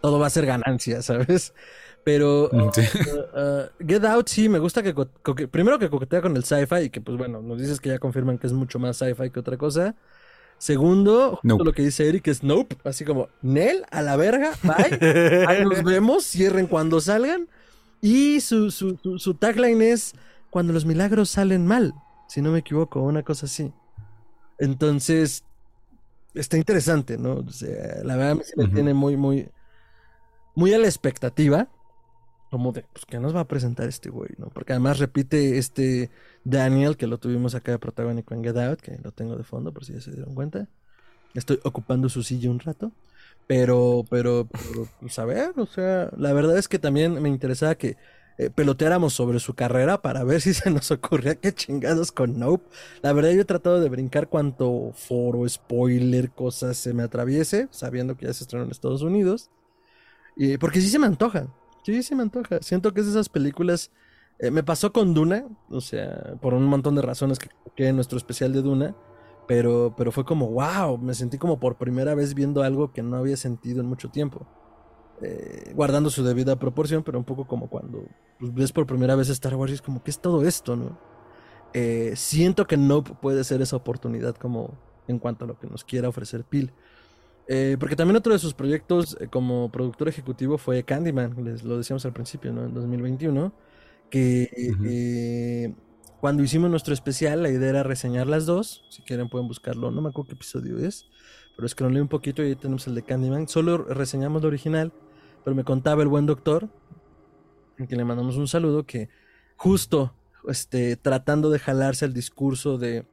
todo 0.00 0.18
va 0.18 0.28
a 0.28 0.30
ser 0.30 0.46
ganancia, 0.46 1.02
¿sabes? 1.02 1.52
Pero 2.06 2.48
Mm, 2.52 2.68
sí. 2.72 2.82
uh, 2.82 3.40
uh, 3.40 3.84
Get 3.84 4.04
Out 4.04 4.28
sí 4.28 4.48
me 4.48 4.60
gusta 4.60 4.80
que 4.80 4.94
primero 5.48 5.76
que 5.76 5.90
coquetea 5.90 6.22
con 6.22 6.36
el 6.36 6.44
sci-fi 6.44 6.84
y 6.84 6.90
que 6.90 7.00
pues 7.00 7.18
bueno, 7.18 7.42
nos 7.42 7.58
dices 7.60 7.80
que 7.80 7.88
ya 7.88 7.98
confirman 7.98 8.38
que 8.38 8.46
es 8.46 8.52
mucho 8.52 8.78
más 8.78 8.96
sci-fi 8.96 9.30
que 9.30 9.40
otra 9.40 9.56
cosa. 9.56 9.96
Segundo, 10.56 11.30
justo 11.42 11.48
Nope. 11.48 11.64
lo 11.64 11.72
que 11.72 11.82
dice 11.82 12.08
Eric 12.08 12.28
es 12.28 12.44
nope, 12.44 12.76
así 12.84 13.04
como 13.04 13.28
Nel 13.42 13.84
a 13.90 14.02
la 14.02 14.14
verga, 14.14 14.52
bye. 14.62 15.44
Ahí 15.48 15.64
nos 15.64 15.82
vemos, 15.84 16.24
cierren 16.24 16.68
cuando 16.68 17.00
salgan. 17.00 17.48
Y 18.00 18.40
su, 18.40 18.70
su, 18.70 18.96
su, 19.02 19.18
su 19.18 19.34
tagline 19.34 19.82
es 19.82 20.12
cuando 20.50 20.72
los 20.72 20.84
milagros 20.86 21.28
salen 21.30 21.66
mal, 21.66 21.92
si 22.28 22.40
no 22.40 22.52
me 22.52 22.60
equivoco, 22.60 23.02
una 23.02 23.24
cosa 23.24 23.46
así. 23.46 23.72
Entonces, 24.60 25.42
está 26.34 26.56
interesante, 26.56 27.18
¿no? 27.18 27.44
O 27.46 27.50
sea, 27.50 28.02
la 28.04 28.14
verdad 28.16 28.36
me 28.36 28.42
me 28.56 28.64
Ujú. 28.64 28.74
tiene 28.74 28.94
muy, 28.94 29.16
muy, 29.16 29.50
muy 30.54 30.72
a 30.72 30.78
la 30.78 30.86
expectativa. 30.86 31.68
Como 32.50 32.72
de, 32.72 32.84
pues, 32.92 33.04
¿qué 33.06 33.18
nos 33.18 33.34
va 33.34 33.40
a 33.40 33.48
presentar 33.48 33.88
este 33.88 34.08
güey, 34.08 34.30
no? 34.38 34.48
Porque 34.48 34.72
además 34.72 34.98
repite 34.98 35.58
este 35.58 36.10
Daniel, 36.44 36.96
que 36.96 37.06
lo 37.06 37.18
tuvimos 37.18 37.54
acá 37.54 37.72
de 37.72 37.78
protagónico 37.78 38.34
en 38.34 38.44
Get 38.44 38.56
Out, 38.56 38.80
que 38.80 38.98
lo 39.02 39.12
tengo 39.12 39.36
de 39.36 39.44
fondo, 39.44 39.72
por 39.72 39.84
si 39.84 39.94
ya 39.94 40.00
se 40.00 40.12
dieron 40.12 40.34
cuenta. 40.34 40.68
Estoy 41.34 41.58
ocupando 41.64 42.08
su 42.08 42.22
silla 42.22 42.50
un 42.50 42.60
rato. 42.60 42.92
Pero, 43.46 44.04
pero, 44.10 44.48
pero, 44.50 44.88
pues 45.00 45.18
a 45.18 45.24
ver, 45.24 45.52
o 45.56 45.66
sea, 45.66 46.10
la 46.16 46.32
verdad 46.32 46.58
es 46.58 46.66
que 46.66 46.78
también 46.78 47.22
me 47.22 47.28
interesaba 47.28 47.76
que 47.76 47.96
eh, 48.38 48.50
peloteáramos 48.50 49.14
sobre 49.14 49.38
su 49.40 49.54
carrera 49.54 50.02
para 50.02 50.22
ver 50.22 50.40
si 50.42 50.52
se 50.52 50.70
nos 50.70 50.90
ocurría 50.90 51.36
qué 51.36 51.52
chingados 51.54 52.12
con 52.12 52.38
Nope. 52.38 52.66
La 53.02 53.12
verdad 53.12 53.30
yo 53.30 53.40
he 53.40 53.44
tratado 53.44 53.80
de 53.80 53.88
brincar 53.88 54.28
cuanto 54.28 54.92
foro, 54.94 55.48
spoiler, 55.48 56.30
cosas 56.30 56.76
se 56.76 56.92
me 56.92 57.02
atraviese, 57.02 57.68
sabiendo 57.70 58.16
que 58.16 58.26
ya 58.26 58.34
se 58.34 58.44
estrenó 58.44 58.64
en 58.64 58.70
Estados 58.70 59.02
Unidos. 59.02 59.50
Y, 60.36 60.58
porque 60.58 60.80
sí 60.80 60.88
se 60.88 60.98
me 60.98 61.06
antoja, 61.06 61.46
sí 61.94 62.02
se 62.02 62.14
me 62.14 62.22
antoja. 62.22 62.58
Siento 62.62 62.92
que 62.92 63.00
es 63.00 63.06
de 63.06 63.12
esas 63.12 63.28
películas... 63.28 63.90
eh, 64.38 64.50
me 64.50 64.62
pasó 64.62 64.92
con 64.92 65.14
Duna, 65.14 65.46
o 65.70 65.80
sea, 65.80 66.36
por 66.40 66.54
un 66.54 66.64
montón 66.64 66.94
de 66.94 67.02
razones 67.02 67.38
que 67.38 67.48
que 67.76 67.86
en 67.88 67.96
nuestro 67.96 68.18
especial 68.18 68.52
de 68.52 68.62
Duna. 68.62 68.96
Pero, 69.46 69.94
pero 69.96 70.10
fue 70.10 70.24
como, 70.24 70.48
wow, 70.50 70.98
me 70.98 71.14
sentí 71.14 71.38
como 71.38 71.60
por 71.60 71.76
primera 71.76 72.16
vez 72.16 72.34
viendo 72.34 72.64
algo 72.64 72.92
que 72.92 73.02
no 73.02 73.16
había 73.16 73.36
sentido 73.36 73.80
en 73.80 73.86
mucho 73.86 74.10
tiempo. 74.10 74.44
Eh, 75.22 75.72
guardando 75.74 76.10
su 76.10 76.24
debida 76.24 76.58
proporción, 76.58 77.04
pero 77.04 77.18
un 77.18 77.24
poco 77.24 77.46
como 77.46 77.70
cuando 77.70 78.04
pues, 78.40 78.52
ves 78.52 78.72
por 78.72 78.86
primera 78.86 79.14
vez 79.14 79.28
Star 79.28 79.54
Wars 79.54 79.70
y 79.70 79.74
es 79.76 79.82
como, 79.82 80.02
¿qué 80.02 80.10
es 80.10 80.18
todo 80.18 80.44
esto, 80.44 80.74
no? 80.74 80.98
Eh, 81.74 82.14
siento 82.16 82.66
que 82.66 82.76
no 82.76 83.04
puede 83.04 83.44
ser 83.44 83.62
esa 83.62 83.76
oportunidad 83.76 84.34
como 84.34 84.76
en 85.06 85.18
cuanto 85.20 85.44
a 85.44 85.48
lo 85.48 85.58
que 85.60 85.68
nos 85.68 85.84
quiera 85.84 86.08
ofrecer 86.08 86.42
Pil. 86.44 86.72
Eh, 87.48 87.76
porque 87.78 87.94
también 87.94 88.16
otro 88.16 88.32
de 88.32 88.38
sus 88.38 88.54
proyectos 88.54 89.16
como 89.30 89.70
productor 89.70 90.08
ejecutivo 90.08 90.58
fue 90.58 90.82
Candyman, 90.82 91.44
les 91.44 91.62
lo 91.62 91.78
decíamos 91.78 92.04
al 92.04 92.12
principio, 92.12 92.52
¿no? 92.52 92.64
En 92.64 92.74
2021, 92.74 93.52
que 94.10 95.72
cuando 96.20 96.42
hicimos 96.42 96.70
nuestro 96.70 96.92
especial 96.92 97.42
la 97.42 97.50
idea 97.50 97.70
era 97.70 97.82
reseñar 97.84 98.26
las 98.26 98.46
dos, 98.46 98.84
si 98.90 99.02
quieren 99.02 99.28
pueden 99.28 99.46
buscarlo, 99.46 99.92
no 99.92 100.02
me 100.02 100.08
acuerdo 100.08 100.30
qué 100.30 100.34
episodio 100.34 100.78
es, 100.78 101.06
pero 101.54 101.66
escroleé 101.66 102.02
un 102.02 102.08
poquito 102.08 102.42
y 102.42 102.48
ahí 102.48 102.56
tenemos 102.56 102.86
el 102.88 102.96
de 102.96 103.02
Candyman, 103.02 103.46
solo 103.46 103.78
reseñamos 103.78 104.42
lo 104.42 104.48
original 104.48 104.92
pero 105.46 105.54
me 105.54 105.62
contaba 105.62 106.02
el 106.02 106.08
buen 106.08 106.26
doctor, 106.26 106.68
que 107.88 107.94
le 107.94 108.04
mandamos 108.04 108.36
un 108.36 108.48
saludo, 108.48 108.84
que 108.84 109.08
justo 109.54 110.12
este, 110.48 110.96
tratando 110.96 111.50
de 111.50 111.60
jalarse 111.60 112.04
el 112.04 112.12
discurso 112.12 112.78
de 112.78 113.06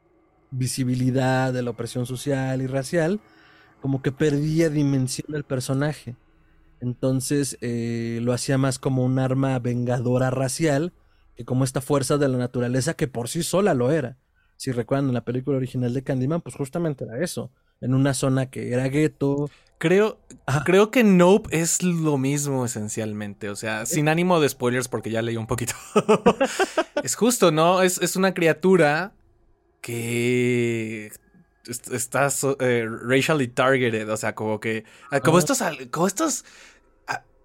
visibilidad 0.49 1.53
de 1.53 1.61
la 1.61 1.69
opresión 1.69 2.07
social 2.07 2.63
y 2.63 2.65
racial, 2.65 3.19
como 3.83 4.01
que 4.01 4.13
perdía 4.13 4.69
dimensión 4.69 5.25
del 5.33 5.43
personaje. 5.43 6.15
Entonces 6.79 7.57
eh, 7.59 8.19
lo 8.21 8.31
hacía 8.31 8.57
más 8.57 8.79
como 8.79 9.03
un 9.03 9.19
arma 9.19 9.59
vengadora 9.59 10.29
racial 10.29 10.93
que 11.35 11.43
como 11.43 11.65
esta 11.65 11.81
fuerza 11.81 12.17
de 12.17 12.29
la 12.29 12.37
naturaleza 12.37 12.93
que 12.93 13.09
por 13.09 13.27
sí 13.27 13.43
sola 13.43 13.73
lo 13.73 13.91
era. 13.91 14.17
Si 14.55 14.71
recuerdan 14.71 15.09
en 15.09 15.15
la 15.15 15.25
película 15.25 15.57
original 15.57 15.93
de 15.93 16.01
Candyman, 16.01 16.39
pues 16.39 16.55
justamente 16.55 17.03
era 17.03 17.21
eso. 17.21 17.51
En 17.81 17.93
una 17.93 18.13
zona 18.13 18.45
que 18.45 18.71
era 18.71 18.87
gueto, 18.87 19.49
Creo, 19.79 20.17
creo 20.63 20.89
que 20.89 21.03
Nope 21.03 21.49
es 21.59 21.83
lo 21.83 22.17
mismo 22.17 22.63
esencialmente. 22.63 23.49
O 23.49 23.57
sea, 23.57 23.85
sin 23.85 24.07
ánimo 24.07 24.39
de 24.39 24.47
spoilers 24.47 24.87
porque 24.87 25.11
ya 25.11 25.21
leí 25.21 25.35
un 25.35 25.45
poquito. 25.45 25.73
es 27.03 27.15
justo, 27.15 27.51
¿no? 27.51 27.81
Es, 27.81 28.01
es 28.01 28.15
una 28.15 28.33
criatura 28.33 29.11
que 29.81 31.11
está 31.65 32.29
eh, 32.59 32.87
racially 32.87 33.47
targeted. 33.47 34.09
O 34.09 34.17
sea, 34.17 34.35
como 34.35 34.59
que. 34.59 34.83
Ah, 35.11 35.19
como 35.19 35.39
estos. 35.39 35.61
Como 35.91 36.07
estos. 36.07 36.45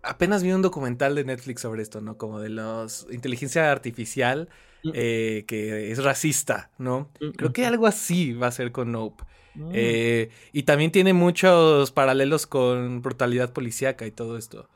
apenas 0.03 0.43
vi 0.43 0.53
un 0.53 0.63
documental 0.63 1.15
de 1.15 1.25
Netflix 1.25 1.63
sobre 1.63 1.83
esto, 1.83 2.01
¿no? 2.01 2.17
Como 2.17 2.41
de 2.41 2.49
los 2.49 3.07
inteligencia 3.11 3.71
artificial 3.71 4.49
mm. 4.85 4.91
eh, 4.95 5.45
que 5.47 5.91
es 5.91 6.03
racista, 6.03 6.71
¿no? 6.79 7.11
Mm, 7.21 7.31
creo 7.31 7.53
que 7.53 7.67
algo 7.67 7.87
así 7.87 8.33
va 8.33 8.49
a 8.49 8.53
ser 8.53 8.73
con 8.73 8.93
Nope. 8.93 9.25
Eh, 9.73 10.31
y 10.53 10.63
también 10.63 10.93
tiene 10.93 11.13
muchos 11.13 11.91
paralelos 11.91 12.47
con 12.47 13.03
brutalidad 13.03 13.53
policíaca 13.53 14.07
y 14.07 14.13
todo 14.13 14.39
esto. 14.39 14.69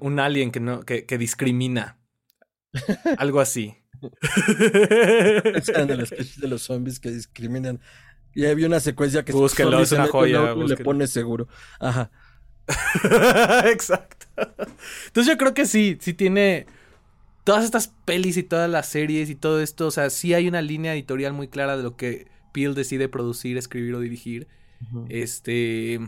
Un 0.00 0.20
alien 0.20 0.50
que, 0.50 0.60
no, 0.60 0.82
que, 0.82 1.06
que 1.06 1.16
discrimina. 1.16 1.98
Algo 3.18 3.40
así. 3.40 3.76
de 4.02 5.96
los, 5.96 6.10
de 6.40 6.48
los 6.48 6.62
zombies 6.62 7.00
que 7.00 7.10
discriminan. 7.10 7.80
Y 8.34 8.46
había 8.46 8.66
una 8.66 8.80
secuencia 8.80 9.24
que 9.24 9.32
Búsquenlo, 9.32 9.80
es 9.80 9.92
una 9.92 10.08
joya. 10.08 10.54
le 10.54 10.76
pone 10.78 11.06
seguro. 11.06 11.48
Ajá. 11.78 12.10
Exacto. 13.66 14.26
Entonces 15.06 15.32
yo 15.32 15.38
creo 15.38 15.54
que 15.54 15.66
sí, 15.66 15.98
sí 16.00 16.14
tiene 16.14 16.66
todas 17.44 17.64
estas 17.64 17.88
pelis 18.04 18.36
y 18.36 18.42
todas 18.42 18.68
las 18.70 18.88
series 18.88 19.30
y 19.30 19.34
todo 19.34 19.60
esto. 19.60 19.86
O 19.86 19.90
sea, 19.90 20.10
sí 20.10 20.34
hay 20.34 20.48
una 20.48 20.62
línea 20.62 20.94
editorial 20.94 21.32
muy 21.32 21.48
clara 21.48 21.76
de 21.76 21.82
lo 21.82 21.96
que 21.96 22.26
Peel 22.52 22.74
decide 22.74 23.08
producir, 23.08 23.56
escribir 23.56 23.94
o 23.94 24.00
dirigir. 24.00 24.48
Este. 25.08 26.00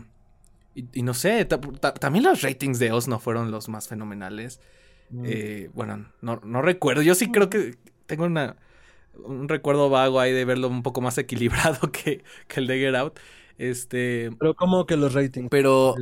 Y, 0.75 1.01
no 1.01 1.15
sé, 1.15 1.45
también 1.45 2.23
los 2.23 2.43
ratings 2.43 2.77
de 2.77 2.91
Oz 2.91 3.07
no 3.07 3.19
fueron 3.19 3.49
los 3.49 3.67
más 3.69 3.87
fenomenales. 3.87 4.59
Eh, 5.23 5.69
bueno, 5.73 6.11
no, 6.21 6.61
recuerdo. 6.61 7.01
Yo 7.01 7.15
sí 7.15 7.31
creo 7.31 7.49
que 7.49 7.75
tengo 8.05 8.25
una, 8.25 8.57
un 9.23 9.49
recuerdo 9.49 9.89
vago 9.89 10.19
ahí 10.19 10.31
de 10.31 10.45
verlo 10.45 10.67
un 10.67 10.83
poco 10.83 11.01
más 11.01 11.17
equilibrado 11.17 11.91
que, 11.91 12.23
que 12.47 12.59
el 12.59 12.67
de 12.67 12.79
Get 12.79 12.95
Out. 12.95 13.19
Este. 13.57 14.31
Pero, 14.39 14.55
¿cómo 14.55 14.85
que 14.85 14.97
los 14.97 15.13
ratings? 15.13 15.49
Pero. 15.49 15.95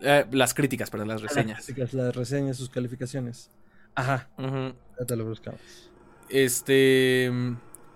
Eh, 0.00 0.26
las 0.32 0.54
críticas, 0.54 0.90
perdón, 0.90 1.08
las 1.08 1.22
reseñas. 1.22 1.58
Las, 1.58 1.66
críticas, 1.66 1.94
las 1.94 2.14
reseñas, 2.14 2.56
sus 2.56 2.68
calificaciones. 2.68 3.50
Ajá. 3.94 4.28
Ya 4.38 5.06
te 5.06 5.16
lo 5.16 5.24
buscamos. 5.24 5.60
Este. 6.28 7.30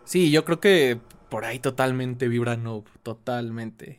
Sí, 0.05 0.30
yo 0.30 0.45
creo 0.45 0.61
que 0.61 1.01
por 1.28 1.45
ahí 1.45 1.59
totalmente 1.59 2.28
vibra 2.28 2.57
Noob, 2.57 2.84
totalmente. 3.03 3.99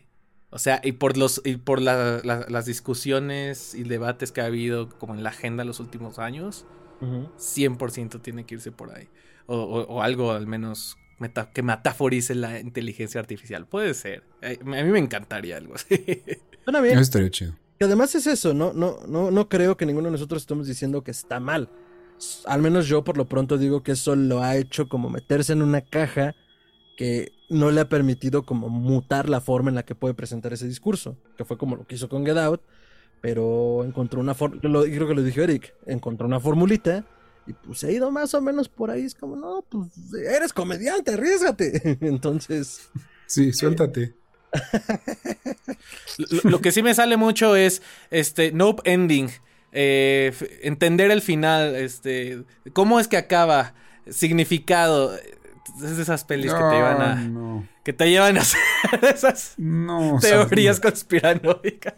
O 0.52 0.58
sea, 0.58 0.82
y 0.84 0.94
por 0.94 1.18
los 1.18 1.42
y 1.46 1.58
por 1.58 1.80
las 1.82 2.66
discusiones 2.66 3.76
y 3.76 3.84
debates 3.84 4.32
que 4.32 4.42
ha 4.42 4.46
habido 4.46 4.90
como 4.90 5.14
en 5.14 5.24
la 5.24 5.30
agenda 5.30 5.64
los 5.64 5.80
últimos 5.80 6.18
años, 6.18 6.66
100% 7.02 8.22
tiene 8.22 8.46
que 8.46 8.56
irse 8.56 8.72
por 8.72 8.92
ahí. 8.92 9.08
O, 9.52 10.02
algo 10.04 10.32
al 10.32 10.46
menos 10.46 10.96
que 11.54 11.64
metaforice 11.64 12.36
la 12.36 12.60
inteligencia 12.60 13.20
artificial. 13.20 13.66
Puede 13.66 13.94
ser. 13.94 14.24
A 14.42 14.64
mí 14.64 14.92
me 14.92 15.00
encantaría 15.00 15.58
algo 15.58 15.76
así. 15.76 16.24
Suena 16.64 16.82
bien. 16.82 17.00
estaría 17.00 17.30
chido. 17.30 17.56
Y 17.80 17.84
además 17.84 18.14
es 18.14 18.28
eso, 18.28 18.54
¿no? 18.54 18.74
No, 18.74 19.00
no, 19.08 19.32
no 19.32 19.50
creo 19.50 19.76
que 19.76 19.86
ninguno 19.86 20.08
de 20.08 20.12
nosotros 20.12 20.44
estemos 20.44 20.68
diciendo 20.68 21.04
que 21.04 21.12
está 21.12 21.40
mal 21.40 21.70
al 22.46 22.62
menos 22.62 22.88
yo 22.88 23.04
por 23.04 23.18
lo 23.18 23.26
pronto 23.26 23.58
digo 23.58 23.84
que 23.84 23.94
eso 23.94 24.16
lo 24.16 24.44
ha 24.44 24.58
hecho 24.58 24.90
como 24.90 25.10
meterse 25.10 25.54
en 25.54 25.62
una 25.62 25.82
caja 25.82 26.36
que 26.98 27.32
no 27.50 27.72
le 27.72 27.82
ha 27.82 27.90
permitido 27.90 28.44
como 28.44 28.70
mutar 28.70 29.30
la 29.30 29.42
forma 29.42 29.70
en 29.70 29.76
la 29.76 29.84
que 29.84 29.96
puede 29.96 30.14
presentar 30.14 30.52
ese 30.52 30.68
discurso, 30.68 31.18
que 31.38 31.46
fue 31.46 31.58
como 31.58 31.78
lo 31.78 31.88
que 31.88 31.96
hizo 31.96 32.10
con 32.10 32.26
Get 32.26 32.38
Out, 32.38 32.62
pero 33.22 33.84
encontró 33.86 34.20
una 34.20 34.34
forma, 34.34 34.60
creo 34.60 35.08
que 35.08 35.16
lo 35.16 35.24
dijo 35.24 35.42
Eric, 35.42 35.74
encontró 35.86 36.28
una 36.28 36.40
formulita 36.40 37.06
y 37.50 37.54
pues 37.54 37.80
se 37.80 37.88
ha 37.88 37.92
ido 37.92 38.12
más 38.12 38.36
o 38.36 38.42
menos 38.42 38.70
por 38.70 38.92
ahí, 38.92 39.06
es 39.06 39.16
como, 39.16 39.36
no, 39.36 39.66
pues 39.68 39.88
eres 40.14 40.54
comediante, 40.54 41.14
arriesgate. 41.14 41.98
Entonces... 42.02 42.90
Sí, 43.26 43.54
suéltate. 43.54 44.14
lo, 46.44 46.62
que 46.62 46.72
sí 46.72 46.84
me 46.84 46.94
sale 46.94 47.18
mucho 47.18 47.56
es 47.56 47.82
este 48.12 48.52
Nope 48.52 48.84
Ending. 48.92 49.32
Eh, 49.72 50.32
entender 50.62 51.10
el 51.10 51.22
final, 51.22 51.76
este, 51.76 52.44
cómo 52.74 53.00
es 53.00 53.08
que 53.08 53.18
acaba, 53.18 53.74
significado. 54.08 55.16
Es 55.16 55.98
de 55.98 56.02
esas 56.04 56.24
pelis 56.24 56.54
que 56.54 56.60
te 56.60 56.72
llevan 56.72 57.02
a. 57.02 57.64
Que 57.84 57.94
te 57.94 58.10
llevan 58.10 58.38
a 58.38 58.42
hacer 58.42 58.60
esas 59.14 59.56
teorías 60.22 60.80
conspiranoicas. 60.80 61.94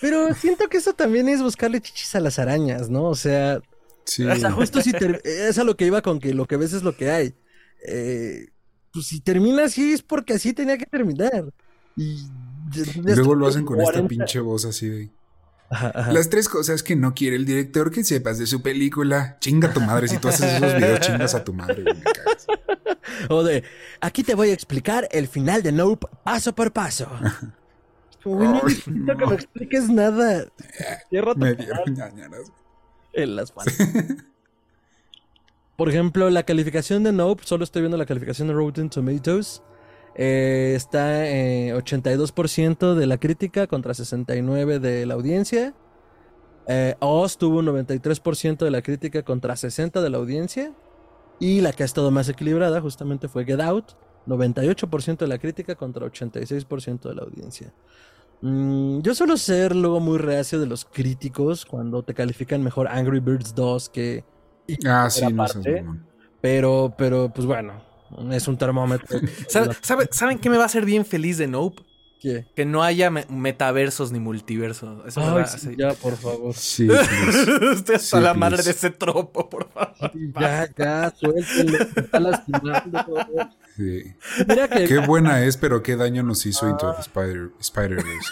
Pero 0.00 0.34
siento 0.34 0.68
que 0.68 0.78
eso 0.78 0.92
también 0.92 1.28
es 1.28 1.40
buscarle 1.40 1.80
chichis 1.80 2.14
a 2.14 2.20
las 2.20 2.38
arañas, 2.38 2.90
¿no? 2.90 3.04
O 3.04 3.14
sea. 3.14 3.60
Justo 4.54 4.80
si 4.80 4.92
es 5.24 5.58
a 5.58 5.64
lo 5.64 5.76
que 5.76 5.86
iba 5.86 6.02
con 6.02 6.20
que 6.20 6.34
lo 6.34 6.46
que 6.46 6.56
ves 6.56 6.72
es 6.72 6.82
lo 6.82 6.96
que 6.96 7.10
hay. 7.10 7.34
Eh, 7.86 8.48
pues 8.92 9.06
si 9.06 9.20
termina 9.20 9.64
así 9.64 9.92
es 9.92 10.02
porque 10.02 10.34
así 10.34 10.52
tenía 10.52 10.78
que 10.78 10.86
terminar. 10.86 11.52
Y, 11.96 12.26
luego 13.04 13.34
lo 13.34 13.46
hacen 13.46 13.64
con 13.64 13.80
esta 13.80 14.06
pinche 14.06 14.40
voz 14.40 14.64
así 14.64 14.88
de. 14.88 15.10
Las 16.12 16.28
tres 16.28 16.48
cosas 16.48 16.82
que 16.82 16.94
no 16.94 17.14
quiere 17.14 17.36
el 17.36 17.44
director 17.44 17.90
que 17.90 18.04
sepas 18.04 18.38
de 18.38 18.46
su 18.46 18.62
película. 18.62 19.38
Chinga 19.40 19.72
tu 19.72 19.80
madre. 19.80 20.08
Si 20.08 20.18
tú 20.18 20.28
haces 20.28 20.54
esos 20.54 20.74
videos, 20.76 21.00
chingas 21.00 21.34
a 21.34 21.42
tu 21.42 21.52
madre. 21.52 21.84
O 23.28 23.42
de, 23.42 23.64
aquí 24.00 24.22
te 24.22 24.34
voy 24.34 24.50
a 24.50 24.52
explicar 24.52 25.08
el 25.10 25.28
final 25.28 25.62
de 25.62 25.72
Nope 25.72 26.06
paso 26.22 26.54
por 26.54 26.72
paso. 26.72 27.08
no 28.24 29.16
que 29.16 29.26
me 29.26 29.34
expliques 29.34 29.88
nada. 29.88 30.46
me 31.36 31.54
dieron 31.54 31.94
ñañaras. 31.94 32.52
En 33.14 33.36
las 33.36 33.54
manos. 33.54 33.74
Por 35.76 35.88
ejemplo, 35.88 36.30
la 36.30 36.44
calificación 36.44 37.02
de 37.02 37.12
Nope, 37.12 37.42
solo 37.44 37.64
estoy 37.64 37.82
viendo 37.82 37.96
la 37.96 38.06
calificación 38.06 38.48
de 38.48 38.54
Rotten 38.54 38.90
Tomatoes. 38.90 39.62
Eh, 40.14 40.74
está 40.76 41.28
en 41.28 41.74
82% 41.74 42.94
de 42.94 43.06
la 43.06 43.18
crítica 43.18 43.66
contra 43.66 43.92
69% 43.92 44.78
de 44.78 45.06
la 45.06 45.14
audiencia. 45.14 45.74
Eh, 46.68 46.94
Oz 47.00 47.38
tuvo 47.38 47.58
un 47.58 47.66
93% 47.66 48.64
de 48.64 48.70
la 48.70 48.82
crítica 48.82 49.22
contra 49.24 49.54
60% 49.54 50.00
de 50.00 50.10
la 50.10 50.18
audiencia. 50.18 50.72
Y 51.40 51.60
la 51.60 51.72
que 51.72 51.82
ha 51.82 51.86
estado 51.86 52.12
más 52.12 52.28
equilibrada 52.28 52.80
justamente 52.80 53.26
fue 53.26 53.44
Get 53.44 53.60
Out. 53.60 53.96
98% 54.26 55.18
de 55.18 55.26
la 55.26 55.38
crítica 55.38 55.74
contra 55.74 56.06
86% 56.06 57.08
de 57.08 57.14
la 57.14 57.22
audiencia. 57.22 57.72
Mm, 58.46 59.00
yo 59.00 59.14
suelo 59.14 59.38
ser 59.38 59.74
luego 59.74 60.00
muy 60.00 60.18
reacio 60.18 60.60
de 60.60 60.66
los 60.66 60.84
críticos 60.84 61.64
cuando 61.64 62.02
te 62.02 62.12
califican 62.12 62.62
mejor 62.62 62.88
Angry 62.88 63.18
Birds 63.18 63.54
2 63.54 63.88
que... 63.88 64.22
Ah, 64.86 65.08
sí, 65.08 65.24
no 65.32 65.46
Pero, 66.42 66.94
pero, 66.98 67.32
pues 67.34 67.46
bueno, 67.46 67.82
es 68.30 68.46
un 68.46 68.58
termómetro. 68.58 69.18
¿Saben 70.10 70.38
qué 70.38 70.50
me 70.50 70.58
va 70.58 70.64
a 70.64 70.66
hacer 70.66 70.84
bien 70.84 71.06
feliz 71.06 71.38
de 71.38 71.46
Nope? 71.46 71.82
¿Qué? 72.24 72.46
Que 72.56 72.64
no 72.64 72.82
haya 72.82 73.10
me- 73.10 73.26
metaversos 73.28 74.10
ni 74.10 74.18
multiversos. 74.18 75.06
Eso 75.06 75.20
Ay, 75.36 75.44
sí, 75.46 75.58
sí. 75.58 75.74
ya, 75.76 75.92
por 75.92 76.16
favor. 76.16 76.54
Sí. 76.56 76.88
Estoy 76.90 77.96
hasta 77.96 77.98
Sí, 78.18 78.20
la 78.20 78.32
madre 78.32 78.56
please. 78.62 78.70
de 78.70 78.76
ese 78.78 78.90
tropo, 78.90 79.50
por 79.50 79.68
favor. 79.70 79.94
Sí, 80.14 80.32
ya, 80.40 80.68
ya, 80.76 81.12
suéltenlo. 81.14 81.78
me 81.94 82.00
Está 82.00 82.20
lastimando. 82.20 83.48
Sí. 83.76 84.04
Mira 84.48 84.68
que, 84.68 84.84
Qué 84.86 84.98
buena 84.98 85.44
es, 85.44 85.58
pero 85.58 85.82
qué 85.82 85.96
daño 85.96 86.22
nos 86.22 86.46
hizo 86.46 86.66
Into 86.68 86.94
the 86.94 87.00
Spider- 87.02 87.50
Spider-Verse. 87.60 88.30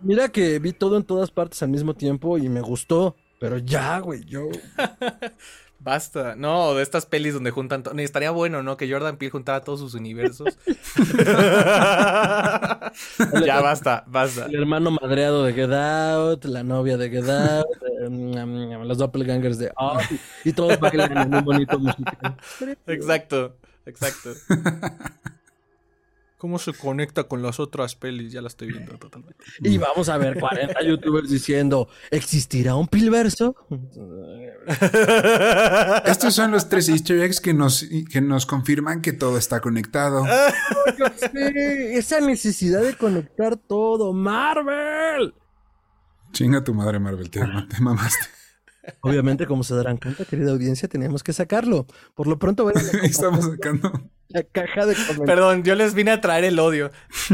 mira 0.00 0.28
que 0.30 0.58
vi 0.58 0.72
todo 0.72 0.96
en 0.96 1.04
todas 1.04 1.30
partes 1.30 1.62
al 1.62 1.68
mismo 1.68 1.92
tiempo 1.94 2.38
y 2.38 2.48
me 2.48 2.62
gustó. 2.62 3.14
Pero 3.40 3.58
ya, 3.58 3.98
güey, 3.98 4.24
yo. 4.24 4.48
Basta. 5.84 6.34
No, 6.34 6.74
de 6.74 6.82
estas 6.82 7.04
pelis 7.04 7.34
donde 7.34 7.50
juntan. 7.50 7.84
Ni 7.92 8.04
estaría 8.04 8.30
bueno, 8.30 8.62
¿no? 8.62 8.78
Que 8.78 8.90
Jordan 8.90 9.18
Peele 9.18 9.30
juntara 9.30 9.60
todos 9.60 9.80
sus 9.80 9.92
universos. 9.92 10.56
ya, 13.44 13.60
basta, 13.60 14.02
basta. 14.06 14.46
El 14.46 14.54
hermano 14.54 14.92
madreado 14.92 15.44
de 15.44 15.52
Get 15.52 15.70
Out, 15.70 16.46
la 16.46 16.62
novia 16.62 16.96
de 16.96 17.10
Get 17.10 17.28
Out, 17.28 17.66
eh, 18.00 18.08
mm, 18.08 18.34
mm, 18.34 18.84
los 18.84 18.96
doppelgangers 18.96 19.58
de 19.58 19.72
Up, 19.78 20.00
y 20.42 20.54
todos 20.54 20.80
bailan 20.80 21.18
en 21.18 21.34
un 21.34 21.44
bonito 21.44 21.78
musical. 21.78 22.34
Exacto, 22.86 23.54
exacto. 23.84 24.30
¿Cómo 26.44 26.58
se 26.58 26.74
conecta 26.74 27.24
con 27.24 27.40
las 27.40 27.58
otras 27.58 27.96
pelis? 27.96 28.30
Ya 28.30 28.42
la 28.42 28.48
estoy 28.48 28.68
viendo 28.68 28.98
totalmente. 28.98 29.42
Y 29.60 29.78
vamos 29.78 30.10
a 30.10 30.18
ver 30.18 30.38
40 30.38 30.82
youtubers 30.82 31.30
diciendo, 31.30 31.88
¿existirá 32.10 32.74
un 32.74 32.86
pilverso? 32.86 33.56
Estos 36.04 36.34
son 36.34 36.50
los 36.50 36.68
tres 36.68 36.90
easter 36.90 37.20
eggs 37.20 37.40
que 37.40 37.54
nos, 37.54 37.86
que 38.10 38.20
nos 38.20 38.44
confirman 38.44 39.00
que 39.00 39.14
todo 39.14 39.38
está 39.38 39.62
conectado. 39.62 40.26
Yo 40.98 41.06
sé, 41.16 41.96
esa 41.96 42.20
necesidad 42.20 42.82
de 42.82 42.94
conectar 42.94 43.56
todo, 43.56 44.12
Marvel. 44.12 45.32
Chinga 46.32 46.62
tu 46.62 46.74
madre, 46.74 46.98
Marvel, 46.98 47.30
te, 47.30 47.40
te 47.40 47.80
mamaste. 47.80 48.26
Obviamente, 49.00 49.46
como 49.46 49.64
se 49.64 49.74
darán 49.74 49.96
cuenta, 49.96 50.26
querida 50.26 50.50
audiencia, 50.50 50.88
teníamos 50.88 51.22
que 51.22 51.32
sacarlo. 51.32 51.86
Por 52.14 52.26
lo 52.26 52.38
pronto, 52.38 52.68
a 52.68 52.72
Estamos 53.02 53.46
sacando. 53.46 54.10
La 54.28 54.42
caja 54.42 54.86
de 54.86 54.94
comentarios. 54.94 55.26
Perdón, 55.26 55.62
yo 55.64 55.74
les 55.74 55.94
vine 55.94 56.10
a 56.10 56.20
traer 56.20 56.44
el 56.44 56.58
odio. 56.58 56.90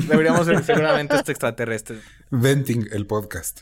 Deberíamos 0.08 0.46
ser 0.46 0.62
seguramente 0.64 1.16
este 1.16 1.32
extraterrestre. 1.32 1.98
Venting 2.30 2.88
el 2.92 3.06
podcast. 3.06 3.60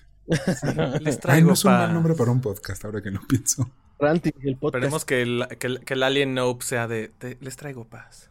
Les 1.01 1.15
Ay, 1.15 1.17
traigo 1.21 1.47
no 1.49 1.53
es 1.55 1.65
un 1.65 1.73
mal 1.73 1.93
nombre 1.95 2.15
para 2.15 2.31
un 2.31 2.41
podcast, 2.41 2.85
ahora 2.85 3.01
que 3.03 3.11
lo 3.11 3.21
pienso. 3.27 3.71
Ranting, 3.99 4.33
el 4.43 4.57
podcast. 4.57 4.77
Esperemos 4.85 5.05
que 5.05 5.23
el, 5.23 5.47
que, 5.59 5.67
el, 5.67 5.81
que 5.85 5.95
el 5.95 6.03
Alien 6.03 6.35
Nope 6.35 6.65
sea 6.65 6.87
de, 6.87 7.11
de- 7.21 7.37
Les 7.41 7.57
traigo 7.57 7.89
paz. 7.89 8.31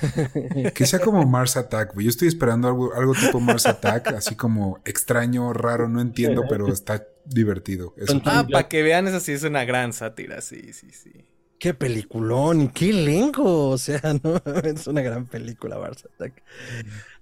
Que 0.74 0.86
sea 0.86 1.00
como 1.00 1.26
Mars 1.26 1.56
Attack, 1.56 1.94
güey. 1.94 2.06
Yo 2.06 2.10
estoy 2.10 2.28
esperando 2.28 2.68
algo, 2.68 2.94
algo 2.94 3.12
tipo 3.14 3.40
Mars 3.40 3.66
Attack, 3.66 4.08
así 4.08 4.36
como 4.36 4.80
extraño, 4.84 5.52
raro, 5.52 5.88
no 5.88 6.00
entiendo, 6.00 6.44
pero 6.48 6.68
está 6.72 7.04
divertido. 7.24 7.92
Eso. 7.98 8.20
Ah, 8.24 8.46
para 8.50 8.68
que 8.68 8.82
vean, 8.82 9.06
esa 9.08 9.20
sí 9.20 9.32
es 9.32 9.42
una 9.42 9.64
gran 9.64 9.92
sátira, 9.92 10.40
sí, 10.40 10.72
sí, 10.72 10.90
sí. 10.92 11.26
Qué 11.62 11.74
peliculón 11.74 12.62
y 12.62 12.68
qué 12.70 12.90
elenco. 12.90 13.68
O 13.68 13.78
sea, 13.78 14.00
no 14.24 14.42
es 14.64 14.84
una 14.88 15.00
gran 15.00 15.26
película, 15.26 15.78
Mars 15.78 16.04
Attack. 16.12 16.42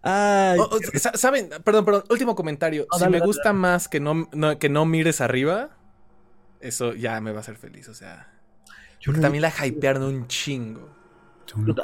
Ay, 0.02 0.58
Oh, 0.58 0.68
oh, 0.72 0.78
sa- 0.98 1.12
¿Saben? 1.14 1.50
Perdón, 1.62 1.84
perdón. 1.84 2.04
Último 2.08 2.34
comentario. 2.34 2.86
No, 2.90 2.96
si 2.96 3.00
dale, 3.04 3.12
me 3.12 3.18
dale, 3.18 3.26
gusta 3.26 3.52
más 3.52 3.86
que 3.86 4.00
no, 4.00 4.30
no- 4.32 4.58
que 4.58 4.70
no 4.70 4.86
mires 4.86 5.20
arriba, 5.20 5.76
eso 6.60 6.94
ya 6.94 7.20
me 7.20 7.32
va 7.32 7.38
a 7.38 7.40
hacer 7.40 7.56
feliz. 7.56 7.86
O 7.90 7.94
sea, 7.94 8.32
yo 8.98 9.12
también 9.20 9.42
la 9.42 9.52
hypearon 9.66 10.04
un 10.04 10.26
chingo. 10.26 10.88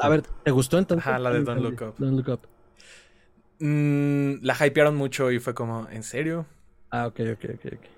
A 0.01 0.09
ver, 0.09 0.23
¿te 0.23 0.51
gustó 0.51 0.79
entonces? 0.79 1.07
Ajá, 1.07 1.19
la 1.19 1.31
de 1.33 1.43
Don't 1.43 1.61
Look 1.61 1.83
Up. 1.83 1.95
Don't 1.99 2.17
Look 2.17 2.29
Up. 2.33 2.49
Mm, 3.59 4.37
la 4.43 4.55
hypearon 4.67 4.97
mucho 4.97 5.31
y 5.31 5.41
fue 5.41 5.55
como, 5.55 5.89
¿en 5.91 6.03
serio? 6.03 6.47
Ah, 6.91 7.07
ok, 7.07 7.21
ok, 7.35 7.45
ok. 7.55 7.73
ok. 7.75 7.96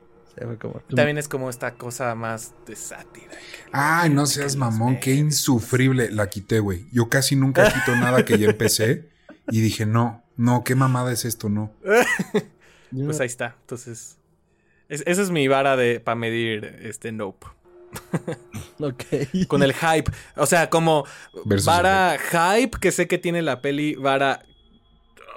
Como. 0.60 0.80
También 0.94 1.18
es 1.18 1.28
como 1.28 1.50
esta 1.50 1.74
cosa 1.74 2.14
más 2.14 2.54
de 2.66 2.76
sátira. 2.76 3.32
Ay, 3.72 4.10
no 4.10 4.26
seas 4.26 4.56
mamón, 4.56 4.98
qué 5.00 5.14
insufrible. 5.14 6.10
La 6.10 6.28
quité, 6.28 6.60
güey. 6.60 6.86
Yo 6.92 7.08
casi 7.08 7.36
nunca 7.36 7.72
quito 7.72 7.96
nada 7.96 8.24
que 8.24 8.38
ya 8.38 8.48
empecé. 8.50 9.08
Y 9.50 9.60
dije, 9.60 9.86
no, 9.86 10.22
no, 10.36 10.62
qué 10.64 10.74
mamada 10.74 11.12
es 11.12 11.24
esto, 11.24 11.48
no. 11.48 11.72
Pues 12.90 13.20
ahí 13.20 13.26
está. 13.26 13.54
Entonces, 13.60 14.16
es- 14.88 15.02
esa 15.06 15.20
es 15.22 15.30
mi 15.30 15.46
vara 15.46 15.76
de 15.76 16.00
para 16.00 16.14
medir 16.14 16.64
este 16.82 17.12
Nope. 17.12 17.46
Ok. 18.80 19.04
Con 19.46 19.62
el 19.62 19.74
hype. 19.74 20.10
O 20.36 20.46
sea, 20.46 20.70
como 20.70 21.04
Versus 21.44 21.66
vara 21.66 22.16
hype 22.18 22.78
que 22.80 22.90
sé 22.92 23.06
que 23.06 23.18
tiene 23.18 23.42
la 23.42 23.60
peli, 23.60 23.94
vara 23.94 24.42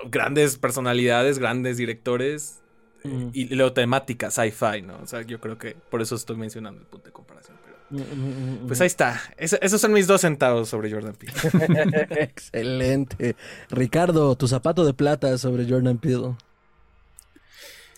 grandes 0.09 0.57
personalidades, 0.57 1.39
grandes 1.39 1.77
directores 1.77 2.60
Mm, 3.03 3.29
y 3.33 3.55
luego 3.55 3.73
temática, 3.73 4.29
sci-fi, 4.29 4.81
¿no? 4.83 4.99
O 5.01 5.07
sea, 5.07 5.21
yo 5.23 5.39
creo 5.39 5.57
que 5.57 5.75
por 5.89 6.01
eso 6.01 6.15
estoy 6.15 6.35
mencionando 6.37 6.81
el 6.81 6.87
punto 6.87 7.05
de 7.07 7.11
comparación. 7.13 7.57
Pero, 7.63 7.77
mm, 7.89 7.97
mm, 7.97 8.63
mm, 8.63 8.67
pues 8.67 8.79
ahí 8.81 8.87
está. 8.87 9.19
Es- 9.37 9.57
esos 9.61 9.81
son 9.81 9.93
mis 9.93 10.07
dos 10.07 10.21
centavos 10.21 10.69
sobre 10.69 10.91
Jordan 10.91 11.15
Peele. 11.15 11.33
Excelente. 12.11 13.35
Ricardo, 13.69 14.35
tu 14.35 14.47
zapato 14.47 14.85
de 14.85 14.93
plata 14.93 15.37
sobre 15.37 15.67
Jordan 15.67 15.97
Peele. 15.97 16.35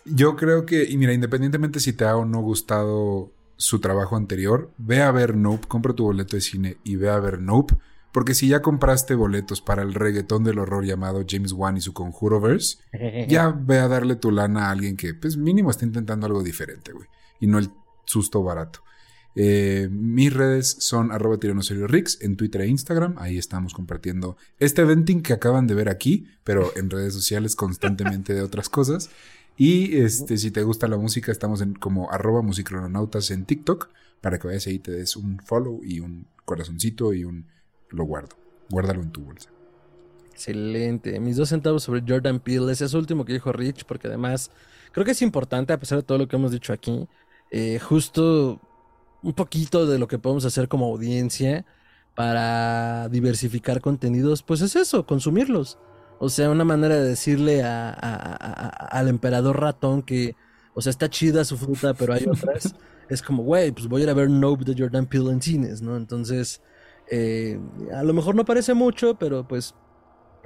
Yo 0.06 0.36
creo 0.36 0.66
que, 0.66 0.84
y 0.89 0.97
mira, 0.97 1.14
independientemente 1.14 1.80
si 1.80 1.93
te 1.93 2.06
ha 2.06 2.18
o 2.18 2.26
no 2.26 2.41
gustado 2.41 3.32
su 3.56 3.80
trabajo 3.80 4.16
anterior, 4.18 4.70
ve 4.78 5.01
a 5.01 5.12
ver 5.12 5.36
Nope, 5.36 5.68
compra 5.68 5.93
tu 5.93 6.04
boleto 6.04 6.36
de 6.36 6.41
cine 6.41 6.78
y 6.84 6.95
ve 6.97 7.10
a 7.10 7.20
ver 7.20 7.39
Nope, 7.39 7.76
porque 8.14 8.36
si 8.36 8.47
ya 8.47 8.61
compraste 8.61 9.16
boletos 9.16 9.61
para 9.61 9.82
el 9.82 9.93
reggaetón 9.93 10.43
del 10.43 10.59
horror 10.59 10.86
llamado 10.86 11.26
James 11.28 11.51
Wan 11.51 11.76
y 11.76 11.82
su 11.82 11.93
Conjuroverse, 11.93 12.78
ya 13.28 13.49
ve 13.49 13.80
a 13.80 13.88
darle 13.88 14.16
tu 14.16 14.32
lana 14.32 14.68
a 14.68 14.72
alguien 14.72 14.95
que, 14.95 15.14
pues 15.14 15.36
mínimo 15.36 15.72
está 15.72 15.84
intentando 15.84 16.28
algo 16.28 16.43
diferente, 16.43 16.93
güey, 16.93 17.07
y 17.39 17.47
no 17.47 17.57
el 17.57 17.72
susto 18.05 18.43
barato. 18.43 18.82
Eh, 19.36 19.89
mis 19.91 20.32
redes 20.32 20.76
son 20.80 21.11
arroba 21.11 21.38
Rix 21.88 22.20
en 22.22 22.38
Twitter 22.38 22.61
e 22.61 22.68
Instagram. 22.68 23.16
Ahí 23.18 23.39
estamos 23.39 23.74
compartiendo 23.74 24.38
este 24.59 24.84
eventing 24.84 25.24
que 25.24 25.34
acaban 25.34 25.66
de 25.66 25.74
ver 25.74 25.89
aquí, 25.89 26.28
pero 26.43 26.72
en 26.76 26.91
redes 26.91 27.14
sociales 27.14 27.55
constantemente 27.55 28.36
de 28.36 28.41
otras 28.41 28.70
cosas. 28.70 29.09
Y 29.57 29.97
este, 29.97 30.38
si 30.38 30.51
te 30.51 30.64
gusta 30.64 30.88
la 30.88 30.97
música, 30.97 31.32
estamos 31.32 31.61
en 31.61 31.74
como 31.74 32.11
arroba 32.11 32.43
musicronautas 32.43 33.32
en 33.32 33.45
TikTok 33.45 33.89
para 34.22 34.39
que 34.39 34.47
vayas 34.47 34.68
ahí 34.68 34.76
y 34.76 34.80
te 34.80 34.91
des 34.91 35.16
un 35.16 35.39
follow 35.39 35.82
y 35.84 35.99
un 35.99 36.28
corazoncito 36.45 37.14
y 37.14 37.24
un 37.24 37.47
lo 37.94 38.04
guardo. 38.06 38.36
Guárdalo 38.70 39.02
en 39.02 39.12
tu 39.12 39.22
bolsa. 39.24 39.50
Excelente. 40.32 41.20
Mis 41.20 41.38
dos 41.38 41.50
centavos 41.50 41.84
sobre 41.84 42.04
Jordan 42.08 42.39
Peele. 42.39 42.72
Ese 42.72 42.86
es 42.86 42.94
último 42.94 43.24
que 43.26 43.34
dijo 43.34 43.52
Rich, 43.52 43.86
porque 43.86 44.08
además 44.08 44.52
creo 44.91 45.06
que 45.06 45.12
es 45.12 45.22
importante, 45.22 45.74
a 45.74 45.80
pesar 45.80 46.00
de 46.00 46.04
todo 46.04 46.18
lo 46.18 46.28
que 46.28 46.36
hemos 46.36 46.52
dicho 46.52 46.74
aquí, 46.74 47.08
eh, 47.52 47.80
justo 47.80 48.60
un 49.22 49.34
poquito 49.34 49.86
de 49.86 50.00
lo 50.00 50.08
que 50.08 50.18
podemos 50.20 50.44
hacer 50.46 50.68
como 50.68 50.86
audiencia 50.88 51.66
para 52.16 53.10
diversificar 53.10 53.82
contenidos, 53.82 54.44
pues 54.44 54.62
es 54.62 54.76
eso, 54.76 55.06
consumirlos. 55.06 55.78
O 56.20 56.30
sea, 56.30 56.50
una 56.50 56.64
manera 56.64 56.96
de 56.96 57.08
decirle 57.08 57.64
a- 57.64 57.89
a- 57.89 57.94
a- 57.94 58.36
a- 58.68 58.68
al 59.00 59.08
emperador 59.08 59.60
ratón 59.60 60.02
que, 60.04 60.36
o 60.74 60.82
sea, 60.82 60.89
está 60.89 61.10
chida 61.10 61.44
su 61.46 61.58
fruta, 61.58 61.94
pero 61.94 62.14
hay 62.14 62.26
otras. 62.28 62.76
es 63.10 63.22
como, 63.22 63.44
güey, 63.44 63.72
pues 63.72 63.88
voy 63.88 64.02
a 64.02 64.04
ir 64.06 64.10
a 64.10 64.14
ver 64.14 64.30
Nope 64.30 64.64
de 64.66 64.76
Jordan 64.78 65.06
Peele 65.06 65.32
en 65.32 65.41
cines, 65.41 65.82
¿no? 65.82 65.96
Entonces, 65.98 66.62
eh, 67.10 67.60
a 67.93 68.04
lo 68.04 68.14
mejor 68.14 68.36
no 68.36 68.45
parece 68.45 68.74
mucho, 68.74 69.16
pero 69.16 69.47
pues 69.47 69.76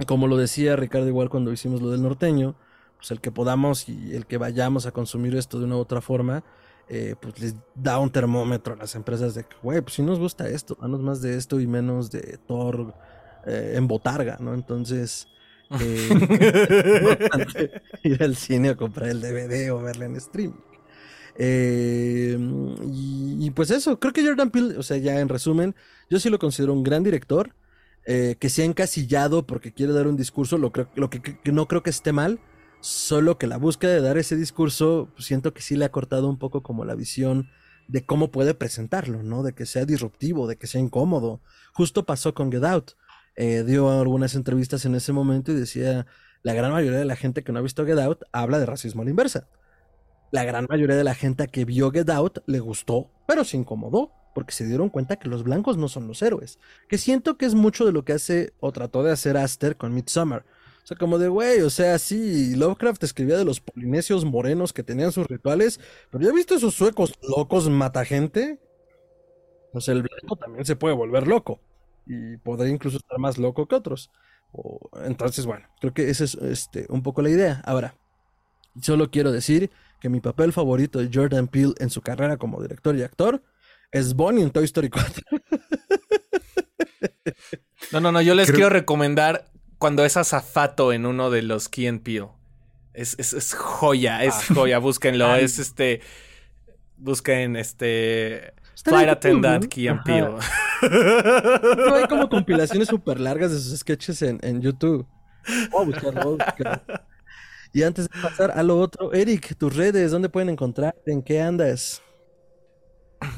como 0.06 0.26
lo 0.26 0.36
decía 0.36 0.76
Ricardo 0.76 1.08
igual 1.08 1.28
cuando 1.28 1.52
hicimos 1.52 1.82
lo 1.82 1.90
del 1.90 2.02
norteño, 2.02 2.54
pues 2.96 3.10
el 3.10 3.20
que 3.20 3.30
podamos 3.30 3.88
y 3.88 4.14
el 4.14 4.26
que 4.26 4.38
vayamos 4.38 4.86
a 4.86 4.92
consumir 4.92 5.36
esto 5.36 5.58
de 5.58 5.64
una 5.64 5.76
u 5.76 5.80
otra 5.80 6.00
forma, 6.00 6.44
eh, 6.88 7.14
pues 7.20 7.38
les 7.40 7.54
da 7.74 7.98
un 7.98 8.10
termómetro 8.10 8.74
a 8.74 8.76
las 8.76 8.94
empresas 8.94 9.34
de 9.34 9.44
que, 9.44 9.56
güey, 9.62 9.80
pues 9.80 9.94
si 9.94 10.02
nos 10.02 10.18
gusta 10.18 10.48
esto, 10.48 10.76
danos 10.80 11.00
más 11.00 11.20
de 11.20 11.36
esto 11.36 11.60
y 11.60 11.66
menos 11.66 12.10
de 12.10 12.38
Thor 12.46 12.94
eh, 13.46 13.74
en 13.76 13.86
botarga, 13.86 14.38
¿no? 14.40 14.54
Entonces, 14.54 15.28
eh, 15.80 16.08
ir 18.04 18.22
al 18.22 18.36
cine 18.36 18.70
a 18.70 18.76
comprar 18.76 19.10
el 19.10 19.20
DVD 19.20 19.72
o 19.72 19.80
verla 19.80 20.06
en 20.06 20.16
streaming. 20.16 20.67
Eh, 21.38 22.36
y, 22.92 23.50
pues 23.52 23.70
eso, 23.70 23.98
creo 24.00 24.12
que 24.12 24.26
Jordan 24.26 24.50
Peele, 24.50 24.76
o 24.76 24.82
sea, 24.82 24.96
ya 24.96 25.20
en 25.20 25.28
resumen, 25.28 25.74
yo 26.10 26.18
sí 26.18 26.28
lo 26.30 26.38
considero 26.38 26.72
un 26.72 26.82
gran 26.82 27.04
director 27.04 27.54
eh, 28.06 28.36
que 28.40 28.50
se 28.50 28.62
ha 28.62 28.64
encasillado 28.64 29.46
porque 29.46 29.72
quiere 29.72 29.92
dar 29.92 30.08
un 30.08 30.16
discurso, 30.16 30.58
lo, 30.58 30.72
creo, 30.72 30.90
lo 30.96 31.10
que, 31.10 31.20
que 31.20 31.52
no 31.52 31.68
creo 31.68 31.82
que 31.82 31.90
esté 31.90 32.12
mal, 32.12 32.40
solo 32.80 33.38
que 33.38 33.46
la 33.46 33.56
búsqueda 33.56 33.92
de 33.92 34.00
dar 34.00 34.18
ese 34.18 34.36
discurso, 34.36 35.10
pues, 35.14 35.26
siento 35.26 35.54
que 35.54 35.62
sí 35.62 35.76
le 35.76 35.84
ha 35.84 35.92
cortado 35.92 36.28
un 36.28 36.38
poco 36.38 36.62
como 36.62 36.84
la 36.84 36.94
visión 36.94 37.48
de 37.86 38.04
cómo 38.04 38.30
puede 38.30 38.54
presentarlo, 38.54 39.22
¿no? 39.22 39.42
De 39.42 39.54
que 39.54 39.66
sea 39.66 39.84
disruptivo, 39.84 40.46
de 40.46 40.56
que 40.56 40.66
sea 40.66 40.80
incómodo. 40.80 41.40
Justo 41.72 42.04
pasó 42.04 42.34
con 42.34 42.52
Get 42.52 42.64
Out. 42.64 42.92
Eh, 43.36 43.64
dio 43.64 43.90
algunas 43.90 44.34
entrevistas 44.34 44.84
en 44.84 44.94
ese 44.94 45.12
momento 45.12 45.52
y 45.52 45.54
decía, 45.54 46.06
la 46.42 46.52
gran 46.52 46.72
mayoría 46.72 46.98
de 46.98 47.04
la 47.04 47.16
gente 47.16 47.42
que 47.42 47.52
no 47.52 47.60
ha 47.60 47.62
visto 47.62 47.86
Get 47.86 47.98
Out 47.98 48.22
habla 48.32 48.58
de 48.58 48.66
racismo 48.66 49.02
a 49.02 49.04
la 49.04 49.10
inversa. 49.10 49.48
La 50.30 50.44
gran 50.44 50.66
mayoría 50.68 50.96
de 50.96 51.04
la 51.04 51.14
gente 51.14 51.46
que 51.48 51.64
vio 51.64 51.90
Get 51.90 52.10
Out 52.10 52.40
le 52.46 52.60
gustó, 52.60 53.10
pero 53.26 53.44
se 53.44 53.56
incomodó, 53.56 54.12
porque 54.34 54.52
se 54.52 54.66
dieron 54.66 54.90
cuenta 54.90 55.16
que 55.16 55.28
los 55.28 55.42
blancos 55.42 55.76
no 55.76 55.88
son 55.88 56.06
los 56.06 56.22
héroes. 56.22 56.58
Que 56.88 56.98
siento 56.98 57.36
que 57.36 57.46
es 57.46 57.54
mucho 57.54 57.84
de 57.84 57.92
lo 57.92 58.04
que 58.04 58.12
hace 58.12 58.52
o 58.60 58.72
trató 58.72 59.02
de 59.02 59.12
hacer 59.12 59.36
Aster 59.36 59.76
con 59.76 59.94
Midsommar. 59.94 60.44
O 60.84 60.86
sea, 60.88 60.96
como 60.96 61.18
de, 61.18 61.28
güey, 61.28 61.60
o 61.60 61.70
sea, 61.70 61.98
sí, 61.98 62.54
Lovecraft 62.54 63.02
escribía 63.04 63.36
de 63.36 63.44
los 63.44 63.60
polinesios 63.60 64.24
morenos 64.24 64.72
que 64.72 64.82
tenían 64.82 65.12
sus 65.12 65.26
rituales, 65.26 65.80
pero 66.10 66.24
¿ya 66.24 66.32
visto 66.32 66.54
esos 66.54 66.74
suecos 66.74 67.12
locos 67.20 67.68
mata 67.68 68.04
gente? 68.04 68.58
O 69.72 69.80
sea, 69.80 69.92
el 69.94 70.02
blanco 70.02 70.36
también 70.36 70.64
se 70.64 70.76
puede 70.76 70.94
volver 70.94 71.26
loco 71.26 71.60
y 72.06 72.38
podría 72.38 72.72
incluso 72.72 72.96
estar 72.96 73.18
más 73.18 73.38
loco 73.38 73.66
que 73.66 73.74
otros. 73.74 74.10
entonces, 75.04 75.46
bueno, 75.46 75.66
creo 75.80 75.92
que 75.92 76.08
esa 76.10 76.24
es 76.24 76.34
este, 76.36 76.86
un 76.88 77.02
poco 77.02 77.22
la 77.22 77.30
idea. 77.30 77.60
Ahora, 77.66 77.94
solo 78.80 79.10
quiero 79.10 79.30
decir 79.32 79.70
que 80.00 80.08
mi 80.08 80.20
papel 80.20 80.52
favorito 80.52 80.98
de 80.98 81.10
Jordan 81.12 81.48
Peele 81.48 81.74
en 81.78 81.90
su 81.90 82.00
carrera 82.02 82.36
como 82.36 82.62
director 82.62 82.96
y 82.96 83.02
actor 83.02 83.42
es 83.90 84.14
Bonnie 84.14 84.42
en 84.42 84.50
Toy 84.50 84.64
Story 84.64 84.90
4. 84.90 85.22
No, 87.92 88.00
no, 88.00 88.12
no, 88.12 88.20
yo 88.20 88.34
les 88.34 88.50
quiero 88.50 88.68
recomendar 88.68 89.46
cuando 89.78 90.04
es 90.04 90.16
azafato 90.16 90.92
en 90.92 91.06
uno 91.06 91.30
de 91.30 91.42
los 91.42 91.68
Key 91.68 91.86
and 91.86 92.02
Peele. 92.02 92.28
Es, 92.92 93.16
es, 93.18 93.54
joya, 93.54 94.24
es 94.24 94.34
ah. 94.34 94.54
joya, 94.54 94.78
búsquenlo. 94.78 95.34
es 95.36 95.58
este. 95.58 96.00
Busquen 96.96 97.56
este. 97.56 98.54
Flight 98.84 99.08
Attendant 99.08 99.66
Key 99.66 99.88
and 99.88 100.02
Peele. 100.02 100.34
No, 100.82 101.94
hay 101.94 102.06
como 102.08 102.28
compilaciones 102.28 102.88
súper 102.88 103.20
largas 103.20 103.52
de 103.52 103.58
sus 103.58 103.78
sketches 103.78 104.22
en, 104.22 104.38
en 104.42 104.60
YouTube. 104.60 105.06
Voy 105.70 105.82
a 105.82 105.86
buscarlo, 105.86 106.38
Y 107.72 107.82
antes 107.82 108.08
de 108.08 108.20
pasar 108.20 108.52
a 108.52 108.62
lo 108.62 108.78
otro, 108.78 109.12
Eric, 109.12 109.56
tus 109.56 109.76
redes, 109.76 110.10
¿dónde 110.10 110.28
pueden 110.28 110.48
encontrarte? 110.48 111.12
¿En 111.12 111.22
qué 111.22 111.40
andas? 111.40 112.02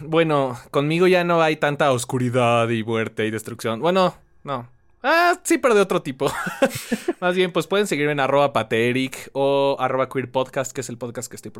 Bueno, 0.03 0.59
conmigo 0.71 1.07
ya 1.07 1.25
no 1.25 1.41
hay 1.43 1.57
tanta 1.57 1.93
oscuridad 1.93 2.69
y 2.69 2.85
muerte 2.85 3.27
y 3.27 3.31
destrucción. 3.31 3.81
Bueno, 3.81 4.15
no. 4.45 4.69
Ah, 5.03 5.41
sí, 5.45 5.57
pero 5.57 5.75
de 5.75 5.81
otro 5.81 6.03
tipo. 6.03 6.31
Más 7.21 7.35
bien, 7.35 7.53
pues 7.53 7.67
pueden 7.67 7.87
seguirme 7.87 8.13
en 8.13 8.21
arroba 8.21 8.53
pateric 8.53 9.31
o 9.33 9.77
arroba 9.81 10.11
queer 10.11 10.31
podcast, 10.31 10.73
que 10.73 10.83
es 10.83 10.91
el 10.91 10.99
podcast 10.99 11.31
que 11.31 11.37
estoy 11.37 11.53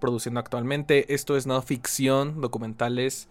produciendo 0.00 0.40
actualmente. 0.40 1.12
Esto 1.12 1.36
es 1.36 1.46
no 1.46 1.60
ficción, 1.60 2.40
documentales 2.40 3.28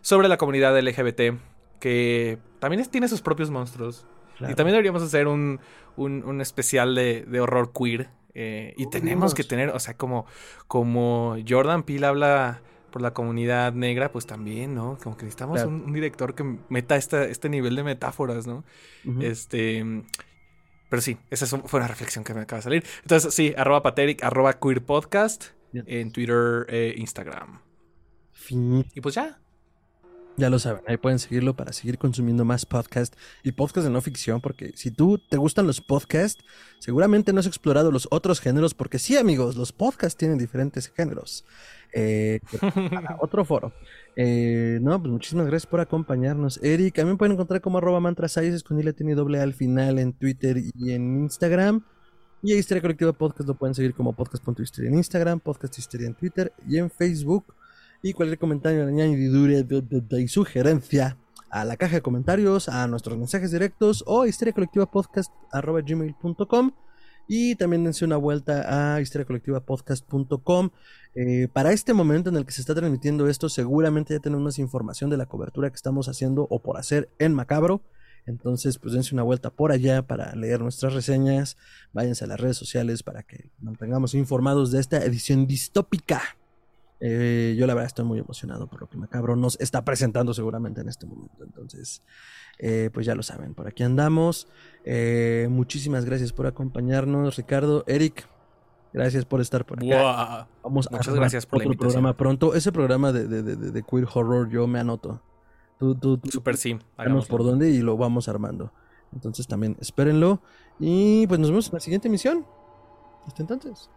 sobre 0.00 0.28
la 0.28 0.36
comunidad 0.36 0.78
LGBT, 0.78 1.38
que 1.78 2.38
también 2.58 2.84
tiene 2.86 3.08
sus 3.08 3.22
propios 3.22 3.50
monstruos. 3.50 4.04
Y 4.40 4.54
también 4.54 4.72
deberíamos 4.72 5.02
hacer 5.02 5.26
un, 5.26 5.60
un, 5.96 6.40
especial 6.40 6.94
de, 6.94 7.22
de, 7.22 7.40
horror 7.40 7.72
queer. 7.72 8.10
Eh, 8.34 8.74
y 8.76 8.88
tenemos 8.90 9.34
que 9.34 9.44
tener, 9.44 9.70
o 9.70 9.78
sea, 9.78 9.96
como, 9.96 10.26
como 10.66 11.36
Jordan 11.46 11.84
Peele 11.84 12.06
habla 12.06 12.62
por 12.90 13.02
la 13.02 13.12
comunidad 13.12 13.72
negra, 13.72 14.12
pues 14.12 14.26
también, 14.26 14.74
¿no? 14.74 14.98
Como 15.02 15.16
que 15.16 15.24
necesitamos 15.24 15.62
un, 15.64 15.92
director 15.92 16.34
que 16.34 16.58
meta 16.68 16.96
este 16.96 17.48
nivel 17.48 17.76
de 17.76 17.82
metáforas, 17.82 18.46
¿no? 18.46 18.64
Este. 19.20 19.84
Pero 20.88 21.02
sí, 21.02 21.16
esa 21.30 21.46
fue 21.46 21.80
una 21.80 21.88
reflexión 21.88 22.22
que 22.22 22.34
me 22.34 22.42
acaba 22.42 22.58
de 22.58 22.62
salir. 22.62 22.84
Entonces, 23.02 23.34
sí, 23.34 23.52
arroba 23.56 23.82
pateric, 23.82 24.22
arroba 24.22 24.60
queer 24.60 24.84
podcast 24.84 25.46
en 25.72 26.12
Twitter 26.12 26.66
e 26.68 26.94
Instagram. 26.96 27.60
Y 28.50 29.00
pues 29.00 29.14
ya. 29.16 29.40
Ya 30.36 30.50
lo 30.50 30.58
saben, 30.58 30.82
ahí 30.88 30.96
pueden 30.96 31.20
seguirlo 31.20 31.54
para 31.54 31.72
seguir 31.72 31.96
consumiendo 31.96 32.44
más 32.44 32.66
podcast 32.66 33.14
y 33.44 33.52
podcast 33.52 33.86
de 33.86 33.92
no 33.92 34.00
ficción, 34.00 34.40
porque 34.40 34.72
si 34.74 34.90
tú 34.90 35.18
te 35.18 35.36
gustan 35.36 35.64
los 35.64 35.80
podcasts, 35.80 36.42
seguramente 36.80 37.32
no 37.32 37.38
has 37.38 37.46
explorado 37.46 37.92
los 37.92 38.08
otros 38.10 38.40
géneros, 38.40 38.74
porque 38.74 38.98
sí, 38.98 39.16
amigos, 39.16 39.54
los 39.54 39.72
podcasts 39.72 40.18
tienen 40.18 40.36
diferentes 40.36 40.88
géneros. 40.88 41.44
Eh, 41.92 42.40
otro 43.20 43.44
foro. 43.44 43.72
Eh, 44.16 44.80
no, 44.82 45.00
pues 45.00 45.12
muchísimas 45.12 45.46
gracias 45.46 45.70
por 45.70 45.80
acompañarnos. 45.80 46.58
Eric, 46.64 46.96
también 46.96 47.16
pueden 47.16 47.34
encontrar 47.34 47.60
como 47.60 47.78
arroba 47.78 48.00
mantra 48.00 48.26
con 48.66 48.84
le 48.84 48.92
tiene 48.92 49.14
doble 49.14 49.40
al 49.40 49.54
final 49.54 50.00
en 50.00 50.12
Twitter 50.12 50.56
y 50.58 50.90
en 50.90 51.22
Instagram. 51.22 51.84
Y 52.42 52.52
a 52.52 52.56
Historia 52.56 52.82
Colectiva 52.82 53.12
Podcast 53.12 53.48
lo 53.48 53.54
pueden 53.54 53.74
seguir 53.74 53.94
como 53.94 54.12
podcast.historia 54.12 54.90
en 54.90 54.96
Instagram, 54.96 55.38
podcast 55.38 55.78
Histeria 55.78 56.08
en 56.08 56.14
Twitter 56.14 56.52
y 56.68 56.78
en 56.78 56.90
Facebook. 56.90 57.54
Y 58.04 58.12
cualquier 58.12 58.38
comentario, 58.38 58.86
añadidura 58.86 59.64
y 60.20 60.28
sugerencia 60.28 61.16
a 61.48 61.64
la 61.64 61.78
caja 61.78 61.94
de 61.94 62.02
comentarios, 62.02 62.68
a 62.68 62.86
nuestros 62.86 63.16
mensajes 63.16 63.50
directos 63.50 64.04
o 64.06 64.24
a 64.24 65.80
gmail.com 65.80 66.72
y 67.26 67.54
también 67.54 67.82
dense 67.82 68.04
una 68.04 68.18
vuelta 68.18 68.96
a 68.96 69.00
historiacolectivapodcast.com. 69.00 70.68
Eh, 71.14 71.48
para 71.50 71.72
este 71.72 71.94
momento 71.94 72.28
en 72.28 72.36
el 72.36 72.44
que 72.44 72.52
se 72.52 72.60
está 72.60 72.74
transmitiendo 72.74 73.26
esto, 73.26 73.48
seguramente 73.48 74.12
ya 74.12 74.20
tenemos 74.20 74.44
más 74.44 74.58
información 74.58 75.08
de 75.08 75.16
la 75.16 75.24
cobertura 75.24 75.70
que 75.70 75.76
estamos 75.76 76.06
haciendo 76.10 76.46
o 76.50 76.60
por 76.60 76.76
hacer 76.76 77.08
en 77.18 77.32
Macabro. 77.32 77.80
Entonces, 78.26 78.76
pues 78.76 78.92
dense 78.92 79.14
una 79.14 79.22
vuelta 79.22 79.48
por 79.48 79.72
allá 79.72 80.06
para 80.06 80.34
leer 80.36 80.60
nuestras 80.60 80.92
reseñas. 80.92 81.56
Váyanse 81.94 82.24
a 82.24 82.26
las 82.26 82.38
redes 82.38 82.58
sociales 82.58 83.02
para 83.02 83.22
que 83.22 83.50
mantengamos 83.60 84.12
informados 84.12 84.72
de 84.72 84.80
esta 84.80 85.02
edición 85.02 85.46
distópica. 85.46 86.20
Eh, 87.06 87.54
yo 87.58 87.66
la 87.66 87.74
verdad 87.74 87.88
estoy 87.88 88.06
muy 88.06 88.18
emocionado 88.18 88.66
por 88.66 88.80
lo 88.80 88.88
que 88.88 88.96
Macabro 88.96 89.36
nos 89.36 89.60
está 89.60 89.84
presentando 89.84 90.32
seguramente 90.32 90.80
en 90.80 90.88
este 90.88 91.04
momento. 91.04 91.44
Entonces, 91.44 92.02
eh, 92.58 92.88
pues 92.94 93.04
ya 93.04 93.14
lo 93.14 93.22
saben, 93.22 93.52
por 93.52 93.68
aquí 93.68 93.82
andamos. 93.82 94.48
Eh, 94.86 95.46
muchísimas 95.50 96.06
gracias 96.06 96.32
por 96.32 96.46
acompañarnos, 96.46 97.36
Ricardo, 97.36 97.84
Eric. 97.88 98.26
Gracias 98.94 99.26
por 99.26 99.42
estar 99.42 99.66
por 99.66 99.84
acá. 99.84 100.48
Vamos 100.62 100.90
Muchas 100.90 101.14
gracias 101.14 101.44
por 101.44 101.60
otro 101.60 101.74
programa 101.76 102.16
pronto. 102.16 102.54
Ese 102.54 102.72
programa 102.72 103.12
de, 103.12 103.26
de, 103.42 103.82
Queer 103.82 104.06
Horror 104.14 104.48
yo 104.48 104.66
me 104.66 104.80
anoto. 104.80 105.20
Tú, 105.78 105.94
tú, 105.96 106.18
Super 106.30 106.56
sí. 106.56 106.78
Hagamos 106.96 107.26
por 107.26 107.44
dónde 107.44 107.68
y 107.68 107.82
lo 107.82 107.98
vamos 107.98 108.28
armando. 108.28 108.72
Entonces 109.12 109.46
también 109.46 109.76
espérenlo. 109.78 110.40
Y 110.80 111.26
pues 111.26 111.38
nos 111.38 111.50
vemos 111.50 111.66
en 111.66 111.74
la 111.74 111.80
siguiente 111.80 112.08
emisión. 112.08 112.46
Hasta 113.26 113.42
entonces. 113.42 113.90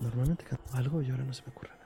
Normalmente 0.00 0.44
canto 0.44 0.64
algo 0.74 1.02
y 1.02 1.10
ahora 1.10 1.24
no 1.24 1.32
se 1.32 1.42
me 1.42 1.48
ocurre 1.48 1.70
nada. 1.70 1.84